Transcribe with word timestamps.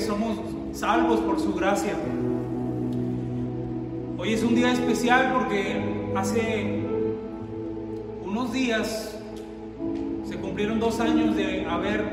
somos 0.00 0.38
salvos 0.72 1.20
por 1.20 1.40
su 1.40 1.54
gracia. 1.54 1.94
Hoy 4.18 4.32
es 4.32 4.42
un 4.42 4.54
día 4.54 4.72
especial 4.72 5.32
porque 5.32 6.12
hace 6.14 6.82
unos 8.24 8.52
días 8.52 9.18
se 10.24 10.36
cumplieron 10.36 10.80
dos 10.80 11.00
años 11.00 11.34
de 11.36 11.64
haber 11.66 12.04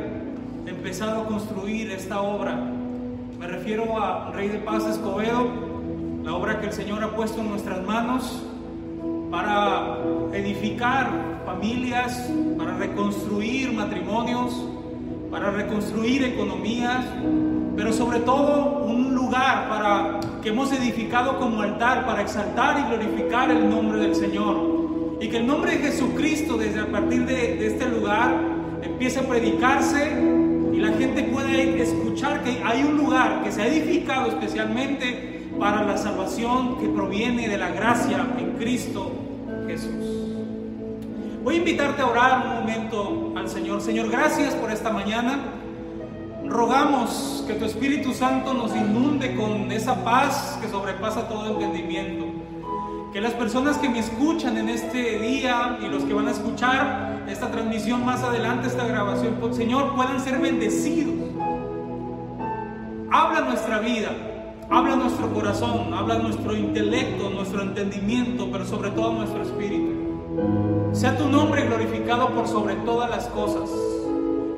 empezado 0.65 1.21
a 1.21 1.27
construir 1.27 1.91
esta 1.91 2.21
obra. 2.21 2.55
Me 3.39 3.47
refiero 3.47 4.01
a 4.01 4.31
Rey 4.31 4.47
de 4.47 4.59
Paz 4.59 4.85
Escobedo, 4.85 5.47
la 6.23 6.35
obra 6.35 6.61
que 6.61 6.67
el 6.67 6.73
Señor 6.73 7.03
ha 7.03 7.15
puesto 7.15 7.41
en 7.41 7.49
nuestras 7.49 7.85
manos 7.85 8.43
para 9.29 9.97
edificar 10.31 11.09
familias, 11.45 12.31
para 12.57 12.77
reconstruir 12.77 13.73
matrimonios, 13.73 14.63
para 15.29 15.49
reconstruir 15.51 16.23
economías, 16.23 17.03
pero 17.75 17.91
sobre 17.91 18.19
todo 18.19 18.83
un 18.85 19.15
lugar 19.15 19.69
para 19.69 20.19
que 20.41 20.49
hemos 20.49 20.71
edificado 20.71 21.39
como 21.39 21.61
altar 21.61 22.05
para 22.05 22.21
exaltar 22.21 22.79
y 22.79 22.83
glorificar 22.87 23.49
el 23.49 23.69
nombre 23.69 23.99
del 23.99 24.15
Señor. 24.15 25.17
Y 25.19 25.29
que 25.29 25.37
el 25.37 25.47
nombre 25.47 25.77
de 25.77 25.77
Jesucristo 25.77 26.57
desde 26.57 26.81
a 26.81 26.87
partir 26.87 27.25
de, 27.25 27.55
de 27.55 27.67
este 27.67 27.87
lugar 27.87 28.35
empiece 28.81 29.19
a 29.19 29.23
predicarse 29.23 30.11
y 30.73 30.77
la 30.77 30.91
gente 30.93 31.23
puede 31.23 31.81
escuchar 31.81 32.43
que 32.43 32.61
hay 32.63 32.83
un 32.83 32.97
lugar 32.97 33.43
que 33.43 33.51
se 33.51 33.61
ha 33.61 33.67
edificado 33.67 34.27
especialmente 34.27 35.47
para 35.59 35.83
la 35.83 35.97
salvación 35.97 36.79
que 36.79 36.89
proviene 36.89 37.47
de 37.47 37.57
la 37.57 37.69
gracia 37.69 38.25
en 38.37 38.51
Cristo 38.57 39.11
Jesús. 39.67 40.23
Voy 41.43 41.55
a 41.55 41.57
invitarte 41.57 42.01
a 42.01 42.07
orar 42.07 42.47
un 42.47 42.53
momento 42.61 43.33
al 43.35 43.49
Señor. 43.49 43.81
Señor, 43.81 44.09
gracias 44.09 44.55
por 44.55 44.71
esta 44.71 44.91
mañana. 44.91 45.39
Rogamos 46.45 47.43
que 47.47 47.53
tu 47.53 47.65
Espíritu 47.65 48.13
Santo 48.13 48.53
nos 48.53 48.75
inunde 48.75 49.35
con 49.35 49.71
esa 49.71 50.03
paz 50.03 50.57
que 50.61 50.67
sobrepasa 50.67 51.27
todo 51.27 51.47
entendimiento. 51.47 52.25
Que 53.13 53.21
las 53.21 53.33
personas 53.33 53.77
que 53.77 53.89
me 53.89 53.99
escuchan 53.99 54.57
en 54.57 54.69
este 54.69 55.19
día 55.19 55.77
y 55.81 55.87
los 55.87 56.03
que 56.03 56.13
van 56.13 56.27
a 56.27 56.31
escuchar 56.31 57.23
esta 57.27 57.49
transmisión 57.49 58.03
más 58.05 58.23
adelante, 58.23 58.67
esta 58.67 58.85
grabación, 58.85 59.37
pues, 59.39 59.55
Señor, 59.55 59.95
puedan 59.95 60.19
ser 60.19 60.39
bendecidos. 60.39 61.15
Habla 63.11 63.41
nuestra 63.41 63.79
vida, 63.79 64.09
habla 64.69 64.95
nuestro 64.95 65.31
corazón, 65.33 65.93
habla 65.93 66.17
nuestro 66.17 66.55
intelecto, 66.55 67.29
nuestro 67.29 67.61
entendimiento, 67.61 68.49
pero 68.51 68.65
sobre 68.65 68.89
todo 68.91 69.13
nuestro 69.13 69.43
espíritu. 69.43 70.91
Sea 70.91 71.17
tu 71.17 71.29
nombre 71.29 71.65
glorificado 71.65 72.29
por 72.29 72.47
sobre 72.47 72.75
todas 72.77 73.09
las 73.09 73.27
cosas. 73.27 73.69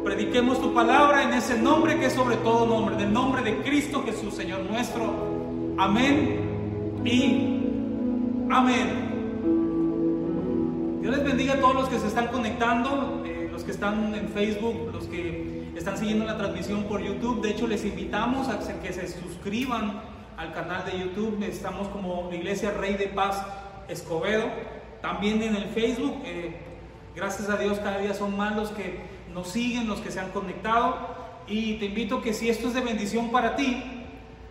Prediquemos 0.06 0.62
tu 0.62 0.72
palabra 0.72 1.24
en 1.24 1.34
ese 1.34 1.58
nombre 1.58 1.98
que 1.98 2.06
es 2.06 2.14
sobre 2.14 2.38
todo 2.38 2.68
nombre, 2.68 2.96
del 2.96 3.12
nombre 3.12 3.42
de 3.42 3.64
Cristo 3.64 4.04
Jesús, 4.06 4.36
Señor 4.36 4.60
nuestro. 4.60 5.12
Amén 5.80 7.02
y 7.04 8.48
amén. 8.52 9.16
Dios 11.02 11.18
les 11.18 11.26
bendiga 11.26 11.56
a 11.56 11.60
todos 11.60 11.74
los 11.74 11.90
que 11.90 11.98
se 11.98 12.06
están 12.06 12.28
conectando, 12.28 13.24
eh, 13.26 13.50
los 13.52 13.64
que 13.64 13.72
están 13.72 14.14
en 14.14 14.30
Facebook, 14.30 14.92
los 14.94 15.06
que 15.08 15.72
están 15.76 15.98
siguiendo 15.98 16.24
la 16.24 16.38
transmisión 16.38 16.84
por 16.84 17.02
YouTube. 17.02 17.42
De 17.42 17.50
hecho, 17.50 17.66
les 17.66 17.84
invitamos 17.84 18.48
a 18.48 18.60
que 18.60 18.94
se 18.94 19.08
suscriban 19.08 20.04
al 20.38 20.54
canal 20.54 20.86
de 20.86 21.00
YouTube. 21.00 21.42
Estamos 21.42 21.88
como 21.88 22.30
Iglesia 22.32 22.70
Rey 22.80 22.94
de 22.94 23.08
Paz 23.08 23.44
Escobedo. 23.88 24.46
También 25.02 25.42
en 25.42 25.56
el 25.56 25.66
Facebook. 25.66 26.22
Eh, 26.26 26.56
gracias 27.16 27.50
a 27.50 27.58
Dios 27.58 27.80
cada 27.80 27.98
día 27.98 28.14
son 28.14 28.38
más 28.38 28.56
los 28.56 28.70
que 28.70 29.15
nos 29.36 29.50
siguen, 29.50 29.88
los 29.88 30.00
que 30.00 30.10
se 30.10 30.20
han 30.20 30.32
conectado. 30.32 30.98
Y 31.46 31.74
te 31.74 31.86
invito 31.86 32.22
que 32.22 32.34
si 32.34 32.50
esto 32.50 32.70
es 32.70 32.74
de 32.74 32.82
bendición 32.82 33.30
para 33.30 33.56
ti, 33.56 33.84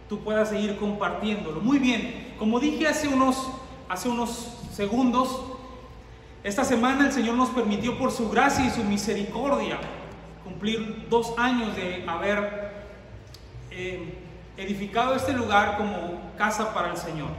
tú 0.09 0.23
puedas 0.23 0.51
seguir 0.51 0.77
compartiéndolo. 0.77 1.61
Muy 1.61 1.79
bien, 1.79 2.35
como 2.39 2.61
dije 2.61 2.87
hace 2.87 3.09
unos, 3.09 3.51
hace 3.89 4.09
unos 4.09 4.59
segundos, 4.71 5.43
esta 6.45 6.63
semana 6.63 7.07
el 7.07 7.13
Señor 7.13 7.37
nos 7.37 7.49
permitió 7.49 7.99
por 7.99 8.13
su 8.13 8.29
gracia 8.29 8.67
y 8.67 8.71
su 8.71 8.85
misericordia 8.85 9.81
cumplir 10.45 11.07
dos 11.09 11.33
años 11.39 11.75
de 11.75 12.05
haber 12.07 12.75
eh, 13.71 14.19
edificado 14.59 15.15
este 15.15 15.33
lugar 15.33 15.79
como 15.79 16.21
casa 16.37 16.75
para 16.75 16.91
el 16.91 16.99
Señor. 16.99 17.31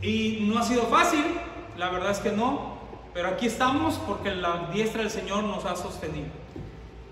Y 0.00 0.46
no 0.48 0.60
ha 0.60 0.62
sido 0.62 0.84
fácil, 0.84 1.24
la 1.76 1.90
verdad 1.90 2.12
es 2.12 2.18
que 2.20 2.30
no, 2.30 2.75
pero 3.16 3.30
aquí 3.30 3.46
estamos 3.46 3.94
porque 4.06 4.34
la 4.34 4.68
diestra 4.74 5.00
del 5.00 5.10
Señor 5.10 5.42
nos 5.42 5.64
ha 5.64 5.74
sostenido. 5.74 6.28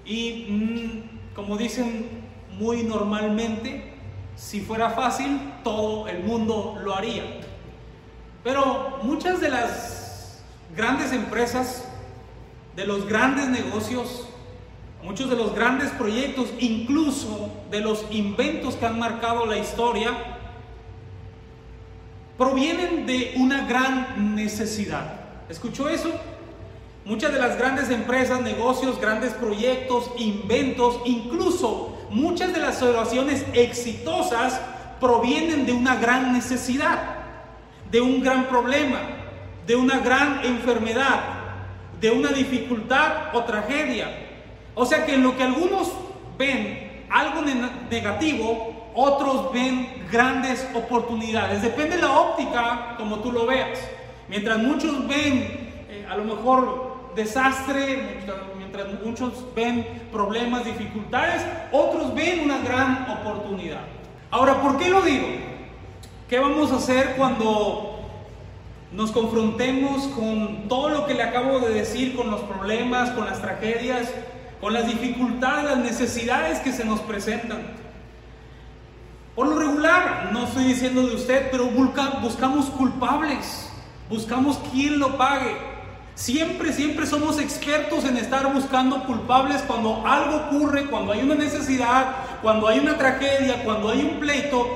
Y 0.04 0.46
mm, 0.50 1.34
como 1.34 1.56
dicen 1.56 2.10
muy 2.58 2.82
normalmente, 2.82 3.94
si 4.36 4.60
fuera 4.60 4.90
fácil, 4.90 5.40
todo 5.64 6.06
el 6.06 6.22
mundo 6.22 6.78
lo 6.84 6.94
haría. 6.94 7.22
Pero 8.42 8.98
muchas 9.02 9.40
de 9.40 9.48
las 9.48 10.42
grandes 10.76 11.10
empresas, 11.10 11.88
de 12.76 12.86
los 12.86 13.08
grandes 13.08 13.48
negocios, 13.48 14.28
muchos 15.02 15.30
de 15.30 15.36
los 15.36 15.54
grandes 15.54 15.88
proyectos, 15.92 16.50
incluso 16.60 17.48
de 17.70 17.80
los 17.80 18.04
inventos 18.10 18.74
que 18.74 18.84
han 18.84 18.98
marcado 18.98 19.46
la 19.46 19.56
historia, 19.56 20.10
provienen 22.36 23.06
de 23.06 23.32
una 23.38 23.66
gran 23.66 24.34
necesidad. 24.34 25.23
¿Escuchó 25.48 25.88
eso? 25.88 26.10
Muchas 27.04 27.32
de 27.32 27.38
las 27.38 27.58
grandes 27.58 27.90
empresas, 27.90 28.40
negocios, 28.40 28.98
grandes 28.98 29.34
proyectos, 29.34 30.10
inventos, 30.16 31.00
incluso 31.04 31.98
muchas 32.10 32.54
de 32.54 32.60
las 32.60 32.80
oraciones 32.82 33.44
exitosas 33.52 34.58
provienen 35.00 35.66
de 35.66 35.72
una 35.72 35.96
gran 35.96 36.32
necesidad, 36.32 37.16
de 37.90 38.00
un 38.00 38.22
gran 38.22 38.46
problema, 38.46 39.00
de 39.66 39.76
una 39.76 39.98
gran 39.98 40.44
enfermedad, 40.44 41.20
de 42.00 42.10
una 42.10 42.30
dificultad 42.30 43.34
o 43.34 43.44
tragedia. 43.44 44.08
O 44.74 44.86
sea 44.86 45.04
que 45.04 45.14
en 45.14 45.22
lo 45.22 45.36
que 45.36 45.42
algunos 45.42 45.92
ven 46.38 47.04
algo 47.10 47.42
negativo, 47.90 48.90
otros 48.94 49.52
ven 49.52 50.06
grandes 50.10 50.66
oportunidades. 50.74 51.60
Depende 51.60 51.96
de 51.96 52.02
la 52.02 52.12
óptica 52.12 52.94
como 52.96 53.18
tú 53.18 53.30
lo 53.30 53.44
veas. 53.44 53.78
Mientras 54.28 54.58
muchos 54.58 55.06
ven 55.06 55.86
eh, 55.88 56.06
a 56.08 56.16
lo 56.16 56.24
mejor 56.24 57.12
desastre, 57.14 58.22
mientras 58.56 58.86
muchos 59.04 59.44
ven 59.54 59.86
problemas, 60.10 60.64
dificultades, 60.64 61.42
otros 61.72 62.14
ven 62.14 62.40
una 62.40 62.58
gran 62.58 63.06
oportunidad. 63.10 63.82
Ahora, 64.30 64.60
¿por 64.60 64.78
qué 64.78 64.90
lo 64.90 65.02
digo? 65.02 65.26
¿Qué 66.28 66.38
vamos 66.38 66.72
a 66.72 66.76
hacer 66.76 67.14
cuando 67.16 67.94
nos 68.94 69.10
confrontemos 69.10 70.04
con 70.08 70.68
todo 70.68 70.88
lo 70.88 71.06
que 71.06 71.14
le 71.14 71.22
acabo 71.22 71.58
de 71.58 71.74
decir, 71.74 72.14
con 72.14 72.30
los 72.30 72.40
problemas, 72.42 73.10
con 73.10 73.26
las 73.26 73.42
tragedias, 73.42 74.08
con 74.60 74.72
las 74.72 74.86
dificultades, 74.86 75.64
las 75.64 75.78
necesidades 75.78 76.60
que 76.60 76.72
se 76.72 76.84
nos 76.84 77.00
presentan. 77.00 77.58
Por 79.34 79.48
lo 79.48 79.58
regular, 79.58 80.30
no 80.32 80.44
estoy 80.44 80.64
diciendo 80.64 81.02
de 81.02 81.16
usted, 81.16 81.48
pero 81.50 81.66
buscamos 81.66 82.66
culpables, 82.66 83.68
buscamos 84.08 84.58
quien 84.72 84.98
lo 84.98 85.16
pague. 85.16 85.56
Siempre, 86.14 86.72
siempre 86.72 87.06
somos 87.06 87.40
expertos 87.40 88.04
en 88.04 88.16
estar 88.16 88.52
buscando 88.52 89.02
culpables 89.04 89.62
cuando 89.62 90.06
algo 90.06 90.36
ocurre, 90.46 90.86
cuando 90.86 91.12
hay 91.12 91.22
una 91.22 91.34
necesidad, 91.34 92.14
cuando 92.40 92.68
hay 92.68 92.78
una 92.78 92.96
tragedia, 92.96 93.64
cuando 93.64 93.90
hay 93.90 94.02
un 94.02 94.20
pleito. 94.20 94.66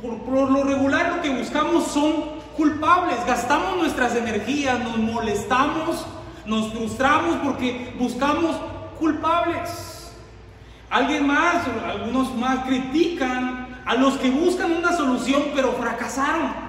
Por, 0.00 0.18
por 0.18 0.50
lo 0.50 0.62
regular 0.62 1.16
lo 1.16 1.22
que 1.22 1.30
buscamos 1.30 1.88
son 1.88 2.36
culpables, 2.56 3.16
gastamos 3.26 3.76
nuestras 3.76 4.14
energías, 4.14 4.78
nos 4.78 4.98
molestamos, 4.98 6.06
nos 6.44 6.72
frustramos 6.72 7.36
porque 7.42 7.94
buscamos 7.98 8.56
culpables. 8.98 10.12
Alguien 10.88 11.26
más, 11.26 11.64
algunos 11.84 12.34
más 12.36 12.64
critican 12.66 13.82
a 13.84 13.94
los 13.94 14.14
que 14.18 14.30
buscan 14.30 14.72
una 14.72 14.92
solución 14.96 15.46
pero 15.54 15.72
fracasaron. 15.72 16.65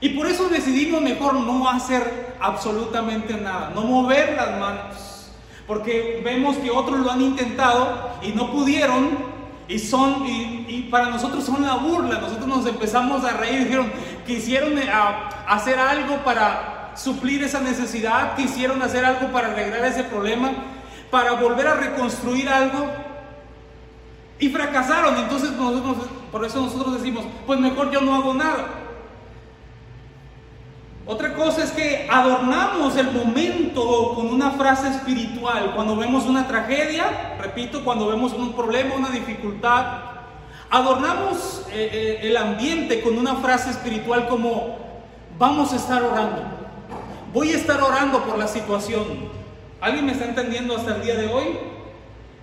Y 0.00 0.10
por 0.10 0.26
eso 0.26 0.48
decidimos 0.48 1.02
mejor 1.02 1.34
no 1.34 1.68
hacer 1.68 2.36
absolutamente 2.40 3.34
nada, 3.34 3.72
no 3.74 3.82
mover 3.82 4.34
las 4.34 4.58
manos. 4.58 5.30
Porque 5.66 6.20
vemos 6.24 6.56
que 6.56 6.70
otros 6.70 7.00
lo 7.00 7.10
han 7.10 7.20
intentado 7.20 8.10
y 8.22 8.32
no 8.32 8.50
pudieron 8.50 9.30
y 9.68 9.78
son, 9.78 10.26
y, 10.26 10.88
para 10.90 11.10
nosotros 11.10 11.44
son 11.44 11.62
la 11.62 11.74
burla. 11.74 12.18
Nosotros 12.18 12.46
nos 12.46 12.66
empezamos 12.66 13.24
a 13.24 13.32
reír. 13.34 13.64
Dijeron, 13.64 13.92
quisieron 14.26 14.76
eh, 14.78 14.90
hacer 15.46 15.78
algo 15.78 16.16
para 16.24 16.92
suplir 16.96 17.44
esa 17.44 17.60
necesidad, 17.60 18.34
quisieron 18.34 18.82
hacer 18.82 19.04
algo 19.04 19.28
para 19.30 19.48
arreglar 19.52 19.84
ese 19.84 20.02
problema, 20.02 20.50
para 21.10 21.32
volver 21.32 21.68
a 21.68 21.74
reconstruir 21.74 22.48
algo. 22.48 22.86
Y 24.40 24.48
fracasaron, 24.48 25.16
entonces 25.18 25.52
nosotros, 25.52 26.08
por 26.32 26.44
eso 26.44 26.62
nosotros 26.62 26.94
decimos, 26.94 27.24
pues 27.46 27.60
mejor 27.60 27.92
yo 27.92 28.00
no 28.00 28.14
hago 28.14 28.34
nada. 28.34 28.79
Otra 31.06 31.34
cosa 31.34 31.64
es 31.64 31.72
que 31.72 32.06
adornamos 32.10 32.96
el 32.96 33.10
momento 33.10 34.14
con 34.14 34.26
una 34.28 34.52
frase 34.52 34.88
espiritual. 34.88 35.72
Cuando 35.74 35.96
vemos 35.96 36.26
una 36.26 36.46
tragedia, 36.46 37.36
repito, 37.40 37.84
cuando 37.84 38.06
vemos 38.08 38.32
un 38.32 38.52
problema, 38.52 38.94
una 38.94 39.10
dificultad, 39.10 39.86
adornamos 40.68 41.66
eh, 41.72 41.90
eh, 41.92 42.28
el 42.28 42.36
ambiente 42.36 43.00
con 43.00 43.18
una 43.18 43.36
frase 43.36 43.70
espiritual 43.70 44.28
como, 44.28 44.78
vamos 45.38 45.72
a 45.72 45.76
estar 45.76 46.02
orando. 46.02 46.42
Voy 47.32 47.52
a 47.52 47.56
estar 47.56 47.82
orando 47.82 48.22
por 48.24 48.38
la 48.38 48.46
situación. 48.46 49.30
¿Alguien 49.80 50.06
me 50.06 50.12
está 50.12 50.26
entendiendo 50.26 50.76
hasta 50.76 50.96
el 50.96 51.02
día 51.02 51.14
de 51.14 51.26
hoy? 51.26 51.58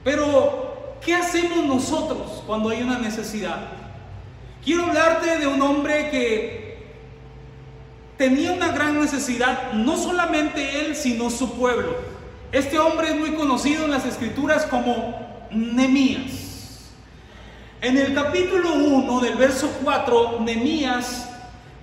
Pero, 0.04 0.98
¿qué 1.06 1.14
hacemos 1.14 1.64
nosotros 1.66 2.44
cuando 2.48 2.70
hay 2.70 2.82
una 2.82 2.98
necesidad? 2.98 3.60
Quiero 4.64 4.86
hablarte 4.86 5.38
de 5.38 5.48
un 5.48 5.62
hombre 5.62 6.10
que 6.10 6.67
tenía 8.18 8.52
una 8.52 8.70
gran 8.70 9.00
necesidad, 9.00 9.74
no 9.74 9.96
solamente 9.98 10.82
él, 10.82 10.96
sino 10.96 11.30
su 11.30 11.54
pueblo. 11.54 11.96
Este 12.52 12.80
hombre 12.80 13.10
es 13.10 13.16
muy 13.16 13.34
conocido 13.34 13.86
en 13.86 13.92
las 13.92 14.06
escrituras 14.06 14.66
como 14.66 15.48
Nemías. 15.52 16.48
En 17.80 17.98
el 17.98 18.14
capítulo 18.14 18.74
1 18.74 19.20
del 19.20 19.36
verso 19.36 19.70
4, 19.84 20.40
Nemías, 20.42 21.30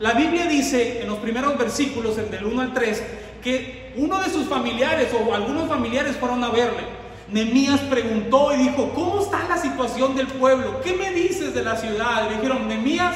la 0.01 0.13
Biblia 0.13 0.47
dice 0.47 1.03
en 1.03 1.09
los 1.09 1.19
primeros 1.19 1.57
versículos, 1.57 2.17
del 2.17 2.45
1 2.45 2.61
al 2.61 2.75
3, 2.75 3.03
que 3.43 3.93
uno 3.97 4.21
de 4.21 4.31
sus 4.31 4.49
familiares 4.49 5.11
o 5.15 5.35
algunos 5.35 5.69
familiares 5.69 6.17
fueron 6.17 6.43
a 6.43 6.51
verle. 6.51 6.83
Nemías 7.31 7.81
preguntó 7.81 8.53
y 8.55 8.57
dijo, 8.57 8.91
¿cómo 8.95 9.21
está 9.21 9.47
la 9.49 9.57
situación 9.57 10.17
del 10.17 10.27
pueblo? 10.27 10.81
¿Qué 10.83 10.95
me 10.95 11.11
dices 11.13 11.55
de 11.55 11.63
la 11.63 11.77
ciudad? 11.77 12.29
Le 12.29 12.37
dijeron, 12.37 12.67
Nemías, 12.67 13.15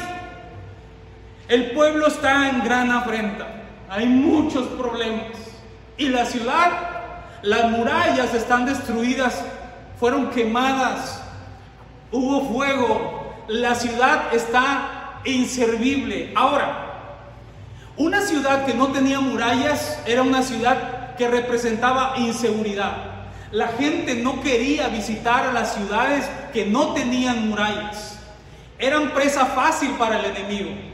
el 1.48 1.70
pueblo 1.70 2.06
está 2.08 2.50
en 2.50 2.62
gran 2.62 2.90
afrenta. 2.90 3.46
Hay 3.88 4.06
muchos 4.06 4.66
problemas. 4.68 5.32
Y 5.96 6.10
la 6.10 6.26
ciudad, 6.26 6.70
las 7.42 7.70
murallas 7.70 8.34
están 8.34 8.66
destruidas, 8.66 9.42
fueron 9.98 10.30
quemadas, 10.30 11.22
hubo 12.12 12.52
fuego, 12.52 13.34
la 13.48 13.74
ciudad 13.74 14.32
está 14.32 15.20
inservible. 15.24 16.32
Ahora, 16.36 16.84
una 17.96 18.20
ciudad 18.20 18.64
que 18.64 18.74
no 18.74 18.88
tenía 18.88 19.18
murallas 19.18 19.98
era 20.06 20.22
una 20.22 20.42
ciudad 20.42 21.16
que 21.16 21.28
representaba 21.28 22.14
inseguridad. 22.18 22.92
La 23.50 23.68
gente 23.68 24.14
no 24.14 24.42
quería 24.42 24.88
visitar 24.88 25.46
a 25.46 25.52
las 25.52 25.74
ciudades 25.74 26.28
que 26.52 26.66
no 26.66 26.92
tenían 26.92 27.48
murallas. 27.48 28.18
Eran 28.78 29.10
presa 29.10 29.46
fácil 29.46 29.90
para 29.92 30.20
el 30.20 30.26
enemigo. 30.26 30.87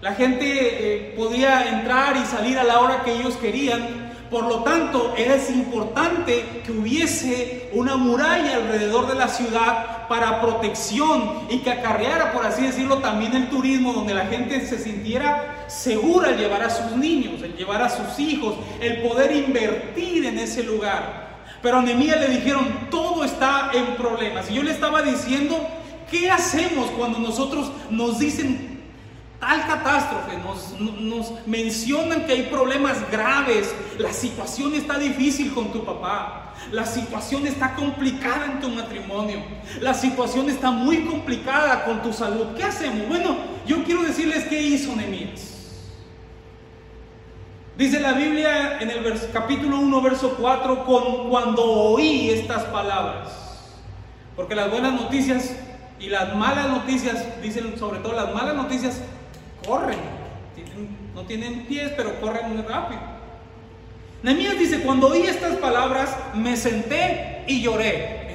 La 0.00 0.14
gente 0.14 0.44
eh, 0.46 1.14
podía 1.16 1.68
entrar 1.70 2.16
y 2.16 2.24
salir 2.24 2.56
a 2.56 2.62
la 2.62 2.78
hora 2.78 3.02
que 3.02 3.14
ellos 3.14 3.34
querían. 3.36 4.12
Por 4.30 4.44
lo 4.44 4.62
tanto, 4.62 5.14
era 5.16 5.36
importante 5.52 6.62
que 6.64 6.70
hubiese 6.70 7.70
una 7.72 7.96
muralla 7.96 8.56
alrededor 8.56 9.08
de 9.08 9.16
la 9.16 9.26
ciudad 9.26 10.06
para 10.06 10.40
protección 10.40 11.48
y 11.50 11.58
que 11.58 11.72
acarreara, 11.72 12.32
por 12.32 12.46
así 12.46 12.62
decirlo, 12.62 12.98
también 12.98 13.34
el 13.34 13.48
turismo, 13.48 13.92
donde 13.92 14.14
la 14.14 14.26
gente 14.26 14.64
se 14.64 14.78
sintiera 14.78 15.64
segura 15.66 16.28
al 16.28 16.38
llevar 16.38 16.62
a 16.62 16.70
sus 16.70 16.92
niños, 16.96 17.42
al 17.42 17.56
llevar 17.56 17.82
a 17.82 17.88
sus 17.88 18.20
hijos, 18.20 18.54
el 18.80 19.02
poder 19.02 19.34
invertir 19.34 20.26
en 20.26 20.38
ese 20.38 20.62
lugar. 20.62 21.26
Pero 21.60 21.78
a 21.78 21.82
Nehemías 21.82 22.20
le 22.20 22.28
dijeron, 22.28 22.88
todo 22.90 23.24
está 23.24 23.70
en 23.72 23.96
problemas. 23.96 24.48
Y 24.48 24.54
yo 24.54 24.62
le 24.62 24.70
estaba 24.70 25.02
diciendo, 25.02 25.58
¿qué 26.08 26.30
hacemos 26.30 26.90
cuando 26.90 27.18
nosotros 27.18 27.72
nos 27.90 28.18
dicen 28.20 28.67
tal 29.40 29.66
catástrofe, 29.66 30.36
nos, 31.00 31.46
mencionan 31.46 32.26
que 32.26 32.32
hay 32.32 32.42
problemas 32.44 33.08
graves, 33.10 33.74
la 33.98 34.12
situación 34.12 34.74
está 34.74 34.98
difícil 34.98 35.54
con 35.54 35.72
tu 35.72 35.84
papá, 35.84 36.54
la 36.72 36.84
situación 36.84 37.46
está 37.46 37.74
complicada 37.74 38.46
en 38.46 38.60
tu 38.60 38.68
matrimonio, 38.68 39.40
la 39.80 39.94
situación 39.94 40.50
está 40.50 40.70
muy 40.70 41.04
complicada 41.04 41.84
con 41.84 42.02
tu 42.02 42.12
salud. 42.12 42.48
¿Qué 42.56 42.64
hacemos? 42.64 43.08
Bueno, 43.08 43.36
yo 43.66 43.84
quiero 43.84 44.02
decirles 44.02 44.44
qué 44.48 44.60
hizo 44.60 44.94
Nehemías. 44.96 45.54
Dice 47.76 48.00
la 48.00 48.12
Biblia 48.14 48.80
en 48.80 48.90
el 48.90 49.30
capítulo 49.32 49.78
1, 49.78 50.02
verso 50.02 50.34
4, 50.36 50.84
con, 50.84 51.30
cuando 51.30 51.62
oí 51.62 52.30
estas 52.30 52.64
palabras, 52.64 53.28
porque 54.34 54.56
las 54.56 54.68
buenas 54.68 54.94
noticias 54.94 55.54
y 56.00 56.08
las 56.08 56.34
malas 56.34 56.68
noticias, 56.68 57.40
dicen 57.40 57.78
sobre 57.78 58.00
todo 58.00 58.14
las 58.14 58.34
malas 58.34 58.56
noticias, 58.56 59.00
corren. 59.66 59.98
no 61.14 61.22
tienen 61.22 61.66
pies, 61.66 61.92
pero 61.96 62.20
corren 62.20 62.54
muy 62.54 62.62
rápido. 62.62 63.00
Nehemías 64.22 64.58
dice, 64.58 64.80
cuando 64.80 65.08
oí 65.08 65.22
estas 65.22 65.56
palabras, 65.56 66.16
me 66.34 66.56
senté 66.56 67.44
y 67.46 67.62
lloré. 67.62 68.34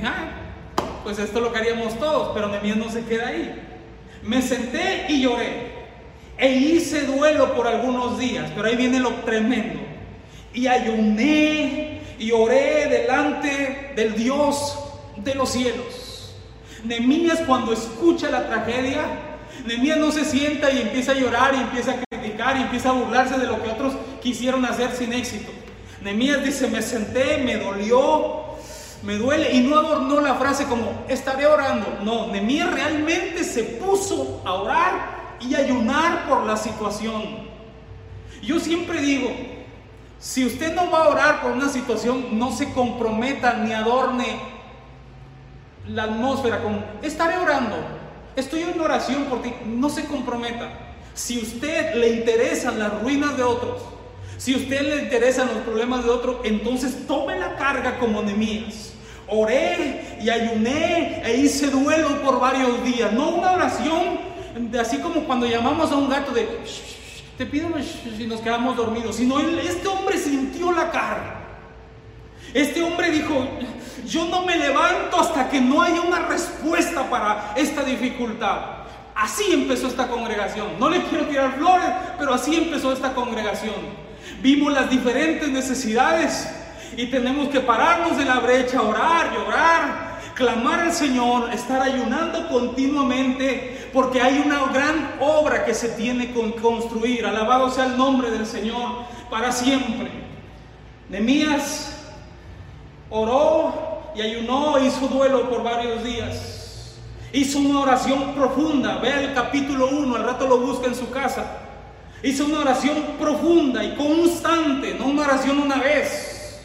pues 1.03 1.19
esto 1.19 1.39
es 1.39 1.43
lo 1.43 1.51
que 1.51 1.59
haríamos 1.59 1.99
todos, 1.99 2.31
pero 2.33 2.47
Nehemías 2.47 2.77
no 2.77 2.89
se 2.89 3.03
queda 3.03 3.27
ahí. 3.27 3.61
Me 4.21 4.41
senté 4.41 5.05
y 5.09 5.21
lloré. 5.21 5.73
E 6.37 6.51
hice 6.51 7.05
duelo 7.05 7.53
por 7.53 7.67
algunos 7.67 8.17
días, 8.17 8.49
pero 8.55 8.67
ahí 8.67 8.75
viene 8.75 8.99
lo 8.99 9.11
tremendo. 9.25 9.79
Y 10.53 10.67
ayuné 10.67 12.01
y 12.17 12.31
oré 12.31 12.87
delante 12.87 13.91
del 13.95 14.15
Dios 14.15 14.79
de 15.17 15.35
los 15.35 15.49
cielos. 15.49 16.35
Nehemías 16.83 17.41
cuando 17.41 17.73
escucha 17.73 18.29
la 18.29 18.47
tragedia, 18.47 19.05
Nehemías 19.65 19.97
no 19.97 20.11
se 20.11 20.25
sienta 20.25 20.71
y 20.71 20.81
empieza 20.81 21.13
a 21.13 21.15
llorar 21.15 21.53
y 21.55 21.57
empieza 21.57 21.91
a 21.91 21.95
criticar 22.09 22.57
y 22.57 22.63
empieza 22.63 22.89
a 22.89 22.93
burlarse 22.93 23.37
de 23.37 23.47
lo 23.47 23.61
que 23.61 23.69
otros 23.69 23.93
quisieron 24.21 24.65
hacer 24.65 24.93
sin 24.95 25.13
éxito. 25.13 25.51
Nehemías 26.01 26.43
dice, 26.43 26.67
me 26.67 26.81
senté, 26.81 27.37
me 27.37 27.57
dolió, 27.57 28.43
me 29.03 29.15
duele 29.15 29.53
y 29.53 29.61
no 29.61 29.77
adornó 29.77 30.19
la 30.19 30.35
frase 30.35 30.65
como 30.65 31.05
estaré 31.07 31.47
orando. 31.47 31.99
No, 32.03 32.27
Nehemías 32.27 32.73
realmente 32.73 33.43
se 33.43 33.63
puso 33.63 34.41
a 34.45 34.53
orar 34.53 35.37
y 35.39 35.55
ayunar 35.55 36.27
por 36.27 36.45
la 36.45 36.57
situación. 36.57 37.47
Yo 38.41 38.59
siempre 38.59 38.99
digo, 38.99 39.29
si 40.19 40.45
usted 40.45 40.73
no 40.73 40.89
va 40.89 41.05
a 41.05 41.09
orar 41.09 41.41
por 41.41 41.51
una 41.51 41.69
situación, 41.69 42.37
no 42.37 42.51
se 42.51 42.73
comprometa 42.73 43.53
ni 43.55 43.73
adorne 43.73 44.39
la 45.87 46.03
atmósfera 46.03 46.61
con 46.61 46.83
estaré 47.01 47.37
orando. 47.37 47.75
Estoy 48.35 48.61
en 48.61 48.79
oración 48.79 49.25
por 49.25 49.41
ti. 49.41 49.53
No 49.65 49.89
se 49.89 50.05
comprometa. 50.05 50.69
Si 51.13 51.37
usted 51.39 51.95
le 51.95 52.09
interesan 52.09 52.79
las 52.79 53.01
ruinas 53.01 53.37
de 53.37 53.43
otros, 53.43 53.81
si 54.37 54.55
usted 54.55 54.81
le 54.81 55.03
interesan 55.03 55.47
los 55.47 55.57
problemas 55.57 56.03
de 56.03 56.09
otros, 56.09 56.37
entonces 56.43 57.07
tome 57.07 57.37
la 57.39 57.55
carga 57.55 57.99
como 57.99 58.21
Nemías. 58.21 58.93
Oré 59.27 60.17
y 60.21 60.29
ayuné 60.29 61.21
e 61.23 61.37
hice 61.37 61.67
duelo 61.69 62.21
por 62.21 62.39
varios 62.39 62.83
días. 62.83 63.13
No 63.13 63.29
una 63.29 63.53
oración 63.53 64.19
de 64.57 64.79
así 64.79 64.97
como 64.97 65.23
cuando 65.23 65.45
llamamos 65.45 65.91
a 65.91 65.95
un 65.95 66.09
gato 66.09 66.31
de 66.31 66.47
te 67.37 67.47
pido 67.47 67.69
si 68.17 68.27
nos 68.27 68.41
quedamos 68.41 68.77
dormidos, 68.77 69.15
sino 69.15 69.39
este 69.39 69.87
hombre 69.87 70.17
sintió 70.17 70.71
la 70.71 70.91
carga. 70.91 71.39
Este 72.53 72.83
hombre 72.83 73.09
dijo, 73.09 73.47
yo 74.05 74.25
no 74.25 74.45
me 74.45 74.57
levanto 74.57 75.19
hasta 75.19 75.49
que 75.49 75.61
no 75.61 75.81
haya 75.81 76.01
una 76.01 76.19
respuesta 76.27 77.09
para 77.09 77.53
esta 77.55 77.83
dificultad. 77.83 78.83
Así 79.15 79.43
empezó 79.51 79.87
esta 79.87 80.07
congregación. 80.07 80.79
No 80.79 80.89
le 80.89 81.03
quiero 81.03 81.25
tirar 81.25 81.55
flores, 81.55 81.87
pero 82.17 82.33
así 82.33 82.55
empezó 82.55 82.91
esta 82.91 83.13
congregación. 83.13 83.75
Vimos 84.41 84.73
las 84.73 84.89
diferentes 84.89 85.49
necesidades 85.49 86.49
y 86.97 87.07
tenemos 87.07 87.49
que 87.49 87.59
pararnos 87.59 88.17
de 88.17 88.25
la 88.25 88.39
brecha, 88.39 88.81
orar, 88.81 89.33
llorar, 89.33 90.19
clamar 90.35 90.81
al 90.81 90.93
Señor, 90.93 91.53
estar 91.53 91.81
ayunando 91.81 92.47
continuamente, 92.49 93.89
porque 93.93 94.21
hay 94.21 94.41
una 94.43 94.65
gran 94.71 95.15
obra 95.19 95.65
que 95.65 95.73
se 95.73 95.89
tiene 95.89 96.33
que 96.33 96.55
construir. 96.55 97.25
Alabado 97.25 97.69
sea 97.69 97.85
el 97.85 97.97
nombre 97.97 98.31
del 98.31 98.45
Señor 98.45 99.05
para 99.29 99.51
siempre. 99.51 100.09
Nemías 101.09 101.92
oró 103.13 104.11
y 104.15 104.21
ayunó, 104.21 104.79
hizo 104.79 105.07
duelo 105.07 105.49
por 105.49 105.63
varios 105.63 106.03
días. 106.03 106.97
Hizo 107.31 107.59
una 107.59 107.81
oración 107.81 108.33
profunda. 108.33 108.97
Vea 108.97 109.21
el 109.21 109.33
capítulo 109.33 109.87
1, 109.89 110.15
al 110.15 110.23
rato 110.23 110.47
lo 110.47 110.57
busca 110.57 110.87
en 110.87 110.95
su 110.95 111.09
casa. 111.11 111.59
Hizo 112.23 112.45
una 112.45 112.59
oración 112.59 112.97
profunda 113.19 113.83
y 113.83 113.95
constante, 113.95 114.95
no 114.97 115.05
una 115.05 115.23
oración 115.23 115.59
una 115.59 115.77
vez, 115.77 116.61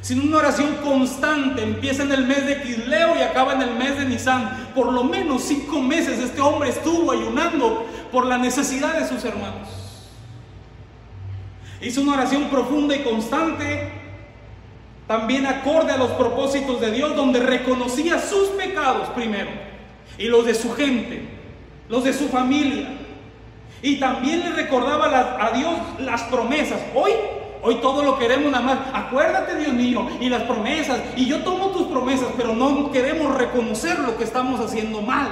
sino 0.00 0.22
una 0.22 0.38
oración 0.38 0.76
constante. 0.84 1.62
Empieza 1.62 2.04
en 2.04 2.12
el 2.12 2.26
mes 2.26 2.46
de 2.46 2.62
Quisleo 2.62 3.16
y 3.16 3.22
acaba 3.22 3.54
en 3.54 3.62
el 3.62 3.74
mes 3.74 3.98
de 3.98 4.04
Nisan. 4.04 4.72
Por 4.74 4.92
lo 4.92 5.04
menos 5.04 5.42
cinco 5.42 5.80
meses 5.80 6.18
este 6.20 6.40
hombre 6.40 6.68
estuvo 6.68 7.10
ayunando 7.10 7.86
por 8.12 8.26
la 8.26 8.38
necesidad 8.38 8.98
de 8.98 9.08
sus 9.08 9.24
hermanos. 9.24 9.68
Hizo 11.80 12.02
una 12.02 12.12
oración 12.12 12.44
profunda 12.44 12.94
y 12.94 13.02
constante 13.02 13.99
también 15.10 15.44
acorde 15.44 15.90
a 15.90 15.96
los 15.96 16.12
propósitos 16.12 16.80
de 16.80 16.92
Dios, 16.92 17.16
donde 17.16 17.40
reconocía 17.40 18.20
sus 18.20 18.50
pecados 18.50 19.08
primero. 19.08 19.50
y 20.16 20.28
los 20.28 20.46
de 20.46 20.54
su 20.54 20.72
gente, 20.72 21.22
los 21.88 22.04
de 22.04 22.12
su 22.12 22.28
familia. 22.28 22.90
Y 23.82 23.96
también 23.96 24.38
le 24.38 24.50
recordaba 24.50 25.36
a 25.44 25.50
Dios 25.50 25.74
las 25.98 26.22
promesas. 26.24 26.80
Hoy, 26.94 27.10
hoy 27.60 27.76
todo 27.76 28.04
lo 28.04 28.20
queremos 28.20 28.52
nada 28.52 28.64
más. 28.64 28.78
Acuérdate, 28.92 29.56
Dios 29.56 29.72
mío, 29.72 30.06
y 30.20 30.28
las 30.28 30.44
promesas. 30.44 31.00
Y 31.16 31.26
yo 31.26 31.42
tomo 31.42 31.70
tus 31.70 31.88
promesas, 31.88 32.28
pero 32.36 32.54
no 32.54 32.92
queremos 32.92 33.34
reconocer 33.34 33.98
lo 33.98 34.16
que 34.16 34.22
estamos 34.22 34.60
haciendo 34.60 35.02
mal. 35.02 35.28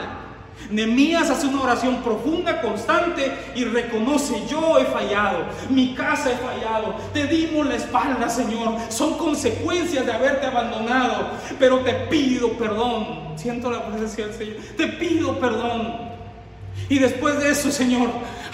Nemías 0.70 1.30
hace 1.30 1.46
una 1.46 1.62
oración 1.62 2.02
profunda, 2.02 2.60
constante 2.60 3.32
y 3.54 3.64
reconoce, 3.64 4.46
yo 4.50 4.78
he 4.78 4.84
fallado, 4.84 5.46
mi 5.70 5.94
casa 5.94 6.30
he 6.30 6.36
fallado, 6.36 6.94
te 7.14 7.26
dimos 7.26 7.66
la 7.66 7.76
espalda, 7.76 8.28
Señor, 8.28 8.76
son 8.90 9.16
consecuencias 9.16 10.04
de 10.04 10.12
haberte 10.12 10.46
abandonado, 10.46 11.30
pero 11.58 11.78
te 11.80 11.94
pido 11.94 12.52
perdón. 12.52 13.28
Siento 13.36 13.70
la 13.70 13.86
presencia 13.86 14.26
del 14.26 14.34
Señor, 14.34 14.56
te 14.76 14.88
pido 14.88 15.38
perdón. 15.38 16.08
Y 16.90 16.98
después 16.98 17.38
de 17.38 17.50
eso, 17.50 17.70
Señor, 17.70 18.10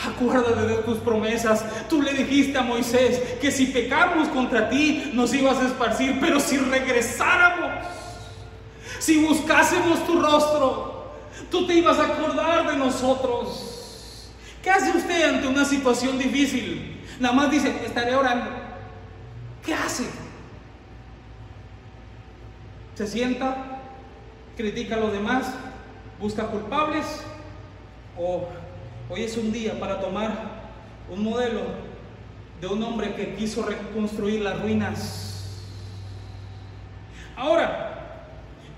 acuérdate 0.07 0.67
de 0.67 0.77
tus 0.83 0.99
promesas. 0.99 1.65
Tú 1.89 2.03
le 2.03 2.13
dijiste 2.13 2.59
a 2.59 2.63
Moisés 2.63 3.21
que 3.41 3.51
si 3.51 3.67
pecamos 3.67 4.29
contra 4.29 4.69
ti 4.69 5.11
nos 5.15 5.33
ibas 5.35 5.59
a 5.59 5.67
esparcir, 5.67 6.19
pero 6.21 6.39
si 6.41 6.59
regresáramos, 6.59 7.71
si 8.99 9.25
buscásemos 9.25 10.05
tu 10.07 10.21
rostro, 10.21 10.94
tú 11.55 11.69
te 11.69 11.75
ibas 11.75 12.01
a 12.01 12.07
acordar 12.07 12.69
de 12.69 12.77
nosotros. 12.77 14.29
¿Qué 14.61 14.71
hace 14.71 14.91
usted 14.91 15.35
ante 15.35 15.47
una 15.47 15.65
situación 15.65 16.19
difícil? 16.19 17.01
Nada 17.21 17.33
más 17.33 17.49
dice, 17.49 17.73
estaré 17.87 18.17
orando. 18.17 18.51
¿Qué 19.65 19.73
hace? 19.73 20.05
Se 22.97 23.07
sienta, 23.07 23.81
critica 24.57 24.97
a 24.97 24.99
los 24.99 25.13
demás, 25.13 25.47
busca 26.21 26.49
culpables 26.49 27.05
o 28.19 28.49
hoy 29.09 29.23
es 29.23 29.37
un 29.37 29.53
día 29.53 29.79
para 29.79 30.01
tomar 30.01 30.33
un 31.09 31.23
modelo 31.23 31.61
de 32.61 32.67
un 32.67 32.83
hombre 32.83 33.15
que 33.15 33.37
quiso 33.37 33.63
reconstruir 33.65 34.41
las 34.41 34.61
ruinas. 34.61 35.61
Ahora, 37.37 38.04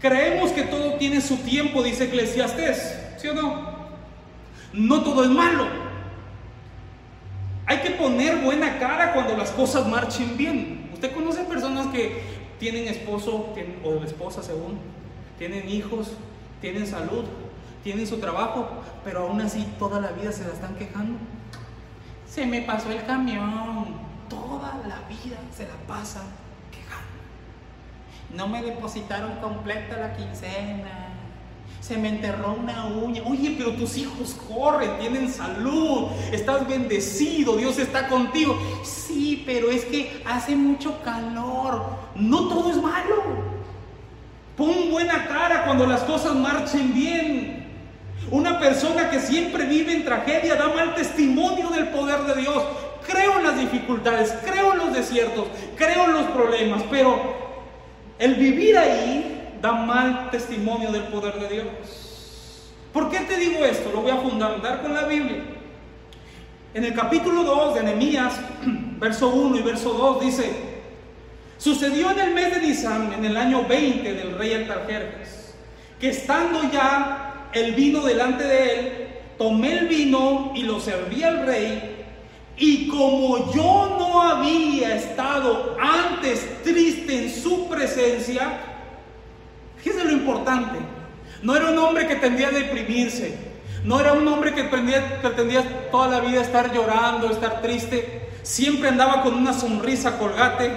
creemos 0.00 0.50
que 0.50 0.62
todo 0.62 0.94
tiene 0.94 1.20
su 1.20 1.36
tiempo, 1.38 1.82
dice 1.82 2.04
Eclesiastés, 2.04 2.98
¿sí 3.18 3.28
o 3.28 3.34
no? 3.34 3.76
No 4.72 5.02
todo 5.02 5.24
es 5.24 5.30
malo. 5.30 5.66
Hay 7.66 7.78
que 7.78 7.90
poner 7.90 8.36
buena 8.38 8.78
cara 8.78 9.12
cuando 9.12 9.36
las 9.36 9.50
cosas 9.50 9.86
marchen 9.88 10.36
bien. 10.36 10.90
Usted 10.94 11.12
conoce 11.12 11.42
personas 11.44 11.88
que 11.88 12.22
tienen 12.58 12.86
esposo 12.88 13.54
o 13.84 14.04
esposa 14.04 14.42
según, 14.42 14.78
tienen 15.38 15.68
hijos, 15.68 16.12
tienen 16.60 16.86
salud, 16.86 17.24
tienen 17.82 18.06
su 18.06 18.18
trabajo, 18.18 18.68
pero 19.04 19.22
aún 19.22 19.40
así 19.40 19.66
toda 19.78 20.00
la 20.00 20.10
vida 20.12 20.32
se 20.32 20.44
la 20.46 20.52
están 20.52 20.74
quejando. 20.76 21.18
Se 22.28 22.46
me 22.46 22.62
pasó 22.62 22.90
el 22.90 23.04
camión, 23.04 23.86
toda 24.28 24.80
la 24.86 25.00
vida 25.08 25.38
se 25.54 25.64
la 25.64 25.74
pasa 25.86 26.22
quejando. 26.70 27.15
No 28.34 28.48
me 28.48 28.62
depositaron 28.62 29.36
completa 29.36 29.96
la 29.96 30.16
quincena. 30.16 31.06
Se 31.80 31.96
me 31.96 32.08
enterró 32.08 32.54
una 32.54 32.86
uña. 32.86 33.22
Oye, 33.24 33.54
pero 33.56 33.72
tus 33.72 33.96
hijos 33.96 34.36
corren, 34.48 34.98
tienen 34.98 35.32
salud, 35.32 36.08
estás 36.32 36.66
bendecido, 36.66 37.56
Dios 37.56 37.78
está 37.78 38.08
contigo. 38.08 38.58
Sí, 38.82 39.44
pero 39.46 39.70
es 39.70 39.84
que 39.84 40.22
hace 40.26 40.56
mucho 40.56 41.00
calor. 41.02 41.84
No 42.16 42.48
todo 42.48 42.70
es 42.70 42.76
malo. 42.76 43.22
Pon 44.56 44.90
buena 44.90 45.26
cara 45.28 45.64
cuando 45.64 45.86
las 45.86 46.00
cosas 46.00 46.34
marchen 46.34 46.92
bien. 46.92 47.66
Una 48.30 48.58
persona 48.58 49.08
que 49.10 49.20
siempre 49.20 49.66
vive 49.66 49.92
en 49.92 50.04
tragedia 50.04 50.56
da 50.56 50.68
mal 50.68 50.94
testimonio 50.94 51.70
del 51.70 51.88
poder 51.88 52.22
de 52.22 52.40
Dios. 52.40 52.64
Creo 53.06 53.38
en 53.38 53.44
las 53.44 53.58
dificultades, 53.58 54.34
creo 54.44 54.72
en 54.72 54.78
los 54.78 54.92
desiertos, 54.92 55.46
creo 55.76 56.06
en 56.06 56.12
los 56.14 56.24
problemas, 56.30 56.82
pero 56.90 57.45
el 58.18 58.34
vivir 58.34 58.76
ahí 58.78 59.56
da 59.60 59.72
mal 59.72 60.30
testimonio 60.30 60.90
del 60.90 61.04
poder 61.04 61.38
de 61.40 61.48
Dios. 61.48 61.66
¿Por 62.92 63.10
qué 63.10 63.20
te 63.20 63.36
digo 63.36 63.64
esto? 63.64 63.90
Lo 63.92 64.02
voy 64.02 64.10
a 64.10 64.16
fundamentar 64.16 64.82
con 64.82 64.94
la 64.94 65.04
Biblia. 65.04 65.42
En 66.72 66.84
el 66.84 66.94
capítulo 66.94 67.42
2 67.42 67.74
de 67.74 67.82
Nehemías, 67.82 68.38
verso 68.98 69.28
1 69.28 69.56
y 69.58 69.62
verso 69.62 69.92
2 69.92 70.20
dice, 70.20 70.52
sucedió 71.58 72.10
en 72.10 72.20
el 72.20 72.34
mes 72.34 72.54
de 72.54 72.60
Nisan, 72.60 73.12
en 73.12 73.24
el 73.24 73.36
año 73.36 73.64
20 73.66 74.12
del 74.12 74.38
rey 74.38 74.54
Artajerjes, 74.54 75.54
que 75.98 76.10
estando 76.10 76.70
ya 76.70 77.48
el 77.52 77.74
vino 77.74 78.02
delante 78.02 78.44
de 78.44 78.74
él, 78.74 79.08
tomé 79.38 79.78
el 79.78 79.88
vino 79.88 80.52
y 80.54 80.62
lo 80.62 80.80
serví 80.80 81.22
al 81.22 81.46
rey, 81.46 81.95
y 82.58 82.88
como 82.88 83.52
yo 83.52 83.96
no 83.98 84.22
había 84.22 84.96
estado 84.96 85.76
antes 85.80 86.62
triste 86.62 87.24
en 87.24 87.30
su 87.30 87.68
presencia, 87.68 88.60
fíjese 89.76 90.04
lo 90.04 90.12
importante, 90.12 90.78
no 91.42 91.54
era 91.54 91.70
un 91.70 91.78
hombre 91.78 92.06
que 92.06 92.16
tendía 92.16 92.48
a 92.48 92.52
deprimirse, 92.52 93.36
no 93.84 94.00
era 94.00 94.14
un 94.14 94.26
hombre 94.26 94.54
que 94.54 94.64
tendía, 94.64 95.20
que 95.20 95.28
tendía 95.30 95.90
toda 95.90 96.08
la 96.08 96.20
vida 96.20 96.40
estar 96.40 96.72
llorando, 96.72 97.30
estar 97.30 97.60
triste, 97.60 98.30
siempre 98.42 98.88
andaba 98.88 99.22
con 99.22 99.34
una 99.34 99.52
sonrisa 99.52 100.18
colgate, 100.18 100.72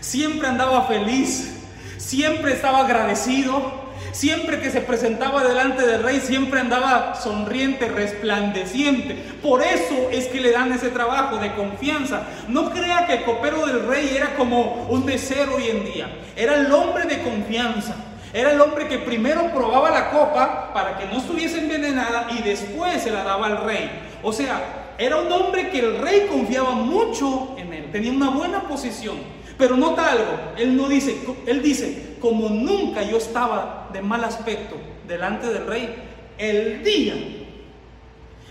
siempre 0.00 0.46
andaba 0.46 0.86
feliz, 0.86 1.54
siempre 1.96 2.52
estaba 2.52 2.80
agradecido, 2.84 3.85
Siempre 4.16 4.60
que 4.60 4.70
se 4.70 4.80
presentaba 4.80 5.44
delante 5.44 5.86
del 5.86 6.02
rey, 6.02 6.20
siempre 6.20 6.58
andaba 6.58 7.16
sonriente, 7.16 7.86
resplandeciente. 7.86 9.14
Por 9.42 9.62
eso 9.62 10.08
es 10.10 10.28
que 10.28 10.40
le 10.40 10.52
dan 10.52 10.72
ese 10.72 10.88
trabajo 10.88 11.36
de 11.36 11.54
confianza. 11.54 12.22
No 12.48 12.70
crea 12.70 13.06
que 13.06 13.16
el 13.16 13.24
copero 13.24 13.66
del 13.66 13.86
rey 13.86 14.16
era 14.16 14.34
como 14.36 14.86
un 14.88 15.04
mesero 15.04 15.56
hoy 15.56 15.68
en 15.68 15.84
día. 15.84 16.08
Era 16.34 16.54
el 16.54 16.72
hombre 16.72 17.04
de 17.04 17.20
confianza. 17.20 17.94
Era 18.32 18.52
el 18.52 18.60
hombre 18.62 18.88
que 18.88 19.00
primero 19.00 19.52
probaba 19.52 19.90
la 19.90 20.08
copa 20.08 20.72
para 20.72 20.96
que 20.96 21.04
no 21.04 21.18
estuviese 21.18 21.58
envenenada 21.58 22.28
y 22.30 22.42
después 22.42 23.02
se 23.02 23.10
la 23.10 23.22
daba 23.22 23.48
al 23.48 23.64
rey. 23.66 23.90
O 24.22 24.32
sea, 24.32 24.94
era 24.96 25.18
un 25.18 25.30
hombre 25.30 25.68
que 25.68 25.80
el 25.80 25.98
rey 25.98 26.26
confiaba 26.26 26.70
mucho 26.70 27.54
en 27.58 27.70
él. 27.70 27.92
Tenía 27.92 28.12
una 28.12 28.30
buena 28.30 28.62
posición. 28.62 29.35
Pero 29.58 29.76
nota 29.76 30.12
algo, 30.12 30.52
él 30.58 30.76
no 30.76 30.88
dice, 30.88 31.16
él 31.46 31.62
dice, 31.62 32.16
como 32.20 32.50
nunca 32.50 33.02
yo 33.02 33.16
estaba 33.16 33.88
de 33.92 34.02
mal 34.02 34.22
aspecto 34.22 34.76
delante 35.08 35.46
del 35.46 35.66
rey, 35.66 35.94
el 36.36 36.82
día, 36.84 37.14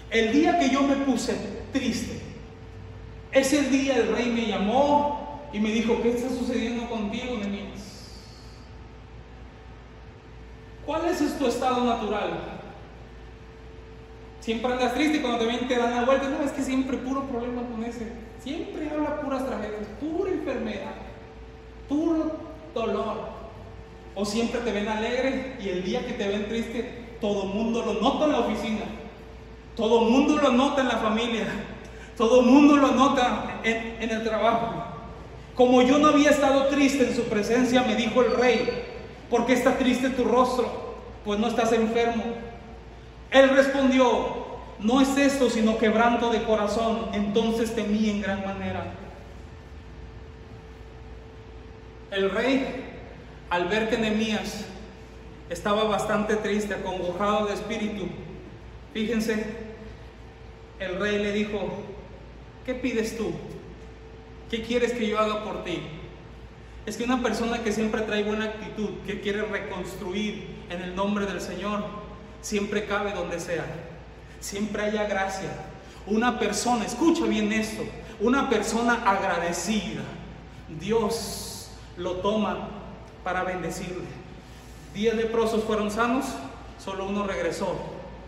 el 0.09 0.31
día 0.31 0.57
que 0.57 0.69
yo 0.69 0.81
me 0.81 0.95
puse 0.95 1.35
triste, 1.71 2.21
ese 3.31 3.63
día 3.63 3.97
el 3.97 4.15
rey 4.15 4.29
me 4.29 4.47
llamó 4.47 5.41
y 5.53 5.59
me 5.59 5.69
dijo, 5.69 6.01
¿qué 6.01 6.11
está 6.11 6.29
sucediendo 6.29 6.89
contigo, 6.89 7.37
Nemías? 7.37 7.75
¿Cuál 10.85 11.05
es 11.05 11.37
tu 11.37 11.47
estado 11.47 11.83
natural? 11.83 12.55
Siempre 14.39 14.71
andas 14.71 14.93
triste 14.93 15.21
cuando 15.21 15.39
te 15.39 15.45
ven 15.45 15.67
te 15.67 15.75
dan 15.75 15.95
la 15.95 16.05
vuelta, 16.05 16.29
no, 16.29 16.43
es 16.43 16.51
que 16.51 16.61
siempre 16.61 16.97
puro 16.97 17.23
problema 17.23 17.63
con 17.63 17.83
ese. 17.83 18.24
Siempre 18.45 18.87
habla 18.91 19.21
puras 19.21 19.43
tragedias, 19.43 19.87
pura 19.99 20.29
enfermedad, 20.29 20.93
puro 21.89 22.31
dolor. 22.75 23.17
O 24.13 24.23
siempre 24.23 24.59
te 24.59 24.71
ven 24.71 24.87
alegre 24.87 25.57
y 25.59 25.69
el 25.69 25.83
día 25.83 26.05
que 26.05 26.13
te 26.13 26.27
ven 26.27 26.47
triste, 26.47 27.07
todo 27.19 27.45
el 27.45 27.49
mundo 27.49 27.81
lo 27.83 27.95
nota 27.95 28.25
en 28.25 28.31
la 28.33 28.41
oficina, 28.41 28.85
todo 29.75 30.03
el 30.03 30.11
mundo 30.11 30.37
lo 30.39 30.51
nota 30.51 30.81
en 30.81 30.89
la 30.89 30.97
familia, 30.97 31.47
todo 32.15 32.41
el 32.41 32.45
mundo 32.45 32.77
lo 32.77 32.91
nota 32.91 33.61
en, 33.63 33.97
en 33.99 34.09
el 34.11 34.23
trabajo. 34.23 34.75
Como 35.55 35.81
yo 35.81 35.97
no 35.97 36.09
había 36.09 36.29
estado 36.29 36.67
triste 36.67 37.07
en 37.07 37.15
su 37.15 37.23
presencia, 37.23 37.81
me 37.81 37.95
dijo 37.95 38.21
el 38.21 38.37
rey, 38.37 38.69
¿por 39.27 39.47
qué 39.47 39.53
está 39.53 39.75
triste 39.79 40.11
tu 40.11 40.23
rostro? 40.23 40.93
Pues 41.25 41.39
no 41.39 41.47
estás 41.47 41.71
enfermo. 41.71 42.23
Él 43.31 43.49
respondió, 43.49 44.34
no 44.79 45.01
es 45.01 45.17
esto, 45.17 45.49
sino 45.49 45.77
quebranto 45.77 46.29
de 46.31 46.43
corazón. 46.43 47.09
Entonces 47.13 47.73
temí 47.73 48.09
en 48.09 48.21
gran 48.21 48.45
manera. 48.45 48.93
El 52.11 52.29
rey, 52.29 52.67
al 53.49 53.67
ver 53.67 53.89
que 53.89 53.97
Nehemías 53.97 54.65
estaba 55.49 55.83
bastante 55.83 56.35
triste, 56.37 56.73
acongojado 56.73 57.47
de 57.47 57.53
espíritu, 57.53 58.07
fíjense, 58.93 59.45
el 60.79 60.99
rey 60.99 61.19
le 61.19 61.31
dijo, 61.31 61.83
¿qué 62.65 62.73
pides 62.73 63.17
tú? 63.17 63.31
¿Qué 64.49 64.61
quieres 64.61 64.93
que 64.93 65.07
yo 65.07 65.19
haga 65.19 65.43
por 65.43 65.63
ti? 65.63 65.81
Es 66.85 66.97
que 66.97 67.03
una 67.03 67.21
persona 67.21 67.63
que 67.63 67.71
siempre 67.71 68.01
trae 68.01 68.23
buena 68.23 68.45
actitud, 68.45 68.89
que 69.07 69.19
quiere 69.19 69.41
reconstruir 69.41 70.47
en 70.69 70.81
el 70.81 70.95
nombre 70.95 71.25
del 71.25 71.41
Señor, 71.41 71.83
siempre 72.41 72.85
cabe 72.85 73.11
donde 73.11 73.39
sea 73.39 73.65
siempre 74.45 74.83
haya 74.83 75.05
gracia. 75.05 75.49
Una 76.05 76.37
persona, 76.37 76.85
escucha 76.85 77.25
bien 77.25 77.51
esto, 77.51 77.83
una 78.19 78.47
persona 78.47 79.01
agradecida, 79.03 80.03
Dios 80.79 81.71
lo 81.97 82.17
toma 82.17 82.69
para 83.23 83.43
bendecirle. 83.43 84.05
Diez 84.93 85.15
leprosos 85.15 85.63
fueron 85.63 85.89
sanos, 85.89 86.25
solo 86.77 87.07
uno 87.07 87.25
regresó. 87.25 87.75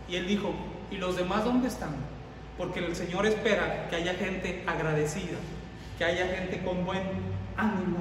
Y 0.08 0.16
él 0.16 0.26
dijo, 0.26 0.52
¿y 0.90 0.96
los 0.96 1.16
demás 1.16 1.44
dónde 1.44 1.68
están? 1.68 1.94
Porque 2.56 2.80
el 2.80 2.96
Señor 2.96 3.24
espera 3.24 3.86
que 3.88 3.96
haya 3.96 4.14
gente 4.14 4.64
agradecida, 4.66 5.38
que 5.98 6.04
haya 6.04 6.26
gente 6.26 6.60
con 6.64 6.84
buen 6.84 7.02
ánimo. 7.56 7.98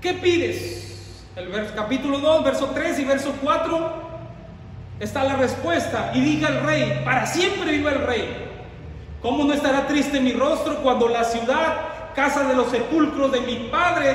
¿Qué 0.00 0.14
pides? 0.14 1.24
El 1.36 1.52
capítulo 1.74 2.18
2, 2.18 2.44
verso 2.44 2.70
3 2.74 2.98
y 2.98 3.04
verso 3.04 3.34
4 3.42 4.05
está 5.00 5.24
la 5.24 5.36
respuesta. 5.36 6.12
Y 6.14 6.20
diga 6.20 6.48
el 6.48 6.62
rey, 6.62 7.02
para 7.04 7.26
siempre 7.26 7.72
viva 7.72 7.92
el 7.92 8.06
rey. 8.06 8.46
¿Cómo 9.22 9.44
no 9.44 9.52
estará 9.52 9.86
triste 9.86 10.20
mi 10.20 10.32
rostro 10.32 10.82
cuando 10.82 11.08
la 11.08 11.24
ciudad, 11.24 12.12
casa 12.14 12.44
de 12.44 12.54
los 12.54 12.70
sepulcros 12.70 13.32
de 13.32 13.40
mi 13.40 13.68
padre, 13.70 14.14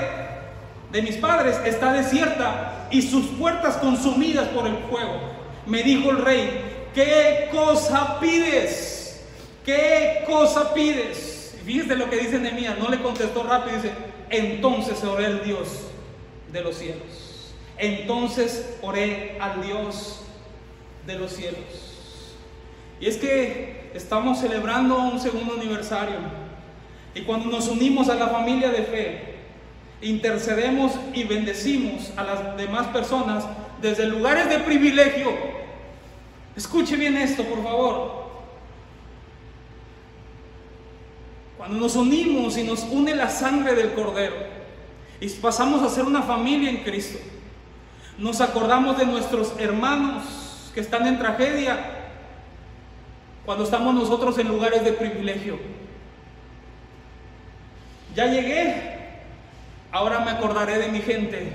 de 0.91 1.01
mis 1.01 1.17
padres, 1.17 1.59
está 1.65 1.93
desierta 1.93 2.87
y 2.91 3.01
sus 3.01 3.25
puertas 3.27 3.77
consumidas 3.77 4.47
por 4.49 4.67
el 4.67 4.77
fuego? 4.89 5.19
Me 5.65 5.83
dijo 5.83 6.11
el 6.11 6.23
rey, 6.23 6.89
¿qué 6.93 7.49
cosa 7.51 8.19
pides? 8.19 9.23
¿Qué 9.65 10.23
cosa 10.25 10.73
pides? 10.73 11.55
Y 11.61 11.65
fíjese 11.65 11.95
lo 11.95 12.09
que 12.09 12.17
dice 12.17 12.39
Nehemías, 12.39 12.77
no 12.79 12.89
le 12.89 13.01
contestó 13.01 13.43
rápido, 13.43 13.75
dice, 13.75 13.91
entonces 14.29 15.03
oré 15.03 15.25
al 15.25 15.43
Dios 15.43 15.67
de 16.51 16.61
los 16.61 16.77
cielos. 16.77 17.53
Entonces 17.77 18.77
oré 18.81 19.37
al 19.39 19.61
Dios 19.61 20.20
de 21.05 21.15
los 21.15 21.31
cielos. 21.31 22.35
Y 22.99 23.07
es 23.07 23.17
que 23.17 23.91
estamos 23.93 24.39
celebrando 24.39 24.97
un 24.97 25.19
segundo 25.19 25.55
aniversario. 25.55 26.17
Y 27.13 27.21
cuando 27.21 27.47
nos 27.47 27.67
unimos 27.67 28.09
a 28.09 28.15
la 28.15 28.27
familia 28.27 28.69
de 28.69 28.83
fe, 28.83 29.35
intercedemos 30.01 30.93
y 31.13 31.23
bendecimos 31.23 32.11
a 32.15 32.23
las 32.23 32.57
demás 32.57 32.87
personas 32.87 33.45
desde 33.81 34.05
lugares 34.05 34.49
de 34.49 34.59
privilegio. 34.59 35.31
Escuche 36.55 36.95
bien 36.95 37.17
esto, 37.17 37.43
por 37.43 37.63
favor. 37.63 38.21
Cuando 41.57 41.77
nos 41.77 41.95
unimos 41.95 42.57
y 42.57 42.63
nos 42.63 42.83
une 42.83 43.15
la 43.15 43.29
sangre 43.29 43.75
del 43.75 43.93
Cordero 43.93 44.35
y 45.19 45.29
pasamos 45.29 45.83
a 45.83 45.89
ser 45.89 46.05
una 46.05 46.23
familia 46.23 46.69
en 46.69 46.77
Cristo, 46.77 47.19
nos 48.17 48.41
acordamos 48.41 48.97
de 48.97 49.05
nuestros 49.05 49.53
hermanos 49.59 50.40
que 50.73 50.79
están 50.79 51.07
en 51.07 51.19
tragedia 51.19 51.77
cuando 53.45 53.63
estamos 53.63 53.93
nosotros 53.93 54.37
en 54.37 54.47
lugares 54.47 54.83
de 54.83 54.93
privilegio. 54.93 55.59
Ya 58.15 58.27
llegué, 58.27 59.19
ahora 59.91 60.19
me 60.19 60.31
acordaré 60.31 60.77
de 60.79 60.89
mi 60.89 60.99
gente. 60.99 61.53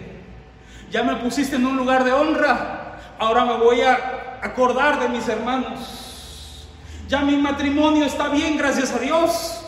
Ya 0.90 1.02
me 1.02 1.16
pusiste 1.16 1.56
en 1.56 1.66
un 1.66 1.76
lugar 1.76 2.04
de 2.04 2.12
honra, 2.12 2.98
ahora 3.18 3.44
me 3.44 3.56
voy 3.56 3.80
a 3.82 4.38
acordar 4.42 5.00
de 5.00 5.08
mis 5.08 5.28
hermanos. 5.28 6.68
Ya 7.08 7.20
mi 7.20 7.36
matrimonio 7.36 8.04
está 8.04 8.28
bien, 8.28 8.56
gracias 8.56 8.92
a 8.92 8.98
Dios. 8.98 9.62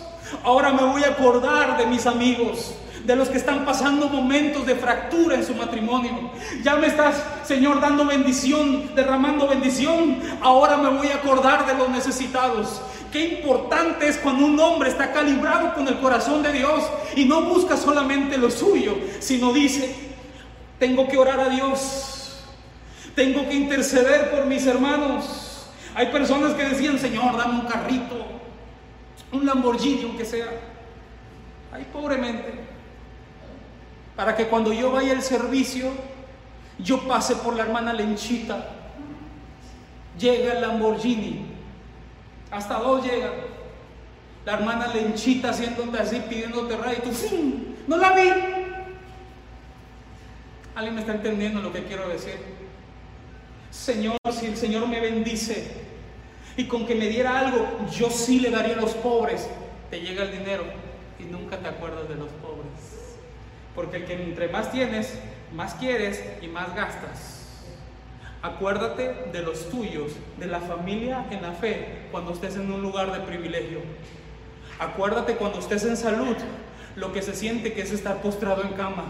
Ahora 0.45 0.73
me 0.73 0.83
voy 0.83 1.05
a 1.05 1.09
acordar 1.09 1.79
de 1.79 1.87
mis 1.87 2.07
amigos 2.07 2.75
de 3.09 3.17
los 3.17 3.31
que 3.31 3.39
están 3.39 3.65
pasando 3.65 4.11
momentos 4.11 4.67
de 4.67 4.75
fractura 4.75 5.35
en 5.35 5.43
su 5.43 5.55
matrimonio. 5.55 6.31
Ya 6.63 6.77
me 6.77 6.89
estás, 6.89 7.25
Señor, 7.43 7.81
dando 7.81 8.05
bendición, 8.05 8.95
derramando 8.95 9.49
bendición. 9.49 10.19
Ahora 10.43 10.77
me 10.77 10.91
voy 10.91 11.07
a 11.07 11.15
acordar 11.15 11.67
de 11.67 11.73
los 11.73 11.89
necesitados. 11.89 12.83
Qué 13.11 13.39
importante 13.39 14.07
es 14.07 14.19
cuando 14.19 14.45
un 14.45 14.61
hombre 14.61 14.91
está 14.91 15.11
calibrado 15.11 15.73
con 15.73 15.89
el 15.89 15.99
corazón 16.01 16.43
de 16.43 16.53
Dios 16.53 16.85
y 17.17 17.25
no 17.25 17.41
busca 17.45 17.79
solamente 17.79 18.37
lo 18.37 18.51
suyo, 18.51 18.99
sino 19.21 19.55
dice, 19.55 19.97
tengo 20.79 21.09
que 21.09 21.17
orar 21.17 21.41
a 21.41 21.49
Dios, 21.49 22.45
tengo 23.15 23.49
que 23.49 23.55
interceder 23.55 24.31
por 24.33 24.45
mis 24.45 24.67
hermanos. 24.67 25.67
Hay 25.95 26.09
personas 26.09 26.53
que 26.53 26.65
decían, 26.67 26.99
Señor, 26.99 27.39
dame 27.39 27.61
un 27.61 27.67
carrito, 27.67 28.27
un 29.33 29.47
Lamborghini, 29.47 30.03
aunque 30.03 30.27
sea. 30.27 30.49
Ay, 31.73 31.87
pobremente 31.91 32.68
para 34.19 34.35
que 34.35 34.49
cuando 34.49 34.73
yo 34.73 34.91
vaya 34.91 35.13
al 35.13 35.23
servicio, 35.23 35.93
yo 36.77 37.07
pase 37.07 37.37
por 37.37 37.55
la 37.55 37.63
hermana 37.63 37.93
Lenchita. 37.93 38.69
Llega 40.19 40.55
el 40.55 40.61
Lamborghini, 40.61 41.47
hasta 42.51 42.81
dos 42.81 43.05
llega. 43.05 43.31
La 44.45 44.55
hermana 44.55 44.89
Lenchita 44.89 45.51
haciéndote 45.51 46.01
así, 46.01 46.21
pidiéndote 46.29 46.77
radio, 46.77 46.99
y 46.99 47.09
tú. 47.09 47.13
¡No 47.87 47.97
la 47.97 48.11
vi! 48.11 48.29
¿Alguien 50.75 50.97
me 50.97 51.03
está 51.03 51.15
entendiendo 51.15 51.63
lo 51.63 51.73
que 51.73 51.85
quiero 51.85 52.09
decir? 52.09 52.41
Señor, 53.71 54.17
si 54.33 54.47
el 54.47 54.57
Señor 54.57 54.89
me 54.89 54.99
bendice 54.99 55.75
y 56.57 56.65
con 56.65 56.87
que 56.89 56.97
me 56.97 57.07
diera 57.07 57.39
algo, 57.39 57.69
yo 57.97 58.11
sí 58.11 58.41
le 58.41 58.51
daría 58.51 58.75
a 58.75 58.81
los 58.81 58.95
pobres. 58.95 59.49
Te 59.91 60.01
llega 60.01 60.25
el 60.25 60.33
dinero 60.33 60.65
y 61.21 61.23
nunca 61.23 61.57
te 61.59 61.69
acuerdas 61.69 62.09
de 62.09 62.17
los 62.17 62.33
pobres. 62.33 62.58
Porque 63.79 63.99
el 63.99 64.07
que 64.07 64.15
entre 64.15 64.49
más 64.49 64.73
tienes, 64.73 65.17
más 65.55 65.75
quieres 65.75 66.21
y 66.43 66.49
más 66.49 66.75
gastas. 66.75 67.47
Acuérdate 68.43 69.31
de 69.33 69.41
los 69.41 69.71
tuyos, 69.71 70.11
de 70.37 70.47
la 70.49 70.59
familia 70.59 71.27
en 71.31 71.43
la 71.43 71.53
fe, 71.53 72.09
cuando 72.11 72.33
estés 72.33 72.57
en 72.57 72.73
un 72.73 72.83
lugar 72.83 73.13
de 73.13 73.21
privilegio. 73.21 73.79
Acuérdate 74.81 75.37
cuando 75.37 75.61
estés 75.61 75.85
en 75.85 75.97
salud, 75.97 76.35
lo 76.97 77.13
que 77.13 77.23
se 77.23 77.37
siente 77.37 77.73
que 77.73 77.83
es 77.83 77.93
estar 77.93 78.21
postrado 78.21 78.63
en 78.63 78.71
cama. 78.71 79.05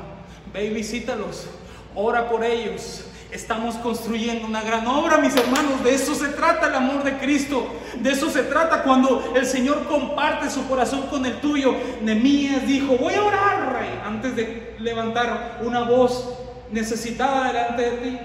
Ve 0.52 0.66
y 0.66 0.74
visítalos, 0.74 1.46
ora 1.94 2.28
por 2.28 2.44
ellos, 2.44 3.06
Estamos 3.30 3.74
construyendo 3.76 4.46
una 4.46 4.62
gran 4.62 4.86
obra, 4.86 5.18
mis 5.18 5.36
hermanos. 5.36 5.84
De 5.84 5.94
eso 5.94 6.14
se 6.14 6.28
trata 6.28 6.68
el 6.68 6.74
amor 6.74 7.04
de 7.04 7.18
Cristo. 7.18 7.66
De 8.00 8.10
eso 8.10 8.30
se 8.30 8.42
trata 8.44 8.82
cuando 8.82 9.34
el 9.36 9.44
Señor 9.44 9.86
comparte 9.86 10.48
su 10.48 10.66
corazón 10.66 11.02
con 11.08 11.26
el 11.26 11.38
tuyo. 11.40 11.74
Nemías 12.00 12.66
dijo, 12.66 12.96
voy 12.96 13.14
a 13.14 13.22
orar, 13.22 13.72
rey, 13.80 14.00
antes 14.02 14.34
de 14.34 14.76
levantar 14.78 15.60
una 15.62 15.82
voz 15.82 16.38
necesitada 16.70 17.48
delante 17.48 17.82
de 17.82 17.96
ti. 17.98 18.18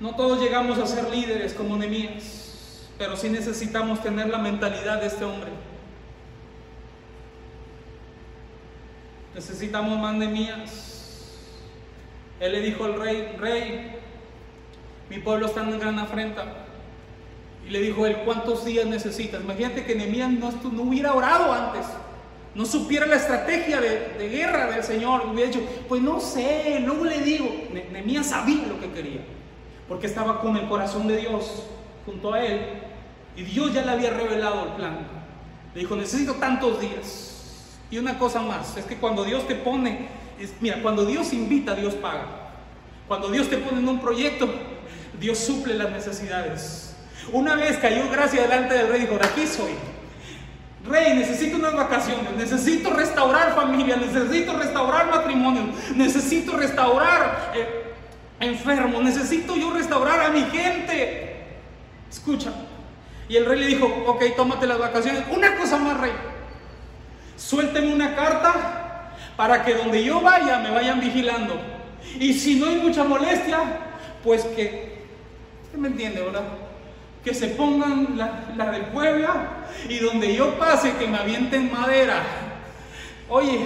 No 0.00 0.16
todos 0.16 0.40
llegamos 0.40 0.78
a 0.78 0.86
ser 0.86 1.10
líderes 1.10 1.52
como 1.52 1.76
Nemías, 1.76 2.88
pero 2.98 3.16
sí 3.16 3.28
necesitamos 3.28 4.02
tener 4.02 4.28
la 4.30 4.38
mentalidad 4.38 5.00
de 5.00 5.08
este 5.08 5.24
hombre. 5.24 5.50
Necesitamos 9.34 9.98
más 9.98 10.14
mías. 10.14 10.92
Él 12.40 12.52
le 12.52 12.60
dijo 12.60 12.84
al 12.84 12.98
rey, 12.98 13.36
rey, 13.38 13.92
mi 15.08 15.18
pueblo 15.18 15.46
está 15.46 15.62
en 15.62 15.78
gran 15.78 15.98
afrenta. 15.98 16.44
Y 17.66 17.70
le 17.70 17.80
dijo 17.80 18.04
él, 18.06 18.16
¿cuántos 18.24 18.64
días 18.64 18.86
necesitas? 18.86 19.42
Imagínate 19.42 19.84
que 19.84 19.94
Nehemías 19.94 20.30
no, 20.30 20.50
no 20.72 20.82
hubiera 20.82 21.14
orado 21.14 21.52
antes, 21.52 21.86
no 22.54 22.66
supiera 22.66 23.06
la 23.06 23.16
estrategia 23.16 23.80
de, 23.80 24.28
guerra 24.28 24.70
del 24.70 24.82
Señor. 24.82 25.26
Hubiera 25.26 25.50
dicho, 25.50 25.64
pues 25.88 26.02
no 26.02 26.18
sé, 26.20 26.80
luego 26.84 27.04
le 27.04 27.20
digo. 27.20 27.48
Nehemías 27.92 28.26
sabía 28.26 28.66
lo 28.66 28.80
que 28.80 28.90
quería, 28.90 29.20
porque 29.88 30.06
estaba 30.06 30.40
con 30.40 30.56
el 30.56 30.68
corazón 30.68 31.06
de 31.06 31.18
Dios 31.18 31.64
junto 32.04 32.34
a 32.34 32.44
él. 32.44 32.60
Y 33.36 33.44
Dios 33.44 33.72
ya 33.72 33.84
le 33.84 33.92
había 33.92 34.10
revelado 34.10 34.64
el 34.64 34.72
plan. 34.72 35.06
Le 35.74 35.80
dijo, 35.80 35.96
necesito 35.96 36.34
tantos 36.34 36.80
días. 36.80 37.31
Y 37.92 37.98
una 37.98 38.18
cosa 38.18 38.40
más, 38.40 38.74
es 38.78 38.86
que 38.86 38.96
cuando 38.96 39.22
Dios 39.22 39.46
te 39.46 39.54
pone, 39.54 40.08
mira, 40.60 40.80
cuando 40.80 41.04
Dios 41.04 41.34
invita, 41.34 41.74
Dios 41.74 41.92
paga. 41.92 42.24
Cuando 43.06 43.28
Dios 43.28 43.50
te 43.50 43.58
pone 43.58 43.80
en 43.80 43.86
un 43.86 44.00
proyecto, 44.00 44.48
Dios 45.20 45.36
suple 45.36 45.74
las 45.74 45.90
necesidades. 45.90 46.96
Una 47.32 47.54
vez 47.54 47.76
cayó 47.76 48.08
gracia 48.10 48.40
delante 48.40 48.72
del 48.72 48.88
rey 48.88 49.02
dijo, 49.02 49.16
aquí 49.16 49.46
soy. 49.46 49.72
Rey, 50.86 51.18
necesito 51.18 51.58
unas 51.58 51.74
vacaciones, 51.74 52.34
necesito 52.34 52.94
restaurar 52.94 53.54
familia, 53.54 53.96
necesito 53.96 54.56
restaurar 54.56 55.10
matrimonio, 55.10 55.64
necesito 55.94 56.56
restaurar 56.56 57.52
eh, 57.54 57.92
enfermos, 58.40 59.02
necesito 59.02 59.54
yo 59.54 59.70
restaurar 59.70 60.18
a 60.18 60.28
mi 60.30 60.44
gente. 60.44 61.58
Escucha. 62.10 62.54
Y 63.28 63.36
el 63.36 63.44
rey 63.44 63.60
le 63.60 63.66
dijo, 63.66 63.84
ok, 64.06 64.24
tómate 64.34 64.66
las 64.66 64.78
vacaciones. 64.78 65.24
Una 65.30 65.56
cosa 65.56 65.76
más, 65.76 66.00
rey 66.00 66.31
suélteme 67.36 67.92
una 67.92 68.14
carta 68.14 69.12
para 69.36 69.64
que 69.64 69.74
donde 69.74 70.04
yo 70.04 70.20
vaya 70.20 70.58
me 70.58 70.70
vayan 70.70 71.00
vigilando. 71.00 71.60
Y 72.18 72.32
si 72.34 72.56
no 72.56 72.66
hay 72.66 72.76
mucha 72.76 73.04
molestia, 73.04 73.58
pues 74.22 74.44
que, 74.44 75.04
usted 75.64 75.78
me 75.78 75.88
entiende, 75.88 76.22
¿verdad? 76.22 76.44
Que 77.24 77.34
se 77.34 77.48
pongan 77.48 78.16
la, 78.16 78.52
la 78.56 78.70
del 78.70 78.86
Puebla 78.86 79.64
y 79.88 79.98
donde 79.98 80.34
yo 80.34 80.58
pase 80.58 80.94
que 80.96 81.06
me 81.06 81.18
avienten 81.18 81.72
madera. 81.72 82.22
Oye, 83.28 83.60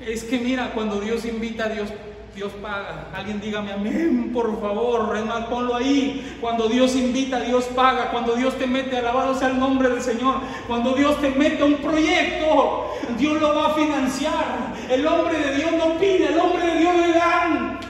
es 0.00 0.24
que 0.24 0.38
mira, 0.38 0.70
cuando 0.72 1.00
Dios 1.00 1.24
invita 1.24 1.64
a 1.64 1.68
Dios 1.68 1.90
Dios 2.38 2.52
paga. 2.62 3.08
Alguien 3.12 3.40
dígame 3.40 3.72
amén, 3.72 4.30
por 4.32 4.60
favor. 4.60 5.16
Es 5.16 5.26
más, 5.26 5.46
ponlo 5.46 5.74
ahí. 5.74 6.38
Cuando 6.40 6.68
Dios 6.68 6.94
invita, 6.94 7.40
Dios 7.40 7.64
paga. 7.64 8.12
Cuando 8.12 8.36
Dios 8.36 8.56
te 8.56 8.68
mete, 8.68 8.96
alabado 8.96 9.34
sea 9.34 9.48
el 9.48 9.58
nombre 9.58 9.88
del 9.88 10.00
Señor. 10.00 10.36
Cuando 10.68 10.92
Dios 10.92 11.20
te 11.20 11.30
mete 11.30 11.62
a 11.62 11.66
un 11.66 11.74
proyecto, 11.78 12.92
Dios 13.18 13.40
lo 13.40 13.56
va 13.56 13.66
a 13.66 13.74
financiar. 13.74 14.72
El 14.88 15.04
hombre 15.08 15.36
de 15.36 15.56
Dios 15.56 15.72
no 15.72 15.98
pide, 15.98 16.28
el 16.28 16.38
hombre 16.38 16.64
de 16.64 16.78
Dios 16.78 16.94
le 16.94 17.12
dan. 17.12 17.80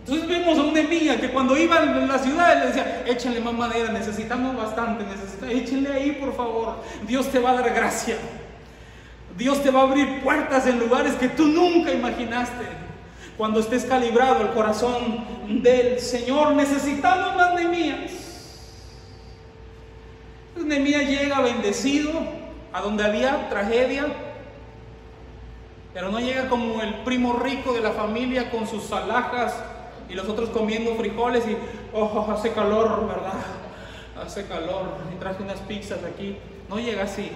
Entonces 0.00 0.28
vemos 0.28 0.58
a 0.58 0.62
un 0.62 0.74
Nehemías 0.74 1.16
que 1.16 1.30
cuando 1.30 1.56
iba 1.56 1.78
a 1.78 1.84
la 1.86 2.18
ciudad 2.18 2.60
le 2.60 2.66
decía, 2.66 3.04
échenle 3.06 3.40
más 3.40 3.54
madera, 3.54 3.90
necesitamos 3.90 4.54
bastante, 4.54 5.04
necesitamos, 5.04 5.54
échenle 5.54 5.92
ahí 5.92 6.12
por 6.12 6.34
favor, 6.34 6.76
Dios 7.06 7.28
te 7.28 7.38
va 7.38 7.50
a 7.50 7.54
dar 7.54 7.74
gracia. 7.74 8.16
Dios 9.38 9.62
te 9.62 9.70
va 9.70 9.80
a 9.80 9.82
abrir 9.84 10.20
puertas 10.20 10.66
en 10.66 10.80
lugares 10.80 11.14
que 11.14 11.28
tú 11.28 11.46
nunca 11.46 11.92
imaginaste. 11.92 12.66
Cuando 13.36 13.60
estés 13.60 13.84
calibrado 13.84 14.42
el 14.42 14.48
corazón 14.48 15.24
del 15.62 16.00
Señor, 16.00 16.54
necesitamos 16.54 17.36
más 17.36 17.54
Nehemías. 17.54 18.10
Nehemías 20.56 21.08
llega 21.08 21.40
bendecido 21.40 22.10
a 22.72 22.80
donde 22.80 23.04
había 23.04 23.48
tragedia, 23.48 24.06
pero 25.94 26.10
no 26.10 26.18
llega 26.18 26.48
como 26.48 26.82
el 26.82 26.94
primo 27.04 27.34
rico 27.34 27.72
de 27.72 27.80
la 27.80 27.92
familia 27.92 28.50
con 28.50 28.66
sus 28.66 28.90
alhajas 28.90 29.54
y 30.08 30.14
los 30.14 30.28
otros 30.28 30.48
comiendo 30.48 30.96
frijoles 30.96 31.44
y, 31.46 31.56
oh, 31.94 32.28
hace 32.32 32.52
calor, 32.52 33.06
¿verdad? 33.06 33.34
Hace 34.20 34.48
calor. 34.48 34.96
Y 35.14 35.18
traje 35.20 35.44
unas 35.44 35.60
pizzas 35.60 36.00
aquí. 36.02 36.36
No 36.68 36.80
llega 36.80 37.04
así. 37.04 37.30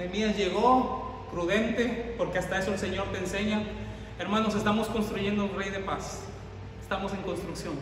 Nehemías 0.00 0.34
llegó 0.34 1.26
prudente, 1.30 2.14
porque 2.16 2.38
hasta 2.38 2.58
eso 2.58 2.72
el 2.72 2.78
Señor 2.78 3.08
te 3.12 3.18
enseña. 3.18 3.62
Hermanos, 4.18 4.54
estamos 4.54 4.88
construyendo 4.88 5.44
un 5.44 5.54
rey 5.54 5.68
de 5.68 5.80
paz. 5.80 6.22
Estamos 6.80 7.12
en 7.12 7.20
construcción. 7.20 7.74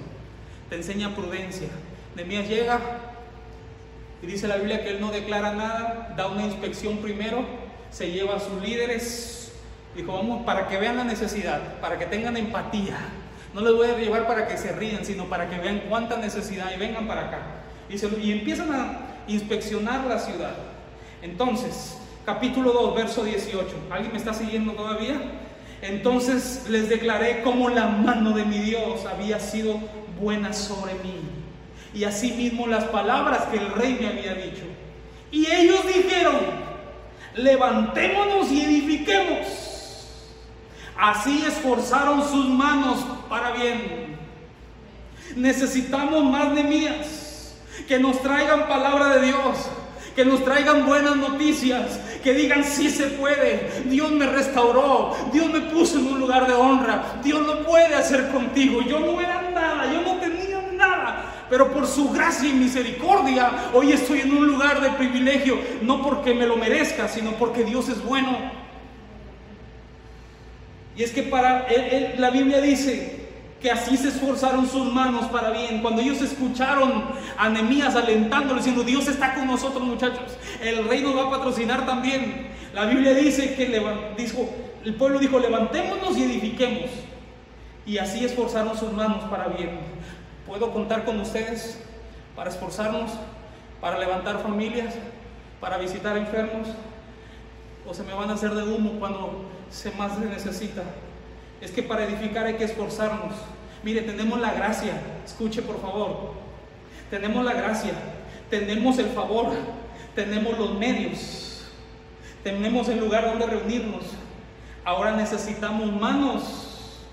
Te 0.68 0.74
enseña 0.74 1.14
prudencia. 1.14 1.68
Nehemías 2.16 2.48
llega 2.48 2.80
y 4.20 4.26
dice 4.26 4.48
la 4.48 4.56
Biblia 4.56 4.82
que 4.82 4.90
él 4.90 5.00
no 5.00 5.12
declara 5.12 5.54
nada, 5.54 6.12
da 6.16 6.26
una 6.26 6.42
inspección 6.42 6.98
primero, 6.98 7.44
se 7.92 8.10
lleva 8.10 8.34
a 8.34 8.40
sus 8.40 8.60
líderes, 8.60 9.36
Dijo, 9.94 10.12
vamos, 10.12 10.44
para 10.44 10.68
que 10.68 10.76
vean 10.76 10.96
la 10.96 11.04
necesidad, 11.04 11.80
para 11.80 11.98
que 11.98 12.06
tengan 12.06 12.36
empatía. 12.36 12.98
No 13.54 13.62
les 13.62 13.74
voy 13.74 13.88
a 13.88 13.96
llevar 13.96 14.26
para 14.26 14.46
que 14.46 14.58
se 14.58 14.70
rían, 14.72 15.04
sino 15.04 15.24
para 15.24 15.48
que 15.48 15.58
vean 15.58 15.82
cuánta 15.88 16.18
necesidad 16.18 16.70
y 16.74 16.78
vengan 16.78 17.08
para 17.08 17.28
acá. 17.28 17.38
Y, 17.88 17.96
y 18.24 18.32
empiezan 18.32 18.70
a 18.72 18.98
inspeccionar 19.26 20.04
la 20.04 20.18
ciudad. 20.18 20.54
Entonces, 21.22 21.97
capítulo 22.28 22.72
2, 22.72 22.94
verso 22.94 23.24
18. 23.24 23.66
¿Alguien 23.90 24.12
me 24.12 24.18
está 24.18 24.34
siguiendo 24.34 24.72
todavía? 24.72 25.18
Entonces 25.80 26.66
les 26.68 26.90
declaré 26.90 27.40
cómo 27.42 27.70
la 27.70 27.86
mano 27.86 28.32
de 28.32 28.44
mi 28.44 28.58
Dios 28.58 29.06
había 29.06 29.40
sido 29.40 29.80
buena 30.20 30.52
sobre 30.52 30.92
mí. 30.96 31.22
Y 31.94 32.04
asimismo 32.04 32.66
las 32.66 32.84
palabras 32.84 33.44
que 33.44 33.56
el 33.56 33.72
rey 33.72 33.96
me 33.98 34.08
había 34.08 34.34
dicho. 34.34 34.64
Y 35.30 35.50
ellos 35.50 35.80
dijeron, 35.86 36.36
levantémonos 37.34 38.52
y 38.52 38.60
edifiquemos 38.60 39.46
Así 40.98 41.44
esforzaron 41.46 42.28
sus 42.28 42.46
manos 42.46 42.98
para 43.30 43.52
bien. 43.52 44.18
Necesitamos 45.34 46.24
más 46.24 46.54
de 46.54 46.62
mías 46.62 47.54
que 47.86 47.98
nos 47.98 48.20
traigan 48.20 48.68
palabra 48.68 49.14
de 49.14 49.26
Dios, 49.28 49.70
que 50.14 50.26
nos 50.26 50.44
traigan 50.44 50.84
buenas 50.84 51.16
noticias, 51.16 52.00
que 52.22 52.34
digan 52.34 52.64
sí 52.64 52.90
se 52.90 53.06
puede, 53.06 53.82
Dios 53.86 54.10
me 54.12 54.26
restauró, 54.26 55.14
Dios 55.32 55.50
me 55.50 55.60
puso 55.60 55.98
en 55.98 56.06
un 56.06 56.20
lugar 56.20 56.46
de 56.46 56.54
honra, 56.54 57.20
Dios 57.22 57.46
lo 57.46 57.64
puede 57.64 57.94
hacer 57.94 58.28
contigo. 58.28 58.82
Yo 58.82 59.00
no 59.00 59.20
era 59.20 59.50
nada, 59.54 59.92
yo 59.92 60.02
no 60.02 60.18
tenía 60.18 60.60
nada, 60.72 61.46
pero 61.48 61.72
por 61.72 61.86
su 61.86 62.10
gracia 62.10 62.48
y 62.48 62.52
misericordia 62.52 63.70
hoy 63.72 63.92
estoy 63.92 64.20
en 64.20 64.36
un 64.36 64.46
lugar 64.46 64.80
de 64.80 64.90
privilegio, 64.90 65.58
no 65.82 66.02
porque 66.02 66.34
me 66.34 66.46
lo 66.46 66.56
merezca, 66.56 67.08
sino 67.08 67.32
porque 67.32 67.64
Dios 67.64 67.88
es 67.88 68.04
bueno. 68.04 68.36
Y 70.96 71.04
es 71.04 71.12
que 71.12 71.22
para 71.22 71.68
la 72.18 72.30
Biblia 72.30 72.60
dice 72.60 73.28
que 73.60 73.70
así 73.70 73.96
se 73.96 74.08
esforzaron 74.08 74.68
sus 74.68 74.92
manos 74.92 75.26
para 75.26 75.50
bien. 75.50 75.80
Cuando 75.82 76.00
ellos 76.00 76.20
escucharon 76.22 77.04
a 77.36 77.48
Nehemías 77.48 77.94
alentándolo 77.96 78.56
diciendo, 78.56 78.82
Dios 78.82 79.08
está 79.08 79.34
con 79.34 79.46
nosotros 79.46 79.82
muchachos, 79.82 80.37
el 80.62 80.88
rey 80.88 81.02
nos 81.02 81.16
va 81.16 81.26
a 81.26 81.30
patrocinar 81.30 81.86
también. 81.86 82.48
La 82.74 82.84
Biblia 82.86 83.14
dice 83.14 83.54
que 83.54 83.66
dijo, 84.16 84.48
el 84.84 84.94
pueblo 84.94 85.18
dijo, 85.18 85.38
levantémonos 85.38 86.16
y 86.16 86.24
edifiquemos. 86.24 86.90
Y 87.86 87.98
así 87.98 88.24
esforzaron 88.24 88.76
sus 88.76 88.92
manos 88.92 89.24
para 89.24 89.48
bien. 89.48 89.78
¿Puedo 90.46 90.72
contar 90.72 91.04
con 91.04 91.20
ustedes 91.20 91.82
para 92.36 92.50
esforzarnos, 92.50 93.10
para 93.80 93.98
levantar 93.98 94.42
familias, 94.42 94.94
para 95.60 95.78
visitar 95.78 96.16
enfermos? 96.16 96.68
¿O 97.86 97.94
se 97.94 98.02
me 98.02 98.12
van 98.12 98.30
a 98.30 98.34
hacer 98.34 98.50
de 98.50 98.62
humo 98.62 98.98
cuando 98.98 99.48
se 99.70 99.90
más 99.92 100.16
se 100.16 100.24
necesita. 100.24 100.82
Es 101.60 101.70
que 101.70 101.82
para 101.82 102.04
edificar 102.04 102.46
hay 102.46 102.54
que 102.54 102.64
esforzarnos. 102.64 103.34
Mire, 103.82 104.02
tenemos 104.02 104.40
la 104.40 104.52
gracia. 104.52 105.00
Escuche 105.24 105.62
por 105.62 105.80
favor. 105.80 106.34
Tenemos 107.10 107.44
la 107.44 107.52
gracia. 107.52 107.92
Tenemos 108.50 108.98
el 108.98 109.06
favor. 109.06 109.52
Tenemos 110.18 110.58
los 110.58 110.74
medios. 110.74 111.62
Tenemos 112.42 112.88
el 112.88 112.98
lugar 112.98 113.24
donde 113.24 113.46
reunirnos. 113.46 114.02
Ahora 114.84 115.14
necesitamos 115.14 115.92
manos. 115.92 117.04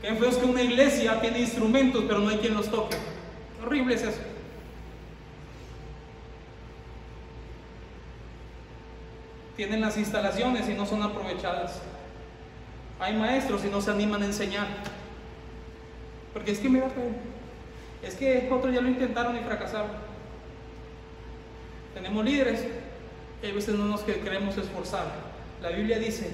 Qué 0.00 0.14
feo 0.14 0.30
es 0.30 0.38
que 0.38 0.46
una 0.46 0.62
iglesia 0.62 1.20
tiene 1.20 1.40
instrumentos, 1.40 2.02
pero 2.08 2.20
no 2.20 2.30
hay 2.30 2.38
quien 2.38 2.54
los 2.54 2.70
toque. 2.70 2.96
Horrible 3.62 3.96
es 3.96 4.04
eso. 4.04 4.20
tienen 9.56 9.82
las 9.82 9.98
instalaciones 9.98 10.66
y 10.66 10.72
no 10.72 10.86
son 10.86 11.02
aprovechadas. 11.02 11.82
Hay 13.00 13.14
maestros 13.16 13.66
y 13.66 13.68
no 13.68 13.82
se 13.82 13.90
animan 13.90 14.22
a 14.22 14.24
enseñar. 14.24 14.66
Porque 16.32 16.52
es 16.52 16.58
que 16.58 16.70
mira, 16.70 16.88
es 18.02 18.14
que 18.14 18.48
otros 18.50 18.74
ya 18.74 18.80
lo 18.80 18.88
intentaron 18.88 19.36
y 19.36 19.40
fracasaron. 19.40 20.03
Tenemos 21.94 22.24
líderes 22.24 22.66
y 23.42 23.46
a 23.46 23.52
veces 23.52 23.74
no 23.74 23.84
nos 23.86 24.02
queremos 24.02 24.56
esforzar. 24.58 25.06
La 25.62 25.70
Biblia 25.70 25.98
dice 25.98 26.30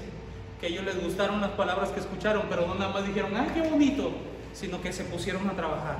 que 0.60 0.68
ellos 0.68 0.84
les 0.84 1.02
gustaron 1.02 1.40
las 1.40 1.50
palabras 1.50 1.90
que 1.90 2.00
escucharon, 2.00 2.44
pero 2.48 2.66
no 2.66 2.74
nada 2.74 2.92
más 2.92 3.06
dijeron, 3.06 3.32
ay, 3.36 3.48
qué 3.54 3.68
bonito, 3.68 4.10
sino 4.52 4.80
que 4.80 4.92
se 4.92 5.04
pusieron 5.04 5.48
a 5.48 5.52
trabajar. 5.52 5.96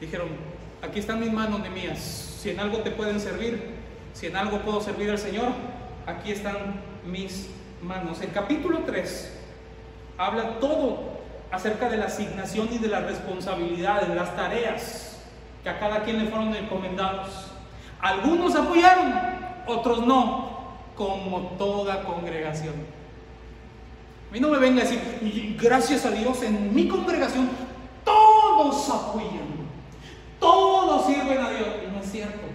Dijeron, 0.00 0.28
aquí 0.82 0.98
están 0.98 1.20
mis 1.20 1.32
manos 1.32 1.62
de 1.62 1.70
mías, 1.70 1.98
si 1.98 2.50
en 2.50 2.60
algo 2.60 2.78
te 2.78 2.90
pueden 2.90 3.20
servir, 3.20 3.74
si 4.12 4.26
en 4.26 4.36
algo 4.36 4.60
puedo 4.60 4.80
servir 4.80 5.10
al 5.10 5.18
Señor, 5.18 5.48
aquí 6.06 6.32
están 6.32 6.80
mis 7.06 7.48
manos. 7.82 8.20
El 8.20 8.32
capítulo 8.32 8.80
3 8.86 9.32
habla 10.18 10.58
todo 10.58 11.16
acerca 11.50 11.88
de 11.88 11.96
la 11.96 12.06
asignación 12.06 12.68
y 12.72 12.78
de 12.78 12.88
las 12.88 13.04
responsabilidades, 13.04 14.08
las 14.08 14.34
tareas 14.36 15.18
que 15.62 15.68
a 15.68 15.78
cada 15.78 16.02
quien 16.02 16.24
le 16.24 16.30
fueron 16.30 16.54
encomendados. 16.54 17.55
Algunos 18.06 18.54
apoyaron, 18.54 19.14
otros 19.66 20.06
no, 20.06 20.76
como 20.94 21.40
toda 21.58 22.04
congregación. 22.04 22.74
A 24.30 24.32
mí 24.32 24.38
no 24.38 24.48
me 24.48 24.58
venga 24.58 24.82
a 24.82 24.84
decir, 24.84 25.56
gracias 25.60 26.06
a 26.06 26.12
Dios, 26.12 26.40
en 26.44 26.72
mi 26.72 26.86
congregación 26.86 27.48
todos 28.04 28.88
apoyan, 28.90 29.48
todos 30.38 31.04
sirven 31.06 31.38
a 31.38 31.50
Dios. 31.50 31.68
No 31.92 31.98
es 32.00 32.12
cierto. 32.12 32.46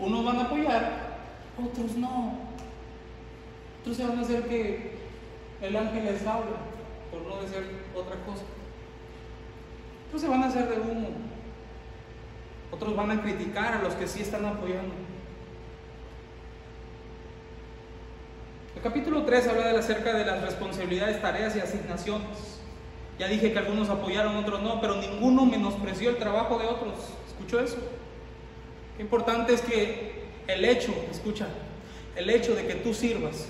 Unos 0.00 0.24
van 0.24 0.38
a 0.38 0.42
apoyar, 0.42 1.18
otros 1.64 1.96
no. 1.96 2.38
Entonces 3.78 4.04
se 4.04 4.10
van 4.10 4.18
a 4.18 4.22
hacer 4.22 4.48
que 4.48 4.98
el 5.60 5.76
ángel 5.76 6.06
les 6.06 6.26
habla, 6.26 6.56
por 7.08 7.22
no 7.22 7.40
decir 7.40 7.84
otra 7.94 8.16
cosa. 8.26 8.42
Entonces 10.06 10.28
se 10.28 10.28
van 10.28 10.42
a 10.42 10.48
hacer 10.48 10.68
de 10.68 10.80
humo. 10.80 11.31
Otros 12.82 12.96
van 12.96 13.12
a 13.12 13.22
criticar 13.22 13.74
a 13.74 13.82
los 13.82 13.94
que 13.94 14.08
sí 14.08 14.22
están 14.22 14.44
apoyando. 14.44 14.92
El 18.74 18.82
capítulo 18.82 19.22
3 19.22 19.46
habla 19.46 19.78
acerca 19.78 20.14
de 20.14 20.24
las 20.24 20.42
responsabilidades, 20.42 21.22
tareas 21.22 21.54
y 21.54 21.60
asignaciones. 21.60 22.58
Ya 23.20 23.28
dije 23.28 23.52
que 23.52 23.58
algunos 23.60 23.88
apoyaron, 23.88 24.34
otros 24.34 24.62
no, 24.62 24.80
pero 24.80 24.96
ninguno 24.96 25.46
menospreció 25.46 26.10
el 26.10 26.16
trabajo 26.16 26.58
de 26.58 26.66
otros. 26.66 26.94
¿Escuchó 27.28 27.60
eso? 27.60 27.76
Qué 28.96 29.04
importante 29.04 29.54
es 29.54 29.60
que 29.60 30.24
el 30.48 30.64
hecho, 30.64 30.92
escucha, 31.08 31.46
el 32.16 32.28
hecho 32.30 32.56
de 32.56 32.66
que 32.66 32.74
tú 32.74 32.92
sirvas 32.92 33.46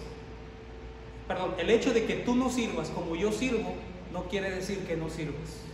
perdón, 1.26 1.54
el 1.56 1.70
hecho 1.70 1.94
de 1.94 2.04
que 2.04 2.16
tú 2.16 2.34
no 2.34 2.50
sirvas 2.50 2.90
como 2.90 3.16
yo 3.16 3.32
sirvo, 3.32 3.72
no 4.12 4.24
quiere 4.24 4.50
decir 4.50 4.80
que 4.80 4.94
no 4.94 5.08
sirvas. 5.08 5.71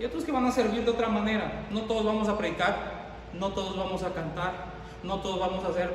Hay 0.00 0.06
otros 0.06 0.24
que 0.24 0.32
van 0.32 0.46
a 0.46 0.50
servir 0.50 0.82
de 0.82 0.90
otra 0.90 1.08
manera. 1.08 1.66
No 1.70 1.82
todos 1.82 2.06
vamos 2.06 2.26
a 2.26 2.38
predicar, 2.38 3.18
no 3.34 3.50
todos 3.50 3.76
vamos 3.76 4.02
a 4.02 4.14
cantar, 4.14 4.72
no 5.02 5.20
todos 5.20 5.38
vamos 5.38 5.62
a 5.62 5.68
hacer 5.68 5.92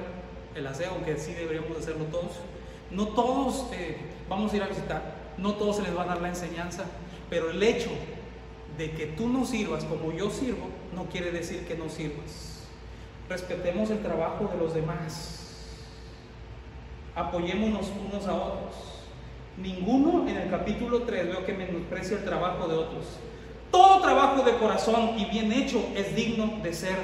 el 0.54 0.68
aseo, 0.68 0.92
aunque 0.92 1.18
sí 1.18 1.34
deberíamos 1.34 1.76
hacerlo 1.76 2.06
todos. 2.12 2.34
No 2.92 3.08
todos 3.08 3.66
eh, 3.74 3.98
vamos 4.30 4.54
a 4.54 4.58
ir 4.58 4.62
a 4.62 4.68
visitar, 4.68 5.02
no 5.40 5.56
todos 5.56 5.78
se 5.78 5.82
les 5.82 5.98
va 5.98 6.04
a 6.04 6.06
dar 6.06 6.22
la 6.22 6.30
enseñanza, 6.30 6.84
pero 7.32 7.50
el 7.50 7.64
hecho 7.64 7.90
de 8.78 8.92
que 8.92 9.08
tú 9.08 9.28
no 9.28 9.44
sirvas 9.44 9.84
como 9.86 10.12
yo 10.12 10.30
sirvo, 10.30 10.68
no 10.94 11.06
quiere 11.06 11.32
decir 11.32 11.66
que 11.66 11.76
no 11.76 11.90
sirvas. 11.90 12.68
respetemos 13.28 13.90
el 13.90 14.04
trabajo 14.04 14.52
de 14.54 14.60
los 14.60 14.76
demás, 14.76 15.66
apoyémonos 17.16 17.92
unos 18.08 18.28
a 18.28 18.36
otros. 18.36 18.76
Ninguno 19.58 20.30
en 20.30 20.38
el 20.38 20.52
capítulo 20.52 21.02
3 21.02 21.26
veo 21.26 21.44
que 21.44 21.54
menosprecie 21.54 22.18
el 22.18 22.24
trabajo 22.24 22.68
de 22.68 22.76
otros. 22.76 23.06
Todo 23.76 24.00
trabajo 24.00 24.42
de 24.44 24.56
corazón 24.56 25.20
y 25.20 25.26
bien 25.26 25.52
hecho 25.52 25.86
es 25.98 26.16
digno 26.16 26.62
de 26.64 26.74
ser 26.74 26.96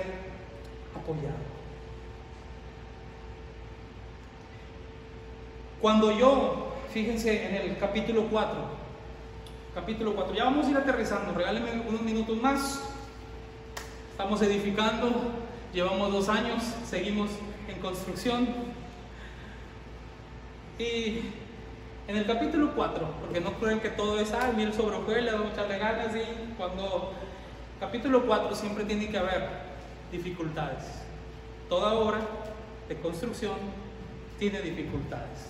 apoyado. 0.95 1.35
Cuando 5.81 6.17
yo, 6.17 6.71
fíjense 6.93 7.45
en 7.45 7.55
el 7.55 7.77
capítulo 7.77 8.27
4, 8.31 8.55
capítulo 9.75 10.15
4, 10.15 10.33
ya 10.33 10.45
vamos 10.45 10.67
a 10.67 10.69
ir 10.69 10.77
aterrizando, 10.77 11.33
regálenme 11.33 11.71
unos 11.89 12.03
minutos 12.03 12.37
más. 12.41 12.81
Estamos 14.11 14.41
edificando, 14.41 15.11
llevamos 15.73 16.09
dos 16.13 16.29
años, 16.29 16.63
seguimos 16.89 17.31
en 17.67 17.79
construcción. 17.81 18.47
Y 20.79 21.19
en 22.11 22.17
el 22.17 22.25
capítulo 22.25 22.73
4, 22.75 23.07
porque 23.21 23.39
no 23.39 23.53
creen 23.53 23.79
que 23.79 23.89
todo 23.89 24.19
es, 24.19 24.33
ah, 24.33 24.51
miel 24.53 24.73
sobre 24.73 24.97
hojuelas, 24.97 25.33
vamos 25.33 25.51
a 25.51 25.53
echarle 25.53 25.77
ganas, 25.77 26.13
y 26.13 26.53
cuando 26.57 27.13
capítulo 27.79 28.25
4 28.25 28.53
siempre 28.53 28.83
tiene 28.83 29.09
que 29.09 29.17
haber 29.17 29.47
dificultades. 30.11 30.83
Toda 31.69 31.93
obra 31.93 32.19
de 32.89 32.99
construcción 32.99 33.55
tiene 34.37 34.61
dificultades. 34.61 35.47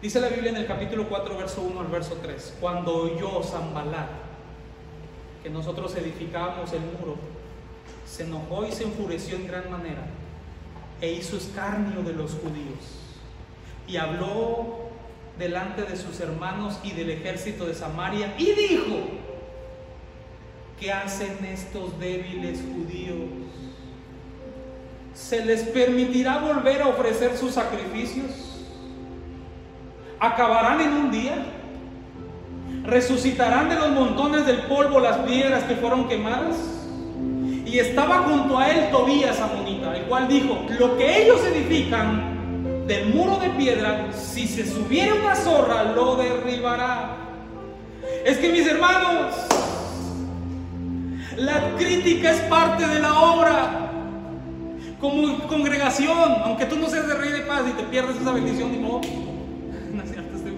Dice 0.00 0.20
la 0.20 0.28
Biblia 0.28 0.50
en 0.50 0.58
el 0.58 0.66
capítulo 0.66 1.08
4, 1.08 1.36
verso 1.36 1.62
1 1.62 1.80
al 1.80 1.88
verso 1.88 2.16
3, 2.22 2.58
cuando 2.60 2.94
oyó 2.94 3.42
Zambalat 3.42 4.10
que 5.42 5.50
nosotros 5.50 5.96
edificábamos 5.96 6.72
el 6.72 6.82
muro, 6.82 7.16
se 8.06 8.22
enojó 8.22 8.64
y 8.64 8.70
se 8.70 8.84
enfureció 8.84 9.36
en 9.36 9.48
gran 9.48 9.68
manera 9.72 10.06
e 11.00 11.10
hizo 11.10 11.36
escarnio 11.36 12.02
de 12.02 12.12
los 12.12 12.32
judíos 12.32 13.00
y 13.90 13.96
habló 13.96 14.90
delante 15.38 15.82
de 15.82 15.96
sus 15.96 16.20
hermanos 16.20 16.78
y 16.84 16.92
del 16.92 17.10
ejército 17.10 17.66
de 17.66 17.74
Samaria 17.74 18.34
y 18.38 18.52
dijo, 18.52 18.96
¿qué 20.78 20.92
hacen 20.92 21.44
estos 21.44 21.98
débiles 21.98 22.60
judíos? 22.60 23.30
¿Se 25.14 25.44
les 25.44 25.62
permitirá 25.62 26.38
volver 26.38 26.82
a 26.82 26.88
ofrecer 26.88 27.36
sus 27.36 27.52
sacrificios? 27.52 28.64
¿Acabarán 30.20 30.80
en 30.80 30.92
un 30.92 31.10
día? 31.10 31.46
¿Resucitarán 32.84 33.70
de 33.70 33.76
los 33.76 33.90
montones 33.90 34.46
del 34.46 34.62
polvo 34.62 35.00
las 35.00 35.18
piedras 35.18 35.64
que 35.64 35.74
fueron 35.74 36.08
quemadas? 36.08 36.56
Y 37.66 37.78
estaba 37.78 38.18
junto 38.18 38.58
a 38.58 38.68
él 38.68 38.90
Tobías 38.90 39.40
Amonita, 39.40 39.96
el 39.96 40.04
cual 40.04 40.28
dijo, 40.28 40.64
lo 40.78 40.96
que 40.96 41.22
ellos 41.22 41.40
edifican 41.44 42.29
del 42.90 43.14
muro 43.14 43.36
de 43.36 43.50
piedra, 43.50 44.08
si 44.12 44.48
se 44.48 44.66
subiera 44.66 45.14
una 45.14 45.36
zorra, 45.36 45.84
lo 45.92 46.16
derribará. 46.16 47.18
Es 48.24 48.36
que 48.38 48.50
mis 48.50 48.66
hermanos, 48.66 49.32
la 51.36 51.76
crítica 51.78 52.32
es 52.32 52.40
parte 52.42 52.84
de 52.88 52.98
la 52.98 53.14
obra. 53.20 53.92
Como 55.00 55.46
congregación, 55.46 56.32
aunque 56.44 56.66
tú 56.66 56.76
no 56.76 56.88
seas 56.88 57.06
de 57.06 57.14
rey 57.14 57.30
de 57.30 57.42
paz 57.42 57.62
y 57.70 57.72
te 57.74 57.84
pierdes 57.84 58.16
esa 58.20 58.32
bendición, 58.32 58.82
no, 58.82 59.00
no 59.92 60.02
es 60.02 60.10
cierto, 60.10 60.36
estoy 60.36 60.52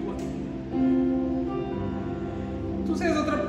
Tú 2.87 2.95
seas 2.97 3.15
otra 3.15 3.43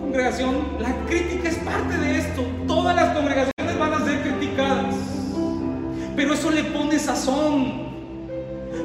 congregación, 0.00 0.66
la 0.80 0.92
crítica 1.06 1.48
es 1.48 1.56
parte 1.58 1.96
de 1.96 2.18
esto. 2.18 2.42
Todas 2.66 2.96
las 2.96 3.16
congregaciones 3.16 3.78
van 3.78 3.94
a 3.94 4.04
ser 4.04 4.20
criticadas, 4.22 4.96
pero 6.16 6.34
eso 6.34 6.50
le 6.50 6.64
pone 6.64 6.98
sazón. 6.98 7.85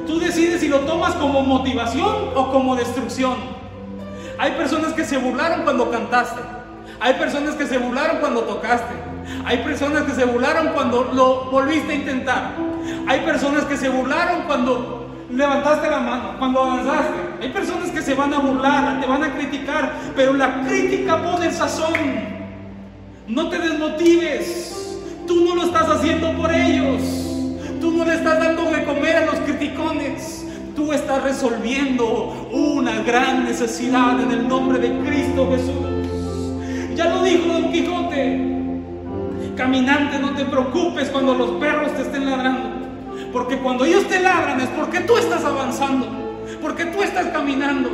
Tú 0.06 0.18
decides 0.18 0.60
si 0.60 0.68
lo 0.68 0.80
tomas 0.80 1.14
como 1.14 1.42
motivación 1.42 2.30
o 2.34 2.50
como 2.50 2.76
destrucción. 2.76 3.34
Hay 4.38 4.52
personas 4.52 4.92
que 4.92 5.04
se 5.04 5.18
burlaron 5.18 5.62
cuando 5.62 5.90
cantaste. 5.90 6.40
Hay 7.00 7.14
personas 7.14 7.54
que 7.54 7.66
se 7.66 7.78
burlaron 7.78 8.18
cuando 8.18 8.42
tocaste. 8.42 8.94
Hay 9.44 9.58
personas 9.58 10.02
que 10.04 10.12
se 10.12 10.24
burlaron 10.24 10.68
cuando 10.68 11.10
lo 11.14 11.50
volviste 11.50 11.92
a 11.92 11.94
intentar. 11.94 12.50
Hay 13.06 13.20
personas 13.20 13.64
que 13.64 13.76
se 13.76 13.88
burlaron 13.88 14.42
cuando 14.46 15.06
levantaste 15.30 15.90
la 15.90 16.00
mano, 16.00 16.38
cuando 16.38 16.62
avanzaste. 16.62 17.18
Hay 17.40 17.48
personas 17.50 17.90
que 17.90 18.02
se 18.02 18.14
van 18.14 18.34
a 18.34 18.38
burlar, 18.38 19.00
te 19.00 19.06
van 19.06 19.22
a 19.24 19.34
criticar, 19.34 19.92
pero 20.14 20.34
la 20.34 20.62
crítica 20.62 21.22
pone 21.22 21.46
el 21.46 21.52
sazón. 21.52 21.92
No 23.28 23.48
te 23.48 23.58
desmotives. 23.58 24.98
Tú 25.26 25.44
no 25.44 25.54
lo 25.54 25.64
estás 25.64 25.88
haciendo 25.88 26.32
por 26.32 26.52
ellos. 26.52 27.21
Tú 27.82 27.90
no 27.90 28.04
le 28.04 28.14
estás 28.14 28.38
dando 28.38 28.70
de 28.70 28.84
comer 28.84 29.16
a 29.16 29.26
los 29.26 29.40
criticones. 29.40 30.46
Tú 30.76 30.92
estás 30.92 31.20
resolviendo 31.24 32.48
una 32.52 33.02
gran 33.02 33.44
necesidad 33.44 34.20
en 34.20 34.30
el 34.30 34.46
nombre 34.46 34.78
de 34.78 35.00
Cristo 35.00 35.50
Jesús. 35.50 36.94
Ya 36.94 37.06
lo 37.06 37.24
dijo 37.24 37.48
Don 37.48 37.72
Quijote. 37.72 38.40
Caminante, 39.56 40.20
no 40.20 40.32
te 40.36 40.44
preocupes 40.44 41.08
cuando 41.08 41.34
los 41.34 41.50
perros 41.60 41.92
te 41.96 42.02
estén 42.02 42.30
ladrando. 42.30 42.70
Porque 43.32 43.58
cuando 43.58 43.84
ellos 43.84 44.06
te 44.06 44.20
ladran 44.20 44.60
es 44.60 44.68
porque 44.68 45.00
tú 45.00 45.16
estás 45.16 45.44
avanzando. 45.44 46.06
Porque 46.62 46.84
tú 46.84 47.02
estás 47.02 47.26
caminando. 47.30 47.90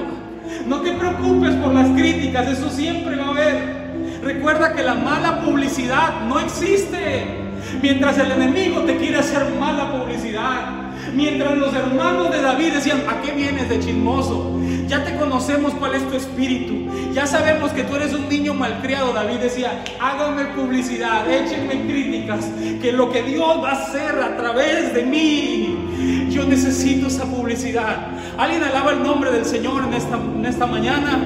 No 0.67 0.83
te 0.83 0.93
preocupes 0.93 1.55
por 1.55 1.73
las 1.73 1.89
críticas, 1.93 2.47
eso 2.47 2.69
siempre 2.69 3.17
va 3.17 3.25
a 3.25 3.31
haber. 3.31 4.21
Recuerda 4.23 4.75
que 4.75 4.83
la 4.83 4.97
mala 4.97 5.41
publicidad 5.41 6.27
no 6.29 6.39
existe. 6.41 7.48
Mientras 7.83 8.19
el 8.19 8.33
enemigo 8.33 8.83
te 8.83 8.97
quiere 8.97 9.19
hacer 9.19 9.47
mala 9.59 9.93
publicidad. 9.93 10.89
Mientras 11.15 11.57
los 11.57 11.75
hermanos 11.75 12.31
de 12.31 12.43
David 12.43 12.75
decían, 12.75 13.03
¿a 13.09 13.21
qué 13.23 13.33
vienes 13.33 13.69
de 13.69 13.81
chismoso? 13.81 14.59
Ya 14.87 15.05
te 15.05 15.17
conocemos 15.17 15.73
cuál 15.75 15.95
es 15.95 16.09
tu 16.09 16.17
espíritu. 16.17 17.13
Ya 17.13 17.27
sabemos 17.27 17.73
que 17.73 17.85
tú 17.85 17.97
eres 17.97 18.15
un 18.15 18.29
niño 18.29 18.55
malcriado. 18.55 19.13
David 19.13 19.37
decía, 19.37 19.85
háganme 20.01 20.47
publicidad, 20.47 21.31
échenme 21.31 21.87
críticas, 21.87 22.47
que 22.81 22.93
lo 22.93 23.11
que 23.11 23.23
Dios 23.23 23.63
va 23.63 23.71
a 23.71 23.83
hacer 23.83 24.21
a 24.23 24.37
través 24.37 24.95
de 24.95 25.05
mí, 25.05 26.29
yo 26.31 26.45
necesito 26.45 27.09
esa 27.09 27.25
publicidad. 27.25 28.09
Alguien 28.37 28.63
alaba 28.63 28.93
el 28.93 29.03
nombre 29.03 29.31
del 29.31 29.45
Señor 29.45 29.85
en 29.85 29.95
esta, 29.95 30.17
en 30.17 30.47
esta 30.47 30.67
mañana. 30.67 31.19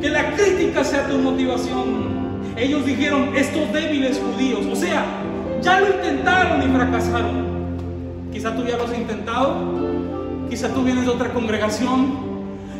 Que 0.00 0.08
la 0.08 0.32
crítica 0.32 0.82
sea 0.82 1.06
tu 1.06 1.18
motivación. 1.18 2.12
Ellos 2.56 2.84
dijeron, 2.84 3.30
estos 3.36 3.72
débiles 3.72 4.18
judíos, 4.18 4.66
o 4.66 4.76
sea, 4.76 5.04
ya 5.62 5.80
lo 5.80 5.94
intentaron 5.94 6.62
y 6.62 6.74
fracasaron. 6.74 7.52
Quizá 8.32 8.54
tú 8.54 8.64
ya 8.64 8.76
lo 8.76 8.84
has 8.84 8.94
intentado. 8.94 9.56
Quizá 10.50 10.68
tú 10.68 10.82
vienes 10.82 11.04
de 11.04 11.10
otra 11.10 11.32
congregación. 11.32 12.32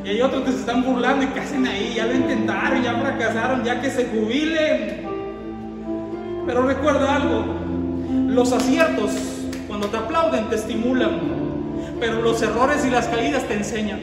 Y 0.05 0.09
hay 0.09 0.23
otros 0.23 0.43
que 0.43 0.53
se 0.53 0.59
están 0.59 0.83
burlando 0.83 1.25
y 1.25 1.29
que 1.29 1.41
hacen 1.41 1.67
ahí. 1.67 1.95
Ya 1.97 2.07
lo 2.07 2.15
intentaron, 2.15 2.83
ya 2.83 2.95
fracasaron, 2.95 3.65
ya 3.65 3.81
que 3.81 3.91
se 3.91 4.07
jubilen. 4.07 5.03
Pero 6.47 6.67
recuerda 6.67 7.17
algo. 7.17 7.45
Los 8.29 8.53
aciertos, 8.53 9.13
cuando 9.69 9.87
te 9.89 9.97
aplauden, 9.97 10.49
te 10.49 10.57
estimulan. 10.57 11.21
Pero 12.01 12.21
los 12.21 12.43
errores 12.43 12.85
y 12.85 12.91
las 12.91 13.07
caídas 13.07 13.45
te 13.45 13.55
enseñan. 13.55 14.01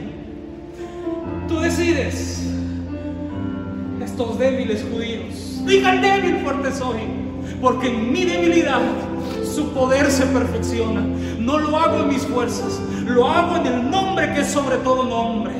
Tú 1.48 1.60
decides. 1.60 2.46
Estos 4.02 4.40
débiles 4.40 4.86
judíos. 4.90 5.66
Diga 5.66 5.96
débil, 5.98 6.38
fuerte 6.38 6.72
soy 6.72 7.19
porque 7.62 7.88
en 7.88 8.12
mi 8.12 8.26
debilidad 8.26 8.82
su 9.44 9.70
poder 9.74 10.10
se 10.12 10.26
perfecciona. 10.28 11.02
No 11.40 11.58
lo 11.58 11.78
hago 11.78 12.00
en 12.00 12.10
mis 12.10 12.26
fuerzas, 12.26 12.80
lo 13.06 13.28
hago 13.30 13.58
en 13.58 13.68
el 13.68 13.90
nombre 13.90 14.34
que 14.34 14.42
es 14.42 14.48
sobre 14.48 14.78
todo 14.78 15.04
nombre. 15.04 15.54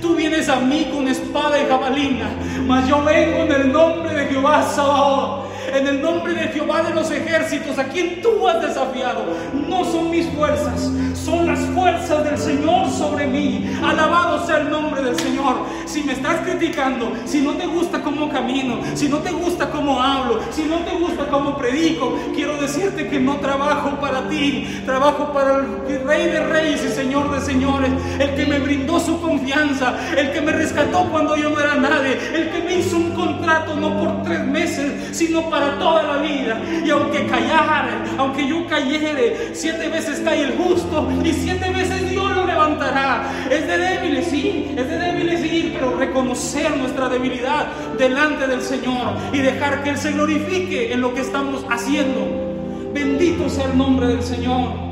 Tú 0.00 0.14
vienes 0.14 0.48
a 0.48 0.60
mí 0.60 0.90
con 0.92 1.08
espada 1.08 1.60
y 1.60 1.66
jabalina, 1.66 2.28
mas 2.66 2.86
yo 2.88 3.02
vengo 3.02 3.38
en 3.44 3.52
el 3.52 3.72
nombre 3.72 4.14
de 4.14 4.26
Jehová 4.26 4.62
Sabaoth 4.62 5.43
en 5.74 5.86
el 5.86 6.02
nombre 6.02 6.34
de 6.34 6.48
Jehová 6.48 6.82
de 6.82 6.94
los 6.94 7.10
ejércitos, 7.10 7.78
a 7.78 7.84
quien 7.84 8.20
tú 8.22 8.46
has 8.48 8.62
desafiado. 8.62 9.24
No 9.68 9.84
son 9.84 10.10
mis 10.10 10.26
fuerzas, 10.28 10.90
son 11.14 11.46
las 11.46 11.60
fuerzas 11.74 12.24
del 12.24 12.38
Señor 12.38 12.90
sobre 12.90 13.26
mí. 13.26 13.70
Alabado 13.82 14.46
sea 14.46 14.58
el 14.58 14.70
nombre 14.70 15.02
del 15.02 15.18
Señor. 15.18 15.56
Si 15.86 16.02
me 16.02 16.12
estás 16.12 16.40
criticando, 16.40 17.12
si 17.24 17.40
no 17.40 17.52
te 17.52 17.66
gusta 17.66 18.02
cómo 18.02 18.28
camino, 18.28 18.78
si 18.94 19.08
no 19.08 19.18
te 19.18 19.30
gusta 19.30 19.70
cómo 19.70 20.00
hablo, 20.00 20.40
si 20.50 20.64
no 20.64 20.78
te 20.78 20.92
gusta 20.92 21.26
cómo 21.28 21.56
predico, 21.56 22.18
quiero 22.34 22.56
decirte 22.60 23.08
que 23.08 23.20
no 23.20 23.36
trabajo 23.36 23.98
para 24.00 24.28
ti, 24.28 24.82
trabajo 24.84 25.32
para 25.32 25.58
el 25.88 26.04
Rey 26.04 26.26
de 26.26 26.40
Reyes 26.40 26.84
y 26.84 26.88
Señor 26.88 27.30
de 27.32 27.40
Señores, 27.40 27.90
el 28.18 28.34
que 28.34 28.46
me 28.46 28.58
brindó 28.58 29.00
su 29.00 29.20
confianza, 29.20 29.94
el 30.16 30.32
que 30.32 30.40
me 30.40 30.52
rescató 30.52 31.04
cuando 31.10 31.36
yo 31.36 31.50
no 31.50 31.60
era 31.60 31.74
nadie, 31.74 32.18
el 32.34 32.50
que 32.50 32.62
me 32.62 32.78
hizo 32.78 32.96
un 32.96 33.12
contrato 33.12 33.74
no 33.74 33.98
por 33.98 34.22
tres 34.22 34.44
meses, 34.44 35.16
sino 35.16 35.48
para 35.50 35.63
toda 35.72 36.02
la 36.02 36.16
vida. 36.22 36.60
Y 36.84 36.90
aunque 36.90 37.26
callara, 37.26 38.04
aunque 38.18 38.46
yo 38.46 38.66
cayere, 38.66 39.54
siete 39.54 39.88
veces 39.88 40.20
cae 40.20 40.42
el 40.42 40.56
justo 40.56 41.08
y 41.24 41.32
siete 41.32 41.70
veces 41.70 42.10
Dios 42.10 42.34
lo 42.34 42.46
levantará. 42.46 43.30
Es 43.50 43.66
de 43.66 43.78
débiles, 43.78 44.26
sí, 44.26 44.74
es 44.76 44.88
de 44.88 44.98
débiles, 44.98 45.40
sí, 45.40 45.72
pero 45.74 45.96
reconocer 45.96 46.76
nuestra 46.76 47.08
debilidad 47.08 47.66
delante 47.98 48.46
del 48.46 48.62
Señor 48.62 49.14
y 49.32 49.38
dejar 49.38 49.82
que 49.82 49.90
Él 49.90 49.98
se 49.98 50.12
glorifique 50.12 50.92
en 50.92 51.00
lo 51.00 51.14
que 51.14 51.20
estamos 51.20 51.64
haciendo. 51.70 52.92
Bendito 52.92 53.48
sea 53.48 53.66
el 53.66 53.76
nombre 53.76 54.06
del 54.06 54.22
Señor. 54.22 54.84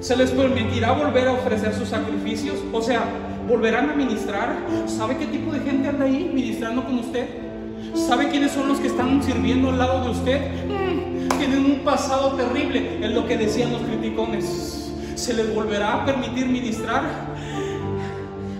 ¿Se 0.00 0.16
les 0.16 0.30
permitirá 0.30 0.92
volver 0.92 1.28
a 1.28 1.32
ofrecer 1.32 1.74
sus 1.74 1.88
sacrificios? 1.88 2.58
O 2.72 2.80
sea, 2.80 3.04
¿volverán 3.48 3.90
a 3.90 3.94
ministrar? 3.94 4.56
¿Sabe 4.86 5.16
qué 5.16 5.26
tipo 5.26 5.50
de 5.52 5.60
gente 5.60 5.88
anda 5.88 6.04
ahí 6.04 6.30
ministrando 6.32 6.84
con 6.84 6.98
usted? 6.98 7.47
¿Sabe 7.94 8.28
quiénes 8.28 8.52
son 8.52 8.68
los 8.68 8.78
que 8.78 8.88
están 8.88 9.22
sirviendo 9.22 9.70
al 9.70 9.78
lado 9.78 10.04
de 10.04 10.10
usted? 10.10 10.40
Mm, 10.66 11.28
tienen 11.38 11.64
un 11.64 11.78
pasado 11.80 12.32
terrible, 12.32 13.04
es 13.04 13.10
lo 13.12 13.26
que 13.26 13.36
decían 13.36 13.72
los 13.72 13.82
criticones. 13.82 14.92
¿Se 15.14 15.34
les 15.34 15.54
volverá 15.54 15.94
a 15.94 16.04
permitir 16.04 16.46
ministrar? 16.46 17.04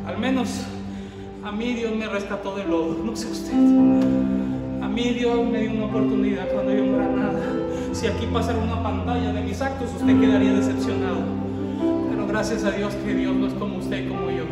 Al 0.06 0.18
menos 0.18 0.48
a 1.44 1.52
mí 1.52 1.74
Dios 1.74 1.94
me 1.94 2.06
rescató 2.06 2.56
del 2.56 2.68
lodo, 2.70 2.98
no 3.04 3.14
sé 3.16 3.30
usted. 3.30 3.52
A 4.82 4.88
mí 4.88 5.02
Dios 5.10 5.46
me 5.48 5.60
dio 5.60 5.72
una 5.72 5.86
oportunidad 5.86 6.48
cuando 6.52 6.72
yo 6.74 6.84
no 6.84 6.96
era 6.96 7.08
nada. 7.08 7.40
Si 7.92 8.06
aquí 8.06 8.26
pasara 8.32 8.58
una 8.58 8.82
pantalla 8.82 9.32
de 9.32 9.40
mis 9.42 9.60
actos, 9.60 9.90
usted 9.98 10.20
quedaría 10.20 10.52
decepcionado. 10.52 11.20
Pero 12.10 12.26
gracias 12.26 12.64
a 12.64 12.70
Dios 12.70 12.94
que 12.94 13.14
Dios 13.14 13.34
no 13.34 13.46
es 13.46 13.54
como 13.54 13.78
usted 13.78 14.08
como 14.08 14.30
yo, 14.30 14.44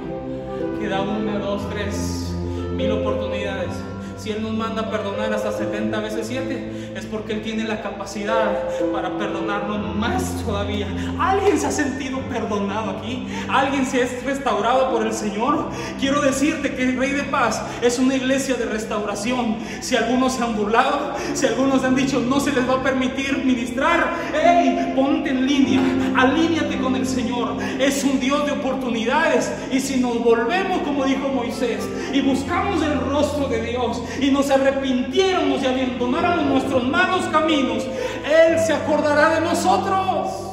que 0.81 0.89
da 0.89 1.03
una, 1.03 1.39
dos, 1.39 1.69
tres, 1.71 2.35
mil 2.77 2.91
oportunidades 2.93 3.71
si 4.16 4.31
Él 4.31 4.42
nos 4.42 4.52
manda 4.52 4.90
perdonar 4.90 5.33
hasta 5.33 5.52
70 5.52 6.00
veces 6.00 6.26
7, 6.29 6.92
es 6.96 7.05
porque 7.07 7.35
Él 7.35 7.42
tiene 7.42 7.64
la 7.64 7.83
capacidad 7.83 8.68
para 8.92 9.16
perdonarnos 9.16 9.94
más 9.94 10.42
todavía. 10.44 10.87
¿Alguien 11.18 11.59
se 11.59 11.66
ha 11.66 11.70
sentido 11.70 12.20
perdonado 12.29 12.92
aquí? 12.92 13.26
¿Alguien 13.48 13.87
se 13.87 14.02
ha 14.02 14.07
restaurado 14.24 14.90
por 14.90 15.07
el 15.07 15.12
Señor? 15.12 15.70
Quiero 16.00 16.20
decirte 16.20 16.74
que 16.74 16.83
el 16.83 16.96
Rey 16.96 17.12
de 17.12 17.24
Paz 17.24 17.62
es 17.83 17.98
una 17.98 18.16
iglesia 18.16 18.55
de 18.55 18.66
restauración. 18.66 19.57
Si 19.81 19.96
algunos 19.96 20.35
se 20.35 20.42
han 20.42 20.57
burlado, 20.57 21.14
si 21.35 21.46
algunos 21.46 21.85
han 21.85 21.94
dicho 21.94 22.20
no 22.20 22.40
se 22.40 22.52
les 22.52 22.68
va 22.68 22.74
a 22.74 22.83
permitir 22.83 23.44
ministrar, 23.44 24.14
¡hey! 24.33 24.92
Ponte 24.94 25.31
en 25.31 25.46
línea, 25.46 25.81
alíñate 26.16 26.79
con 26.79 26.96
el 26.96 27.07
Señor. 27.07 27.57
Es 27.79 28.02
un 28.05 28.18
Dios 28.20 28.46
de 28.46 28.52
oportunidades. 28.52 29.52
Y 29.70 29.81
si 29.81 30.00
nos 30.00 30.22
volvemos, 30.22 30.79
como 30.81 31.05
dijo 31.05 31.29
Moisés, 31.29 31.87
y 32.12 32.20
buscamos 32.20 32.83
el 32.83 32.98
rostro 33.00 33.48
de 33.48 33.62
Dios, 33.62 34.02
y 34.21 34.31
nos 34.31 34.51
arrepintiéramos 34.51 35.62
y 35.62 35.66
abandonáramos 35.66 36.47
nuestros 36.47 36.87
malos 36.88 37.25
caminos, 37.27 37.87
Él 38.25 38.59
se 38.59 38.73
acordará 38.73 39.37
de 39.37 39.40
nosotros. 39.42 40.47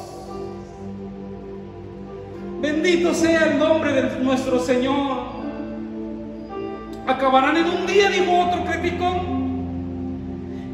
Bendito 2.60 3.12
sea 3.12 3.52
el 3.52 3.58
nombre 3.58 3.92
de 3.92 4.20
nuestro 4.20 4.58
Señor. 4.58 5.34
Acabarán 7.06 7.58
en 7.58 7.66
un 7.66 7.86
día, 7.86 8.08
dijo 8.08 8.40
otro 8.40 8.64
criticón. 8.64 9.44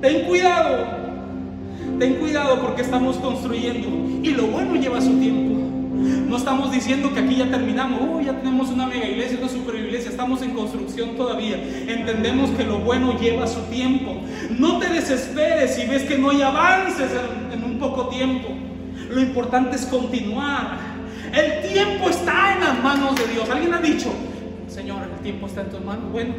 Ten 0.00 0.24
cuidado, 0.24 0.86
ten 1.98 2.14
cuidado 2.14 2.60
porque 2.60 2.82
estamos 2.82 3.16
construyendo 3.16 3.88
y 4.22 4.30
lo 4.30 4.46
bueno 4.46 4.76
lleva 4.76 5.00
su 5.00 5.18
tiempo. 5.18 5.79
No 6.30 6.36
estamos 6.36 6.70
diciendo 6.70 7.12
que 7.12 7.18
aquí 7.18 7.34
ya 7.34 7.50
terminamos, 7.50 8.00
oh, 8.02 8.20
ya 8.20 8.38
tenemos 8.38 8.68
una 8.68 8.86
mega 8.86 9.04
iglesia, 9.04 9.36
una 9.40 9.48
super 9.48 9.74
iglesia, 9.74 10.10
estamos 10.10 10.40
en 10.42 10.52
construcción 10.52 11.16
todavía. 11.16 11.56
Entendemos 11.56 12.50
que 12.50 12.62
lo 12.62 12.78
bueno 12.78 13.18
lleva 13.18 13.48
su 13.48 13.58
tiempo. 13.62 14.14
No 14.56 14.78
te 14.78 14.90
desesperes 14.90 15.74
si 15.74 15.88
ves 15.88 16.04
que 16.04 16.16
no 16.16 16.30
hay 16.30 16.42
avances 16.42 17.10
en, 17.52 17.64
un 17.64 17.80
poco 17.80 18.06
tiempo. 18.10 18.46
Lo 19.10 19.20
importante 19.20 19.74
es 19.74 19.86
continuar. 19.86 20.78
El 21.32 21.68
tiempo 21.68 22.08
está 22.08 22.54
en 22.54 22.60
las 22.60 22.80
manos 22.80 23.16
de 23.16 23.26
Dios. 23.26 23.50
Alguien 23.50 23.74
ha 23.74 23.80
dicho, 23.80 24.12
Señor, 24.68 24.98
el 25.12 25.20
tiempo 25.24 25.48
está 25.48 25.62
en 25.62 25.70
tus 25.70 25.84
manos. 25.84 26.12
Bueno, 26.12 26.34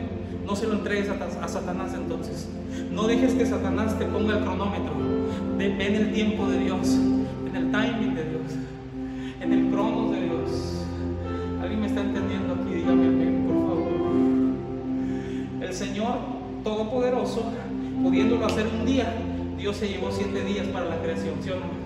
no 0.45 0.55
se 0.55 0.67
lo 0.67 0.73
entregues 0.75 1.09
a, 1.09 1.43
a 1.43 1.47
Satanás 1.49 1.91
entonces. 1.95 2.47
No 2.93 3.07
dejes 3.07 3.33
que 3.33 3.45
Satanás 3.45 3.99
te 3.99 4.05
ponga 4.05 4.37
el 4.37 4.43
cronómetro. 4.45 4.93
Ven 5.57 5.81
el 5.81 6.13
tiempo 6.13 6.47
de 6.47 6.59
Dios, 6.59 6.87
en 6.93 7.55
el 7.57 7.71
timing 7.71 8.15
de 8.15 8.23
Dios 8.23 8.30
en 9.41 9.53
el 9.53 9.69
cronos 9.71 10.11
de 10.11 10.21
Dios. 10.21 10.85
¿Alguien 11.61 11.81
me 11.81 11.87
está 11.87 12.01
entendiendo 12.01 12.53
aquí? 12.53 12.73
Dígame 12.75 13.07
amén, 13.07 13.45
por 13.47 13.55
favor. 13.67 13.91
El 15.61 15.73
Señor 15.73 16.17
Todopoderoso, 16.63 17.43
pudiéndolo 18.03 18.45
hacer 18.45 18.67
un 18.67 18.85
día, 18.85 19.13
Dios 19.57 19.77
se 19.77 19.87
llevó 19.89 20.11
siete 20.11 20.43
días 20.43 20.67
para 20.67 20.85
la 20.85 21.01
creación, 21.01 21.35
¿sí 21.41 21.49
o 21.49 21.55
no? 21.55 21.81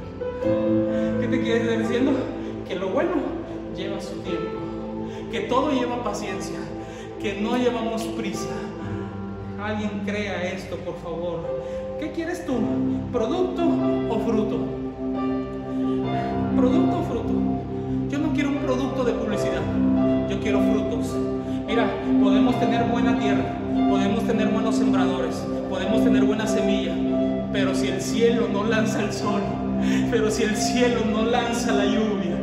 ¿Qué 1.21 1.27
te 1.27 1.41
quiere 1.41 1.63
decir 1.63 1.79
diciendo? 1.79 2.11
Que 2.67 2.75
lo 2.75 2.89
bueno 2.89 3.13
lleva 3.75 3.99
su 4.01 4.19
tiempo, 4.19 4.59
que 5.31 5.41
todo 5.41 5.71
lleva 5.71 6.03
paciencia, 6.03 6.59
que 7.21 7.41
no 7.41 7.57
llevamos 7.57 8.03
prisa. 8.03 8.49
Alguien 9.61 10.01
crea 10.05 10.51
esto, 10.51 10.75
por 10.77 10.95
favor. 10.97 11.41
¿Qué 11.99 12.11
quieres 12.11 12.45
tú? 12.45 12.53
¿Producto 13.11 13.63
o 13.63 14.19
fruto? 14.19 14.57
¿Producto 16.55 16.99
o 16.99 17.03
fruto? 17.03 17.24
Producto 18.65 19.03
de 19.03 19.13
publicidad, 19.13 19.61
yo 20.29 20.39
quiero 20.39 20.59
frutos. 20.59 21.15
Mira, 21.67 21.87
podemos 22.21 22.59
tener 22.59 22.83
buena 22.85 23.17
tierra, 23.19 23.57
podemos 23.89 24.25
tener 24.25 24.47
buenos 24.49 24.75
sembradores, 24.75 25.35
podemos 25.69 26.03
tener 26.03 26.23
buena 26.23 26.47
semilla, 26.47 26.93
pero 27.53 27.75
si 27.75 27.87
el 27.87 28.01
cielo 28.01 28.47
no 28.51 28.63
lanza 28.63 29.01
el 29.01 29.13
sol, 29.13 29.41
pero 30.11 30.31
si 30.31 30.43
el 30.43 30.55
cielo 30.55 31.01
no 31.11 31.23
lanza 31.23 31.71
la 31.73 31.85
lluvia, 31.85 32.37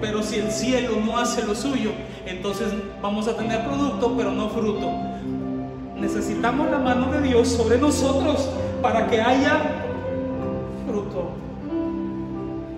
pero 0.00 0.22
si 0.22 0.36
el 0.36 0.50
cielo 0.50 0.96
no 1.04 1.18
hace 1.18 1.46
lo 1.46 1.54
suyo, 1.54 1.92
entonces 2.26 2.68
vamos 3.00 3.28
a 3.28 3.36
tener 3.36 3.64
producto, 3.64 4.14
pero 4.16 4.32
no 4.32 4.48
fruto. 4.48 4.90
Necesitamos 5.96 6.70
la 6.70 6.78
mano 6.78 7.12
de 7.12 7.22
Dios 7.22 7.48
sobre 7.48 7.78
nosotros 7.78 8.48
para 8.82 9.06
que 9.08 9.20
haya 9.20 9.60
fruto 10.86 11.40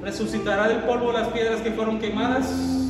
resucitará 0.02 0.68
del 0.68 0.78
polvo 0.78 1.12
las 1.12 1.28
piedras 1.28 1.60
que 1.60 1.70
fueron 1.70 1.98
quemadas. 1.98 2.81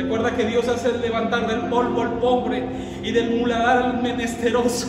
Recuerda 0.00 0.34
que 0.34 0.46
Dios 0.46 0.66
hace 0.66 0.96
levantar 0.96 1.46
del 1.46 1.68
polvo 1.68 2.00
al 2.00 2.12
pobre 2.20 2.64
y 3.02 3.12
del 3.12 3.38
muladar 3.38 3.82
al 3.82 4.02
menesteroso 4.02 4.88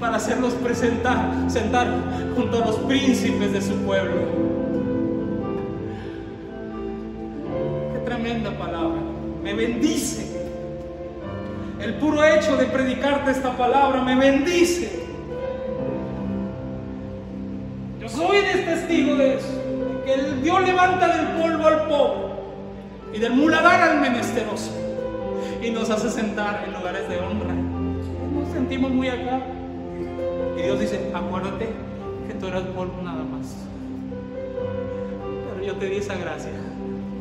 para 0.00 0.16
hacerlos 0.16 0.54
presentar, 0.54 1.30
sentar 1.46 1.86
junto 2.34 2.60
a 2.60 2.66
los 2.66 2.76
príncipes 2.78 3.52
de 3.52 3.62
su 3.62 3.74
pueblo. 3.84 4.22
Qué 7.92 7.98
tremenda 8.00 8.50
palabra. 8.58 9.00
Me 9.44 9.54
bendice. 9.54 10.26
El 11.80 11.94
puro 11.94 12.24
hecho 12.24 12.56
de 12.56 12.66
predicarte 12.66 13.30
esta 13.30 13.56
palabra 13.56 14.02
me 14.02 14.16
bendice. 14.16 15.04
Yo 18.00 18.08
soy 18.08 18.38
testigo 18.64 19.14
de 19.14 19.34
eso 19.34 19.62
que 20.04 20.42
Dios 20.42 20.60
levanta 20.66 21.16
del 21.16 21.40
polvo 21.40 21.66
al 21.68 21.88
pobre 21.88 22.33
y 23.14 23.18
del 23.20 23.32
muladar 23.32 23.80
al 23.80 24.00
menesteroso 24.00 24.72
y 25.62 25.70
nos 25.70 25.88
hace 25.88 26.10
sentar 26.10 26.64
en 26.66 26.74
lugares 26.74 27.08
de 27.08 27.18
honra. 27.18 27.54
Nos 27.54 28.52
sentimos 28.52 28.90
muy 28.90 29.08
acá. 29.08 29.40
Y 30.58 30.62
Dios 30.62 30.80
dice, 30.80 31.10
acuérdate 31.14 31.68
que 32.26 32.34
tú 32.34 32.48
eras 32.48 32.62
polvo 32.74 33.00
nada 33.02 33.22
más. 33.22 33.54
Pero 35.52 35.64
yo 35.64 35.76
te 35.76 35.86
di 35.86 35.96
esa 35.96 36.16
gracia. 36.16 36.50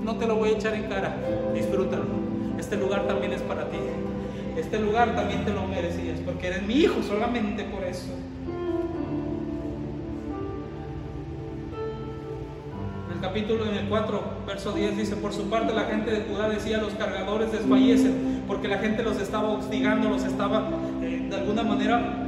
No 0.03 0.15
te 0.17 0.25
lo 0.25 0.35
voy 0.35 0.49
a 0.49 0.51
echar 0.53 0.73
en 0.73 0.83
cara. 0.89 1.15
Disfrútalo. 1.53 2.05
Este 2.57 2.75
lugar 2.75 3.07
también 3.07 3.33
es 3.33 3.41
para 3.41 3.69
ti. 3.69 3.77
Este 4.57 4.79
lugar 4.79 5.15
también 5.15 5.45
te 5.45 5.53
lo 5.53 5.67
merecías 5.67 6.19
porque 6.25 6.47
eres 6.47 6.63
mi 6.63 6.75
hijo 6.75 7.01
solamente 7.03 7.63
por 7.65 7.83
eso. 7.83 8.09
Capítulo 13.23 13.65
en 13.65 13.75
el 13.75 13.85
4, 13.87 14.21
verso 14.45 14.73
10 14.73 14.97
dice, 14.97 15.15
por 15.15 15.31
su 15.31 15.49
parte 15.49 15.73
la 15.73 15.85
gente 15.85 16.11
de 16.11 16.25
Judá 16.25 16.49
decía, 16.49 16.79
los 16.79 16.91
cargadores 16.95 17.53
desfallecen, 17.53 18.43
porque 18.45 18.67
la 18.67 18.79
gente 18.79 19.01
los 19.01 19.17
estaba 19.17 19.47
hostigando, 19.47 20.09
los 20.09 20.25
estaba, 20.25 20.69
eh, 21.01 21.27
de 21.29 21.35
alguna 21.37 21.63
manera, 21.63 22.27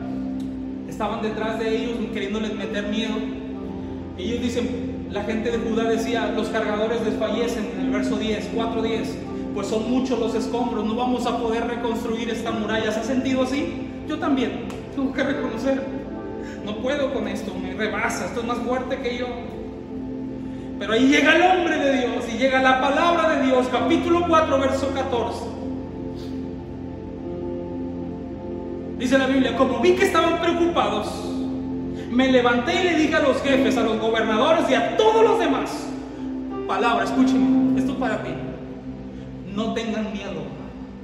estaban 0.88 1.22
detrás 1.22 1.60
de 1.60 1.76
ellos 1.76 1.98
queriéndoles 2.14 2.56
meter 2.56 2.88
miedo. 2.88 3.14
Ellos 4.18 4.42
dicen, 4.42 5.08
la 5.12 5.26
gente 5.26 5.52
de 5.52 5.58
Judá 5.58 5.84
decía, 5.84 6.32
los 6.34 6.48
cargadores 6.48 7.04
desfallecen, 7.04 7.72
en 7.78 7.88
el 7.88 7.92
verso 7.92 8.16
10, 8.16 8.52
4, 8.56 8.82
10, 8.82 9.18
pues 9.54 9.68
son 9.68 9.92
muchos 9.92 10.18
los 10.18 10.34
escombros, 10.34 10.86
no 10.86 10.96
vamos 10.96 11.26
a 11.26 11.38
poder 11.38 11.68
reconstruir 11.68 12.30
esta 12.30 12.52
muralla. 12.52 12.90
¿Se 12.94 13.02
ha 13.02 13.04
sentido 13.04 13.44
así? 13.44 13.90
Yo 14.08 14.18
también, 14.18 14.70
tengo 14.96 15.12
que 15.12 15.24
reconocer. 15.24 15.82
no 16.64 16.78
puedo 16.78 17.14
con 17.14 17.28
esto, 17.28 17.54
me 17.54 17.74
rebasa, 17.74 18.28
esto 18.28 18.40
es 18.40 18.48
más 18.48 18.60
fuerte 18.60 18.98
que 19.02 19.18
yo. 19.18 19.55
Pero 20.78 20.94
ahí 20.94 21.08
llega 21.08 21.36
el 21.36 21.42
hombre 21.42 21.78
de 21.78 21.98
Dios 22.00 22.26
y 22.34 22.38
llega 22.38 22.62
la 22.62 22.82
palabra 22.82 23.36
de 23.36 23.46
Dios, 23.46 23.68
capítulo 23.72 24.26
4, 24.28 24.60
verso 24.60 24.94
14. 24.94 25.40
Dice 28.98 29.18
la 29.18 29.28
Biblia, 29.28 29.56
como 29.56 29.80
vi 29.80 29.96
que 29.96 30.06
estaban 30.06 30.40
preocupados, 30.40 31.08
me 32.10 32.32
levanté 32.32 32.82
y 32.82 32.84
le 32.84 32.96
dije 32.96 33.16
a 33.16 33.20
los 33.22 33.42
jefes, 33.42 33.78
a 33.78 33.84
los 33.84 34.00
gobernadores 34.00 34.70
y 34.70 34.74
a 34.74 34.98
todos 34.98 35.24
los 35.24 35.40
demás, 35.40 35.88
palabra, 36.68 37.04
escuchen, 37.04 37.76
esto 37.78 37.96
para 37.98 38.24
ti, 38.24 38.32
no 39.54 39.74
tengan 39.74 40.12
miedo, 40.12 40.44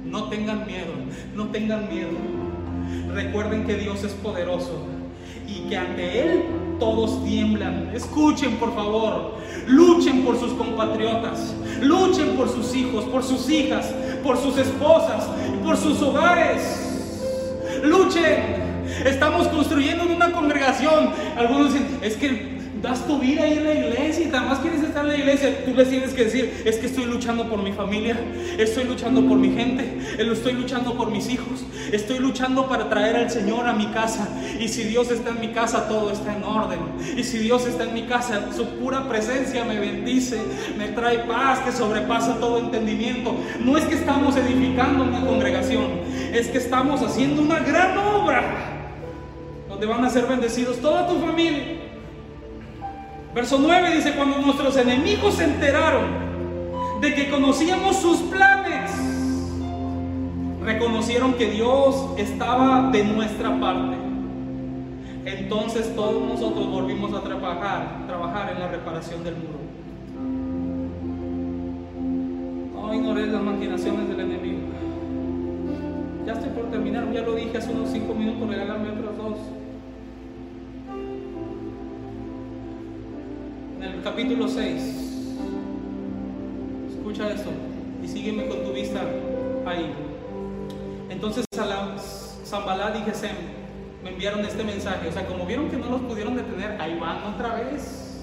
no 0.04 0.24
tengan 0.28 0.66
miedo, 0.66 0.92
no 1.34 1.46
tengan 1.48 1.88
miedo. 1.88 2.10
Recuerden 3.14 3.64
que 3.66 3.74
Dios 3.76 4.04
es 4.04 4.12
poderoso 4.12 4.86
y 5.46 5.68
que 5.68 5.76
ante 5.76 6.20
Él 6.20 6.42
todos 6.78 7.24
tiemblan. 7.24 7.90
Escuchen 7.94 8.56
por 8.56 8.74
favor, 8.74 9.36
luchen 9.66 10.24
por 10.24 10.38
sus 10.38 10.52
compatriotas, 10.52 11.54
luchen 11.80 12.36
por 12.36 12.48
sus 12.48 12.74
hijos, 12.74 13.04
por 13.04 13.22
sus 13.22 13.48
hijas, 13.50 13.92
por 14.22 14.36
sus 14.38 14.56
esposas, 14.58 15.26
por 15.62 15.76
sus 15.76 16.00
hogares. 16.02 16.88
Luchen. 17.82 18.62
Estamos 19.06 19.48
construyendo 19.48 20.04
una 20.04 20.32
congregación. 20.32 21.10
Algunos 21.36 21.72
dicen, 21.72 21.98
es 22.02 22.16
que 22.16 22.51
das 22.82 23.06
tu 23.06 23.18
vida 23.18 23.44
ahí 23.44 23.58
en 23.58 23.64
la 23.64 23.74
iglesia 23.74 24.26
y 24.26 24.28
además 24.28 24.58
quieres 24.58 24.82
estar 24.82 25.04
en 25.04 25.12
la 25.12 25.16
iglesia, 25.16 25.64
tú 25.64 25.72
les 25.72 25.88
tienes 25.88 26.12
que 26.12 26.24
decir, 26.24 26.62
es 26.66 26.76
que 26.76 26.86
estoy 26.86 27.04
luchando 27.04 27.48
por 27.48 27.62
mi 27.62 27.72
familia, 27.72 28.18
estoy 28.58 28.84
luchando 28.84 29.26
por 29.26 29.38
mi 29.38 29.52
gente, 29.52 29.98
estoy 30.18 30.54
luchando 30.54 30.96
por 30.96 31.10
mis 31.10 31.30
hijos, 31.30 31.64
estoy 31.92 32.18
luchando 32.18 32.68
para 32.68 32.90
traer 32.90 33.16
al 33.16 33.30
Señor 33.30 33.68
a 33.68 33.72
mi 33.72 33.86
casa. 33.86 34.28
Y 34.58 34.66
si 34.66 34.82
Dios 34.82 35.10
está 35.12 35.30
en 35.30 35.40
mi 35.40 35.48
casa, 35.52 35.88
todo 35.88 36.10
está 36.10 36.36
en 36.36 36.42
orden. 36.42 36.80
Y 37.16 37.22
si 37.22 37.38
Dios 37.38 37.66
está 37.66 37.84
en 37.84 37.94
mi 37.94 38.02
casa, 38.02 38.52
su 38.54 38.66
pura 38.78 39.08
presencia 39.08 39.64
me 39.64 39.78
bendice, 39.78 40.40
me 40.76 40.88
trae 40.88 41.20
paz 41.20 41.60
que 41.60 41.70
sobrepasa 41.70 42.40
todo 42.40 42.58
entendimiento. 42.58 43.36
No 43.60 43.78
es 43.78 43.84
que 43.84 43.94
estamos 43.94 44.36
edificando 44.36 45.04
una 45.04 45.24
congregación, 45.24 46.00
es 46.32 46.48
que 46.48 46.58
estamos 46.58 47.00
haciendo 47.00 47.42
una 47.42 47.60
gran 47.60 47.96
obra 47.96 48.42
donde 49.68 49.86
van 49.86 50.04
a 50.04 50.10
ser 50.10 50.26
bendecidos 50.26 50.78
toda 50.78 51.06
tu 51.06 51.20
familia 51.20 51.91
Verso 53.34 53.58
9 53.58 53.94
dice, 53.96 54.12
cuando 54.12 54.38
nuestros 54.38 54.76
enemigos 54.76 55.34
se 55.34 55.44
enteraron 55.44 56.04
de 57.00 57.14
que 57.14 57.30
conocíamos 57.30 57.96
sus 57.96 58.18
planes, 58.22 58.90
reconocieron 60.62 61.32
que 61.34 61.50
Dios 61.50 62.10
estaba 62.18 62.90
de 62.90 63.04
nuestra 63.04 63.58
parte. 63.58 63.96
Entonces 65.24 65.94
todos 65.94 66.22
nosotros 66.22 66.68
volvimos 66.68 67.14
a 67.14 67.22
trabajar, 67.22 68.06
trabajar 68.06 68.52
en 68.52 68.60
la 68.60 68.68
reparación 68.68 69.24
del 69.24 69.36
muro. 69.36 69.62
No 72.74 72.94
ignores 72.94 73.28
las 73.28 73.42
maquinaciones 73.42 74.08
del 74.08 74.20
enemigo. 74.20 74.60
Ya 76.26 76.34
estoy 76.34 76.50
por 76.50 76.70
terminar, 76.70 77.10
ya 77.12 77.22
lo 77.22 77.34
dije 77.34 77.56
hace 77.56 77.72
unos 77.72 77.88
5 77.90 78.14
minutos, 78.14 78.46
regálame 78.48 78.90
otros 78.90 79.16
dos. 79.16 79.61
Capítulo 84.02 84.48
6. 84.48 84.82
Escucha 86.90 87.30
esto 87.30 87.50
y 88.02 88.08
sígueme 88.08 88.46
con 88.46 88.64
tu 88.64 88.72
vista 88.72 89.00
ahí. 89.66 89.92
Entonces 91.10 91.44
Zambalá 92.44 92.96
y 92.98 93.02
Gesem 93.02 93.36
me 94.04 94.10
enviaron 94.10 94.40
este 94.40 94.62
mensaje. 94.62 95.08
O 95.08 95.12
sea, 95.12 95.26
como 95.26 95.46
vieron 95.46 95.70
que 95.70 95.76
no 95.76 95.88
los 95.88 96.00
pudieron 96.02 96.36
detener, 96.36 96.80
ahí 96.80 96.98
van 96.98 97.22
otra 97.24 97.54
vez. 97.54 98.20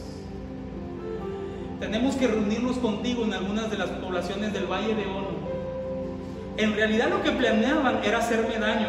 Tenemos 1.80 2.16
que 2.16 2.28
reunirnos 2.28 2.78
contigo 2.78 3.24
en 3.24 3.34
algunas 3.34 3.72
de 3.72 3.78
las 3.78 3.90
poblaciones 3.90 4.54
del 4.54 4.66
Valle 4.66 4.94
de 4.94 5.06
Ono. 5.06 5.40
En 6.58 6.76
realidad 6.76 7.10
lo 7.10 7.24
que 7.24 7.32
planeaban 7.32 8.02
era 8.04 8.20
hacerme 8.20 8.58
daño. 8.60 8.88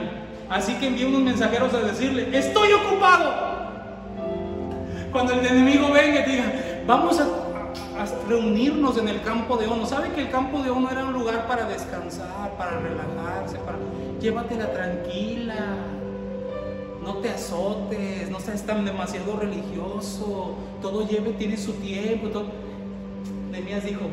Así 0.48 0.74
que 0.74 0.88
envié 0.88 1.06
unos 1.06 1.22
mensajeros 1.22 1.72
a 1.72 1.80
decirle, 1.80 2.36
estoy 2.36 2.72
ocupado. 2.72 3.49
Cuando 5.12 5.32
el 5.32 5.44
enemigo 5.46 5.90
venga 5.90 6.26
y 6.26 6.30
diga, 6.30 6.52
Vamos 6.90 7.20
a, 7.20 7.26
reunirnos 8.28 8.98
en 8.98 9.08
el 9.08 9.22
campo 9.22 9.56
de 9.56 9.68
Ono. 9.68 9.86
¿Sabe 9.86 10.10
que 10.10 10.22
el 10.22 10.30
campo 10.30 10.60
de 10.60 10.70
Ono 10.70 10.90
era 10.90 11.04
un 11.04 11.12
lugar 11.12 11.46
para 11.46 11.68
descansar, 11.68 12.56
para 12.56 12.80
relajarse, 12.80 13.58
para 13.58 13.78
llévatela 14.20 14.72
tranquila? 14.72 15.76
No 17.04 17.18
te 17.18 17.30
azotes, 17.30 18.28
no 18.28 18.40
seas 18.40 18.66
tan 18.66 18.84
demasiado 18.84 19.36
religioso. 19.36 20.56
Todo 20.82 21.06
lleve, 21.06 21.30
tiene 21.34 21.56
su 21.56 21.74
tiempo. 21.74 22.28
Todo. 22.30 22.50
Nemías 23.52 23.84
dijo, 23.84 24.10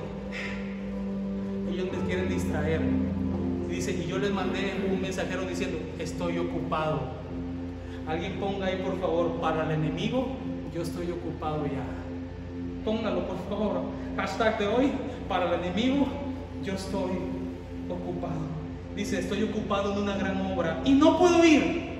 ellos 1.71 1.87
me 1.91 2.05
quieren 2.05 2.29
distraer. 2.29 2.81
Y 3.67 3.71
dice, 3.71 3.91
y 3.91 4.07
yo 4.07 4.19
les 4.19 4.31
mandé 4.31 4.87
un 4.91 5.01
mensajero 5.01 5.45
diciendo, 5.45 5.79
estoy 5.97 6.37
ocupado. 6.37 7.01
Alguien 8.07 8.39
ponga 8.39 8.67
ahí 8.67 8.81
por 8.83 8.99
favor, 8.99 9.31
para 9.41 9.63
el 9.65 9.71
enemigo, 9.71 10.27
yo 10.73 10.81
estoy 10.81 11.11
ocupado 11.11 11.65
ya 11.65 12.07
póngalo 12.87 13.27
por 13.27 13.37
favor. 13.49 13.81
Hashtag 14.15 14.59
de 14.59 14.67
hoy, 14.67 14.91
para 15.27 15.53
el 15.53 15.61
enemigo, 15.61 16.07
yo 16.63 16.73
estoy 16.73 17.11
ocupado. 17.89 18.47
Dice, 18.95 19.19
estoy 19.19 19.43
ocupado 19.43 19.91
en 19.91 20.03
una 20.03 20.15
gran 20.15 20.37
obra 20.53 20.79
y 20.85 20.93
no 20.93 21.19
puedo 21.19 21.43
ir. 21.43 21.97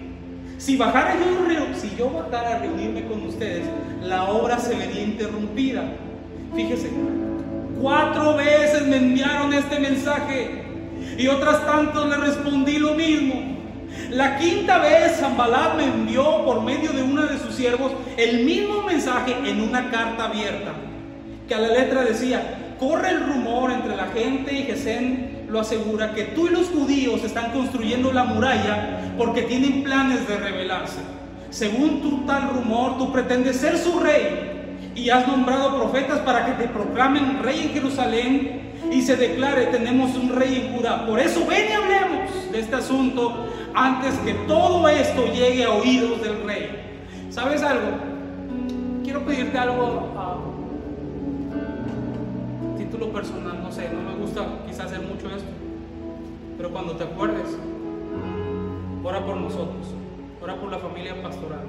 Si 0.58 0.78
bajara 0.78 1.16
yo, 1.16 1.76
si 1.78 1.94
yo 1.98 2.10
bajara 2.10 2.56
a 2.56 2.60
reunirme 2.60 3.06
con 3.06 3.22
ustedes, 3.24 3.66
la 4.02 4.30
obra 4.30 4.58
se 4.60 4.76
vería 4.76 5.04
interrumpida. 5.04 5.84
Fíjese, 6.56 6.90
cuatro 7.82 8.38
veces 8.38 8.88
me 8.88 8.98
enviaron 8.98 9.54
este 9.54 9.80
mensaje 9.80 10.64
y 11.18 11.28
otras 11.28 11.66
tantas 11.66 12.06
le 12.06 12.16
respondí 12.16 12.80
lo 12.80 12.96
mismo. 12.96 13.57
La 14.12 14.38
quinta 14.38 14.78
vez 14.80 15.18
Zambalat 15.20 15.76
me 15.76 15.84
envió 15.84 16.46
por 16.46 16.62
medio 16.62 16.94
de 16.94 17.04
uno 17.04 17.24
de 17.24 17.38
sus 17.38 17.56
siervos 17.56 17.92
el 18.16 18.46
mismo 18.46 18.84
mensaje 18.84 19.36
en 19.46 19.62
una 19.62 19.92
carta 19.92 20.26
abierta, 20.26 20.72
que 21.48 21.54
a 21.54 21.60
la 21.60 21.68
letra 21.68 22.04
decía, 22.04 22.76
corre 22.80 23.10
el 23.10 23.26
rumor 23.26 23.70
entre 23.72 23.98
la 23.98 24.08
gente 24.08 24.54
y 24.54 24.64
Gesén 24.64 25.48
lo 25.50 25.60
asegura 25.60 26.14
que 26.14 26.24
tú 26.24 26.48
y 26.48 26.52
los 26.52 26.68
judíos 26.68 27.24
están 27.24 27.52
construyendo 27.52 28.14
la 28.14 28.24
muralla 28.24 29.14
porque 29.18 29.42
tienen 29.42 29.84
planes 29.84 30.26
de 30.28 30.38
rebelarse. 30.38 31.00
Según 31.50 32.02
tu 32.02 32.26
tal 32.26 32.50
rumor, 32.50 32.98
tú 32.98 33.12
pretendes 33.12 33.58
ser 33.58 33.78
su 33.78 34.00
rey 34.00 34.90
y 34.96 35.10
has 35.10 35.28
nombrado 35.28 35.76
profetas 35.78 36.20
para 36.20 36.46
que 36.46 36.64
te 36.64 36.70
proclamen 36.70 37.44
rey 37.44 37.64
en 37.64 37.74
Jerusalén 37.74 38.72
y 38.92 39.02
se 39.02 39.18
declare 39.18 39.66
tenemos 39.66 40.16
un 40.16 40.34
rey 40.34 40.66
en 40.66 40.78
Judá. 40.78 41.06
Por 41.06 41.20
eso 41.20 41.46
ven 41.46 41.66
y 41.70 41.74
hablemos 41.74 42.17
este 42.60 42.76
asunto 42.76 43.48
antes 43.74 44.16
que 44.20 44.34
todo 44.48 44.88
esto 44.88 45.26
llegue 45.28 45.66
a 45.66 45.72
oídos 45.72 46.22
del 46.22 46.44
rey. 46.44 46.70
¿Sabes 47.30 47.62
algo? 47.64 47.92
Quiero 49.04 49.26
pedirte 49.26 49.58
algo 49.58 50.12
a 50.18 50.38
título 52.78 53.12
personal, 53.12 53.62
no 53.62 53.72
sé, 53.72 53.90
no 53.90 54.02
me 54.02 54.18
gusta 54.18 54.46
quizás 54.66 54.86
hacer 54.86 55.02
mucho 55.02 55.28
esto, 55.28 55.50
pero 56.58 56.72
cuando 56.72 56.94
te 56.96 57.04
acuerdes, 57.04 57.58
ora 59.04 59.26
por 59.26 59.38
nosotros, 59.38 59.94
ora 60.42 60.56
por 60.56 60.72
la 60.72 60.78
familia 60.78 61.22
pastoral. 61.22 61.66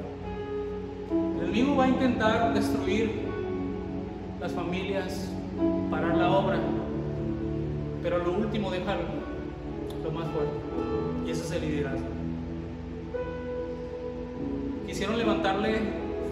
El 1.10 1.44
enemigo 1.44 1.76
va 1.76 1.84
a 1.84 1.88
intentar 1.88 2.54
destruir 2.54 3.26
las 4.40 4.52
familias, 4.52 5.30
parar 5.90 6.16
la 6.16 6.30
obra, 6.30 6.58
pero 8.02 8.18
lo 8.18 8.32
último 8.32 8.70
déjalo, 8.70 9.02
más 10.10 10.26
fuerte. 10.30 10.52
Y 11.26 11.30
ese 11.30 11.42
es 11.42 11.50
el 11.52 11.60
liderazgo. 11.62 12.06
Quisieron 14.86 15.18
levantarle 15.18 15.80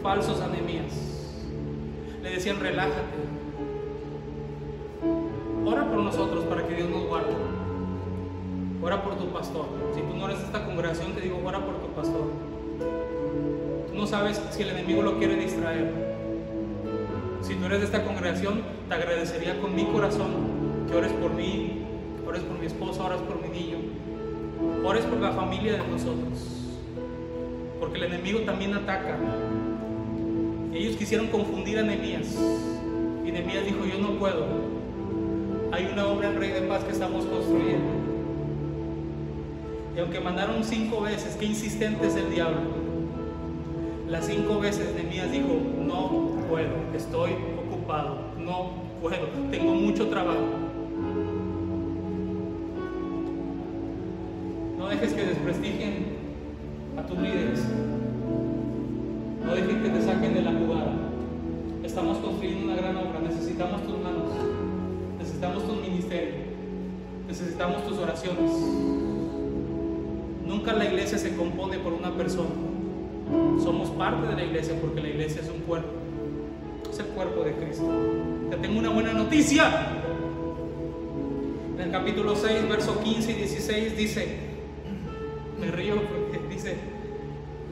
falsos 0.02 0.40
anemías. 0.40 0.92
Le 2.22 2.30
decían, 2.30 2.58
relájate. 2.60 2.96
Ora 5.64 5.88
por 5.88 5.98
nosotros 5.98 6.44
para 6.44 6.66
que 6.66 6.74
Dios 6.74 6.88
nos 6.88 7.06
guarde. 7.06 7.34
Ora 8.82 9.02
por 9.02 9.16
tu 9.16 9.26
pastor. 9.32 9.66
Si 9.94 10.00
tú 10.00 10.16
no 10.16 10.26
eres 10.26 10.38
de 10.38 10.46
esta 10.46 10.64
congregación, 10.64 11.12
te 11.12 11.20
digo, 11.20 11.40
ora 11.44 11.64
por 11.64 11.80
tu 11.80 11.88
pastor. 11.88 12.30
Tú 13.88 13.94
no 13.94 14.06
sabes 14.06 14.40
si 14.50 14.62
el 14.62 14.70
enemigo 14.70 15.02
lo 15.02 15.18
quiere 15.18 15.36
distraer. 15.36 15.92
Si 17.42 17.54
tú 17.54 17.66
eres 17.66 17.80
de 17.80 17.86
esta 17.86 18.04
congregación, 18.04 18.62
te 18.88 18.94
agradecería 18.94 19.60
con 19.60 19.74
mi 19.74 19.84
corazón 19.86 20.30
que 20.88 20.96
ores 20.96 21.12
por 21.12 21.32
mí, 21.32 21.75
ores 22.36 22.44
por 22.44 22.58
mi 22.58 22.66
esposa, 22.66 23.02
ores 23.02 23.20
por 23.22 23.40
mi 23.40 23.48
niño, 23.48 23.78
ores 24.84 25.04
por 25.04 25.18
la 25.18 25.32
familia 25.32 25.72
de 25.72 25.88
nosotros. 25.88 26.74
Porque 27.80 27.96
el 27.96 28.04
enemigo 28.04 28.40
también 28.40 28.74
ataca. 28.74 29.16
Ellos 30.74 30.96
quisieron 30.96 31.28
confundir 31.28 31.78
a 31.78 31.82
Nehemías. 31.82 32.36
Y 33.24 33.32
Nehemías 33.32 33.64
dijo, 33.64 33.86
yo 33.86 33.98
no 33.98 34.18
puedo. 34.18 34.44
Hay 35.72 35.88
una 35.90 36.06
obra 36.06 36.30
en 36.30 36.38
Rey 36.38 36.50
de 36.50 36.62
Paz 36.62 36.84
que 36.84 36.92
estamos 36.92 37.24
construyendo. 37.24 37.90
Y 39.96 40.00
aunque 40.00 40.20
mandaron 40.20 40.62
cinco 40.62 41.00
veces, 41.00 41.36
qué 41.36 41.46
insistente 41.46 42.06
es 42.06 42.16
el 42.16 42.30
diablo. 42.30 42.60
Las 44.08 44.26
cinco 44.26 44.60
veces 44.60 44.94
Nehemías 44.94 45.32
dijo, 45.32 45.56
no 45.78 46.32
puedo, 46.50 46.74
estoy 46.94 47.30
ocupado, 47.66 48.18
no 48.38 48.72
puedo, 49.00 49.26
tengo 49.50 49.72
mucho 49.72 50.08
trabajo. 50.08 50.65
No 54.86 54.92
dejes 54.92 55.14
que 55.14 55.24
desprestigien 55.24 56.06
a 56.96 57.04
tus 57.04 57.18
líderes. 57.18 57.58
No 59.44 59.52
dejes 59.52 59.82
que 59.82 59.88
te 59.88 60.00
saquen 60.00 60.32
de 60.32 60.42
la 60.42 60.52
jugada. 60.52 60.92
Estamos 61.82 62.18
construyendo 62.18 62.66
una 62.66 62.76
gran 62.76 62.96
obra, 62.96 63.18
necesitamos 63.20 63.82
tus 63.82 63.98
manos, 63.98 64.30
necesitamos 65.18 65.66
tu 65.66 65.74
ministerio, 65.74 66.34
necesitamos 67.26 67.84
tus 67.84 67.98
oraciones. 67.98 68.48
Nunca 70.46 70.72
la 70.72 70.84
iglesia 70.84 71.18
se 71.18 71.34
compone 71.34 71.80
por 71.80 71.92
una 71.92 72.12
persona. 72.12 72.54
Somos 73.64 73.90
parte 73.90 74.28
de 74.28 74.34
la 74.36 74.44
iglesia 74.44 74.76
porque 74.80 75.00
la 75.00 75.08
iglesia 75.08 75.42
es 75.42 75.50
un 75.50 75.62
cuerpo. 75.62 75.88
Es 76.92 77.00
el 77.00 77.06
cuerpo 77.06 77.42
de 77.42 77.54
Cristo. 77.54 77.90
Te 78.50 78.56
tengo 78.58 78.78
una 78.78 78.90
buena 78.90 79.12
noticia. 79.12 79.68
En 81.74 81.82
el 81.82 81.90
capítulo 81.90 82.36
6, 82.36 82.68
verso 82.68 83.02
15 83.02 83.32
y 83.32 83.34
16 83.34 83.96
dice, 83.96 84.45
me 85.58 85.70
río 85.70 85.96
porque 86.02 86.40
dice, 86.54 86.76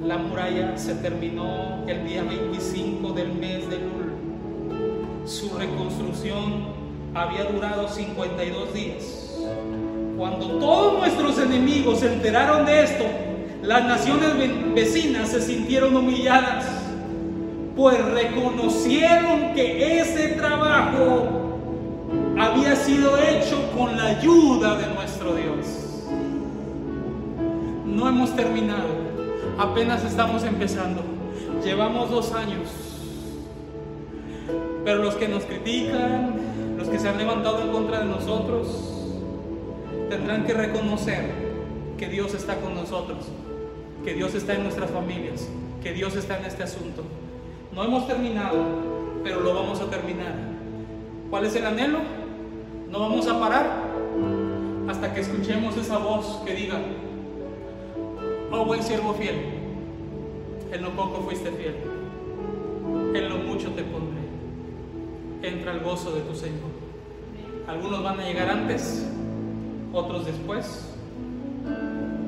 la 0.02 0.18
muralla 0.18 0.76
se 0.76 0.94
terminó 0.94 1.84
el 1.86 2.06
día 2.06 2.22
25 2.22 3.12
del 3.12 3.32
mes 3.34 3.68
de 3.68 3.78
Lul. 3.78 5.24
Su 5.26 5.56
reconstrucción 5.56 6.74
había 7.14 7.44
durado 7.44 7.88
52 7.88 8.74
días. 8.74 9.38
Cuando 10.16 10.58
todos 10.58 10.98
nuestros 10.98 11.38
enemigos 11.38 12.00
se 12.00 12.12
enteraron 12.12 12.64
de 12.66 12.84
esto, 12.84 13.04
las 13.62 13.84
naciones 13.84 14.74
vecinas 14.74 15.30
se 15.30 15.40
sintieron 15.40 15.96
humilladas, 15.96 16.66
pues 17.76 18.04
reconocieron 18.04 19.54
que 19.54 20.00
ese 20.00 20.28
trabajo 20.28 21.58
había 22.38 22.76
sido 22.76 23.16
hecho 23.18 23.70
con 23.76 23.96
la 23.96 24.06
ayuda 24.06 24.76
de 24.76 24.94
nuestro 24.94 25.34
Dios. 25.34 25.83
No 27.94 28.08
hemos 28.08 28.34
terminado, 28.34 28.88
apenas 29.56 30.04
estamos 30.04 30.42
empezando, 30.42 31.02
llevamos 31.62 32.10
dos 32.10 32.32
años, 32.32 32.68
pero 34.84 35.00
los 35.00 35.14
que 35.14 35.28
nos 35.28 35.44
critican, 35.44 36.34
los 36.76 36.88
que 36.88 36.98
se 36.98 37.08
han 37.08 37.18
levantado 37.18 37.62
en 37.62 37.70
contra 37.70 38.00
de 38.00 38.06
nosotros, 38.06 38.66
tendrán 40.10 40.44
que 40.44 40.54
reconocer 40.54 41.30
que 41.96 42.08
Dios 42.08 42.34
está 42.34 42.56
con 42.56 42.74
nosotros, 42.74 43.26
que 44.04 44.12
Dios 44.12 44.34
está 44.34 44.54
en 44.54 44.64
nuestras 44.64 44.90
familias, 44.90 45.48
que 45.80 45.92
Dios 45.92 46.16
está 46.16 46.38
en 46.38 46.46
este 46.46 46.64
asunto. 46.64 47.04
No 47.72 47.84
hemos 47.84 48.08
terminado, 48.08 48.58
pero 49.22 49.38
lo 49.38 49.54
vamos 49.54 49.80
a 49.80 49.88
terminar. 49.88 50.34
¿Cuál 51.30 51.44
es 51.44 51.54
el 51.54 51.64
anhelo? 51.64 52.00
No 52.90 52.98
vamos 52.98 53.28
a 53.28 53.38
parar 53.38 53.84
hasta 54.88 55.14
que 55.14 55.20
escuchemos 55.20 55.76
esa 55.76 55.98
voz 55.98 56.42
que 56.44 56.54
diga, 56.54 56.80
oh 58.54 58.64
buen 58.64 58.82
siervo 58.82 59.14
fiel, 59.14 59.36
en 60.72 60.82
lo 60.82 60.90
poco 60.90 61.22
fuiste 61.22 61.50
fiel, 61.50 61.74
en 63.14 63.28
lo 63.28 63.38
mucho 63.38 63.70
te 63.72 63.82
pondré, 63.82 64.22
entra 65.42 65.72
al 65.72 65.80
gozo 65.80 66.14
de 66.14 66.20
tu 66.22 66.34
Señor. 66.34 66.70
Algunos 67.66 68.02
van 68.02 68.20
a 68.20 68.24
llegar 68.24 68.48
antes, 68.50 69.06
otros 69.92 70.26
después. 70.26 70.90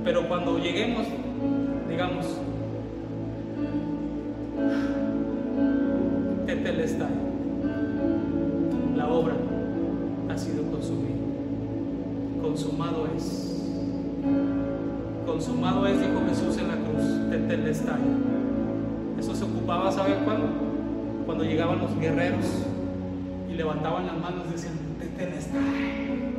Pero 0.03 0.29
cuando 0.29 0.59
lleguemos, 0.59 1.07
digamos, 1.89 2.27
Tetelestai, 6.47 7.09
la 7.09 7.26
Consumado 15.37 15.87
es, 15.87 16.01
dijo 16.01 16.22
Jesús 16.30 16.57
en 16.57 16.68
la 16.68 16.76
cruz, 16.76 17.30
Tetelestai. 17.30 18.01
Eso 19.18 19.34
se 19.34 19.45
ocupaba, 19.45 19.93
¿sabe 19.93 20.14
cuándo? 20.24 20.49
Cuando 21.26 21.45
llegaban 21.45 21.78
los 21.78 21.95
guerreros 22.01 22.64
y 23.47 23.53
levantaban 23.53 24.07
las 24.07 24.16
manos 24.16 24.47
y 24.49 24.53
decían, 24.53 24.72
Tetelestai 24.99 26.32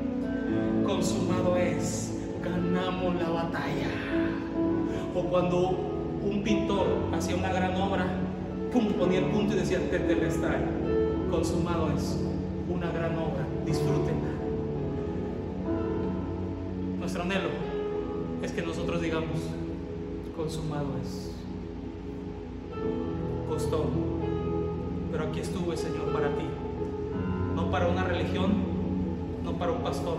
consumado 0.84 1.56
es, 1.58 2.18
ganamos 2.44 3.16
la 3.22 3.30
batalla. 3.30 3.88
O 5.14 5.22
cuando 5.26 5.70
un 6.24 6.42
pintor 6.44 6.88
hacía 7.14 7.36
una 7.36 7.54
gran 7.54 7.80
obra, 7.80 8.08
pum, 8.74 8.94
ponía 8.94 9.20
el 9.20 9.26
punto 9.26 9.54
y 9.54 9.60
decía, 9.60 9.78
Tetelestai, 9.92 10.58
consumado 11.30 11.92
es, 11.96 12.20
una 12.68 12.90
gran 12.90 13.16
obra, 13.16 13.46
disfrútenla. 13.64 14.32
Nuestro 16.98 17.22
anhelo 17.22 17.67
es 18.42 18.52
que 18.52 18.62
nosotros 18.62 19.02
digamos, 19.02 19.40
consumado 20.36 20.88
es. 21.04 21.32
Costó, 23.50 23.86
pero 25.12 25.24
aquí 25.26 25.40
estuve, 25.40 25.76
Señor, 25.76 26.12
para 26.14 26.30
ti. 26.36 26.46
No 27.56 27.72
para 27.72 27.88
una 27.88 28.04
religión, 28.04 28.52
no 29.44 29.54
para 29.54 29.72
un 29.72 29.82
pastor, 29.82 30.18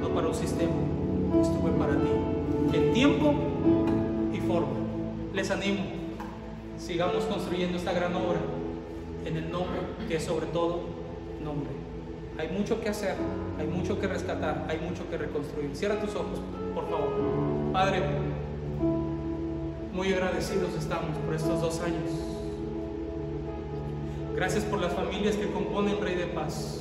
no 0.00 0.08
para 0.10 0.28
un 0.28 0.34
sistema, 0.34 0.72
estuve 1.40 1.72
para 1.72 1.94
ti, 1.94 2.76
en 2.76 2.92
tiempo 2.92 3.34
y 4.32 4.38
forma. 4.38 4.78
Les 5.34 5.50
animo, 5.50 5.80
sigamos 6.78 7.24
construyendo 7.24 7.76
esta 7.76 7.92
gran 7.92 8.14
obra 8.14 8.38
en 9.24 9.36
el 9.36 9.50
nombre 9.50 9.80
que 10.06 10.16
es 10.16 10.24
sobre 10.24 10.46
todo 10.46 10.80
nombre. 11.42 11.70
Hay 12.38 12.48
mucho 12.48 12.80
que 12.80 12.88
hacer, 12.88 13.16
hay 13.58 13.66
mucho 13.66 13.98
que 13.98 14.06
rescatar, 14.06 14.66
hay 14.68 14.78
mucho 14.78 15.08
que 15.10 15.18
reconstruir. 15.18 15.74
Cierra 15.74 16.00
tus 16.00 16.14
ojos, 16.14 16.40
por 16.74 16.88
favor. 16.88 17.10
Padre, 17.72 18.02
muy 19.92 20.12
agradecidos 20.12 20.74
estamos 20.74 21.16
por 21.18 21.34
estos 21.34 21.60
dos 21.60 21.80
años. 21.80 22.10
Gracias 24.34 24.64
por 24.64 24.80
las 24.80 24.92
familias 24.92 25.36
que 25.36 25.50
componen 25.50 26.00
Rey 26.00 26.14
de 26.14 26.26
Paz. 26.26 26.80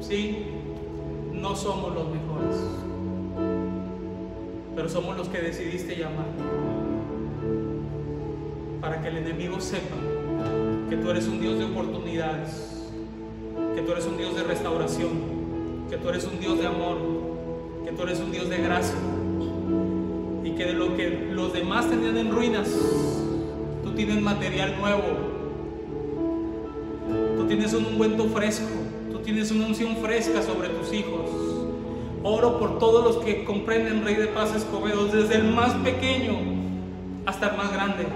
Sí, 0.00 0.46
no 1.32 1.56
somos 1.56 1.94
los 1.94 2.06
mejores, 2.08 2.56
pero 4.76 4.88
somos 4.88 5.16
los 5.16 5.28
que 5.28 5.38
decidiste 5.38 5.96
llamar 5.96 6.26
para 8.80 9.00
que 9.00 9.08
el 9.08 9.18
enemigo 9.18 9.60
sepa 9.60 9.96
que 10.90 10.96
tú 10.96 11.10
eres 11.10 11.26
un 11.28 11.40
Dios 11.40 11.58
de 11.58 11.64
oportunidades, 11.64 12.90
que 13.74 13.82
tú 13.82 13.92
eres 13.92 14.06
un 14.06 14.18
Dios 14.18 14.34
de 14.34 14.42
restauración, 14.42 15.10
que 15.88 15.96
tú 15.96 16.08
eres 16.08 16.24
un 16.24 16.38
Dios 16.38 16.58
de 16.58 16.66
amor, 16.66 16.98
tú 17.96 18.02
eres 18.02 18.20
un 18.20 18.32
Dios 18.32 18.48
de 18.48 18.58
gracia 18.58 18.96
y 20.44 20.50
que 20.52 20.66
de 20.66 20.72
lo 20.72 20.96
que 20.96 21.28
los 21.32 21.52
demás 21.52 21.88
tenían 21.88 22.16
en 22.16 22.30
ruinas, 22.30 22.68
tú 23.84 23.92
tienes 23.92 24.20
material 24.20 24.76
nuevo, 24.80 25.02
tú 27.36 27.46
tienes 27.46 27.72
un 27.74 27.86
ungüento 27.86 28.24
fresco 28.26 28.68
tienes 29.22 29.50
una 29.50 29.66
unción 29.66 29.96
fresca 29.96 30.42
sobre 30.42 30.68
tus 30.68 30.92
hijos. 30.92 31.30
Oro 32.24 32.58
por 32.58 32.78
todos 32.78 33.04
los 33.04 33.24
que 33.24 33.44
comprenden 33.44 34.04
Rey 34.04 34.14
de 34.14 34.26
Paz 34.28 34.54
Escobedo, 34.54 35.06
desde 35.06 35.36
el 35.36 35.44
más 35.44 35.72
pequeño 35.74 36.34
hasta 37.26 37.50
el 37.50 37.56
más 37.56 37.72
grande. 37.72 38.06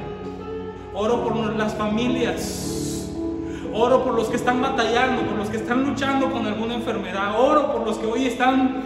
Oro 0.94 1.24
por 1.24 1.56
las 1.56 1.74
familias. 1.74 3.12
Oro 3.72 4.04
por 4.04 4.14
los 4.14 4.28
que 4.28 4.36
están 4.36 4.62
batallando, 4.62 5.22
por 5.22 5.36
los 5.36 5.48
que 5.48 5.58
están 5.58 5.84
luchando 5.84 6.30
con 6.30 6.46
alguna 6.46 6.74
enfermedad. 6.74 7.38
Oro 7.38 7.72
por 7.72 7.86
los 7.86 7.98
que 7.98 8.06
hoy 8.06 8.26
están 8.26 8.82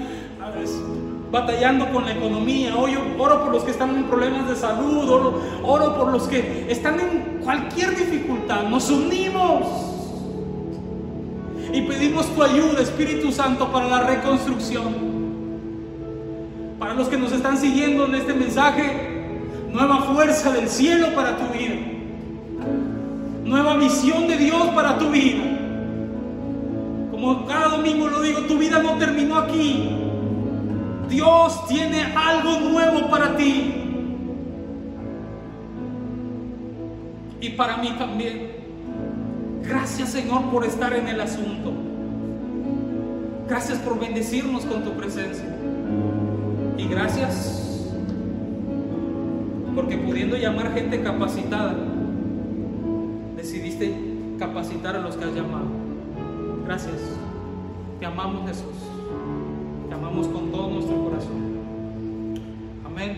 batallando 1.30 1.90
con 1.92 2.05
la 2.05 2.12
economía. 2.12 2.76
Oro, 2.76 3.44
por 3.44 3.53
los 3.53 3.64
que 3.64 3.70
están 3.70 3.94
en 3.96 4.05
problemas 4.05 4.48
de 4.48 4.57
salud. 4.57 5.09
Oro, 5.09 5.40
oro 5.64 5.96
por 5.96 6.12
los 6.12 6.24
que 6.24 6.66
están 6.68 6.98
en 7.01 7.40
cualquier 7.42 7.96
dificultad. 7.96 8.64
Nos 8.64 8.90
unimos 8.90 9.66
y 11.72 11.82
pedimos 11.82 12.26
tu 12.34 12.42
ayuda, 12.42 12.80
Espíritu 12.80 13.30
Santo, 13.30 13.70
para 13.70 13.88
la 13.88 14.01
reconstrucción. 14.01 15.11
Para 16.78 16.94
los 16.94 17.09
que 17.09 17.16
nos 17.16 17.32
están 17.32 17.59
siguiendo 17.59 18.07
en 18.07 18.14
este 18.14 18.34
mensaje, 18.34 19.36
nueva 19.72 20.03
fuerza 20.03 20.51
del 20.53 20.68
cielo 20.68 21.14
para 21.14 21.36
tu 21.36 21.46
vida. 21.53 21.76
Nueva 23.44 23.76
visión 23.76 24.26
de 24.26 24.36
Dios 24.36 24.68
para 24.74 24.98
tu 24.98 25.11
vida. 25.11 25.44
Como 27.11 27.46
cada 27.46 27.68
domingo 27.68 28.09
lo 28.09 28.22
digo, 28.22 28.40
tu 28.42 28.57
vida 28.57 28.82
no 28.82 28.92
terminó 28.94 29.36
aquí. 29.36 30.10
Dios 31.11 31.67
tiene 31.67 32.15
algo 32.15 32.61
nuevo 32.61 33.11
para 33.11 33.37
ti. 33.37 33.75
Y 37.41 37.51
para 37.51 37.79
mí 37.79 37.91
también. 37.99 38.61
Gracias 39.63 40.11
Señor 40.11 40.45
por 40.51 40.65
estar 40.65 40.93
en 40.93 41.09
el 41.09 41.21
asunto. 41.21 41.73
Gracias 43.49 43.79
por 43.79 43.99
bendecirnos 43.99 44.65
con 44.65 44.85
tu 44.85 44.93
presencia. 44.93 45.45
Y 46.79 46.87
gracias 46.87 47.57
Porque 49.75 49.99
pudiendo 49.99 50.37
llamar 50.37 50.73
gente 50.73 51.03
capacitada, 51.03 51.75
decidiste 53.37 53.95
capacitar 54.39 54.97
a 54.97 55.01
los 55.01 55.17
que 55.17 55.25
has 55.25 55.35
llamado. 55.35 55.67
Gracias. 56.65 56.97
Te 57.99 58.07
amamos 58.07 58.49
Jesús. 58.49 58.89
Amamos 60.11 60.27
con 60.27 60.51
todo 60.51 60.71
nuestro 60.71 61.05
corazón. 61.05 62.41
Amén. 62.85 63.17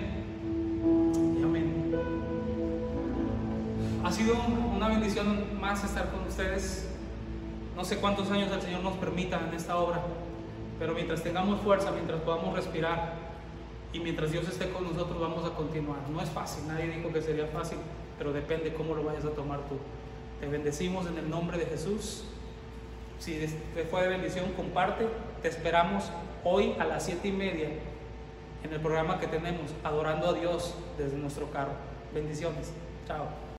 Y 1.40 1.42
amén. 1.42 1.90
Ha 4.04 4.12
sido 4.12 4.34
una 4.76 4.88
bendición 4.88 5.58
más 5.58 5.82
estar 5.84 6.10
con 6.10 6.26
ustedes. 6.28 6.90
No 7.74 7.82
sé 7.82 7.96
cuántos 7.96 8.30
años 8.30 8.52
el 8.52 8.60
Señor 8.60 8.82
nos 8.82 8.98
permita 8.98 9.40
en 9.40 9.54
esta 9.54 9.78
obra, 9.78 10.02
pero 10.78 10.92
mientras 10.92 11.22
tengamos 11.22 11.62
fuerza, 11.62 11.92
mientras 11.92 12.20
podamos 12.20 12.54
respirar 12.54 13.14
y 13.94 14.00
mientras 14.00 14.30
Dios 14.30 14.46
esté 14.46 14.68
con 14.68 14.84
nosotros, 14.84 15.18
vamos 15.18 15.50
a 15.50 15.54
continuar. 15.54 16.00
No 16.10 16.20
es 16.20 16.28
fácil, 16.28 16.68
nadie 16.68 16.90
dijo 16.90 17.10
que 17.10 17.22
sería 17.22 17.46
fácil, 17.46 17.78
pero 18.18 18.34
depende 18.34 18.74
cómo 18.74 18.94
lo 18.94 19.02
vayas 19.02 19.24
a 19.24 19.30
tomar 19.30 19.60
tú. 19.60 19.76
Te 20.40 20.46
bendecimos 20.46 21.06
en 21.06 21.16
el 21.16 21.30
nombre 21.30 21.56
de 21.56 21.64
Jesús. 21.64 22.24
Si 23.18 23.32
te 23.74 23.84
fue 23.84 24.02
de 24.02 24.08
bendición, 24.08 24.52
comparte. 24.52 25.06
Te 25.42 25.48
esperamos 25.48 26.04
hoy 26.44 26.76
a 26.78 26.84
las 26.84 27.04
siete 27.04 27.26
y 27.26 27.32
media 27.32 27.68
en 28.62 28.72
el 28.72 28.80
programa 28.80 29.18
que 29.18 29.26
tenemos, 29.26 29.72
Adorando 29.82 30.28
a 30.28 30.32
Dios 30.34 30.72
desde 30.96 31.16
nuestro 31.16 31.50
carro. 31.50 31.72
Bendiciones. 32.14 32.72
Chao. 33.08 33.51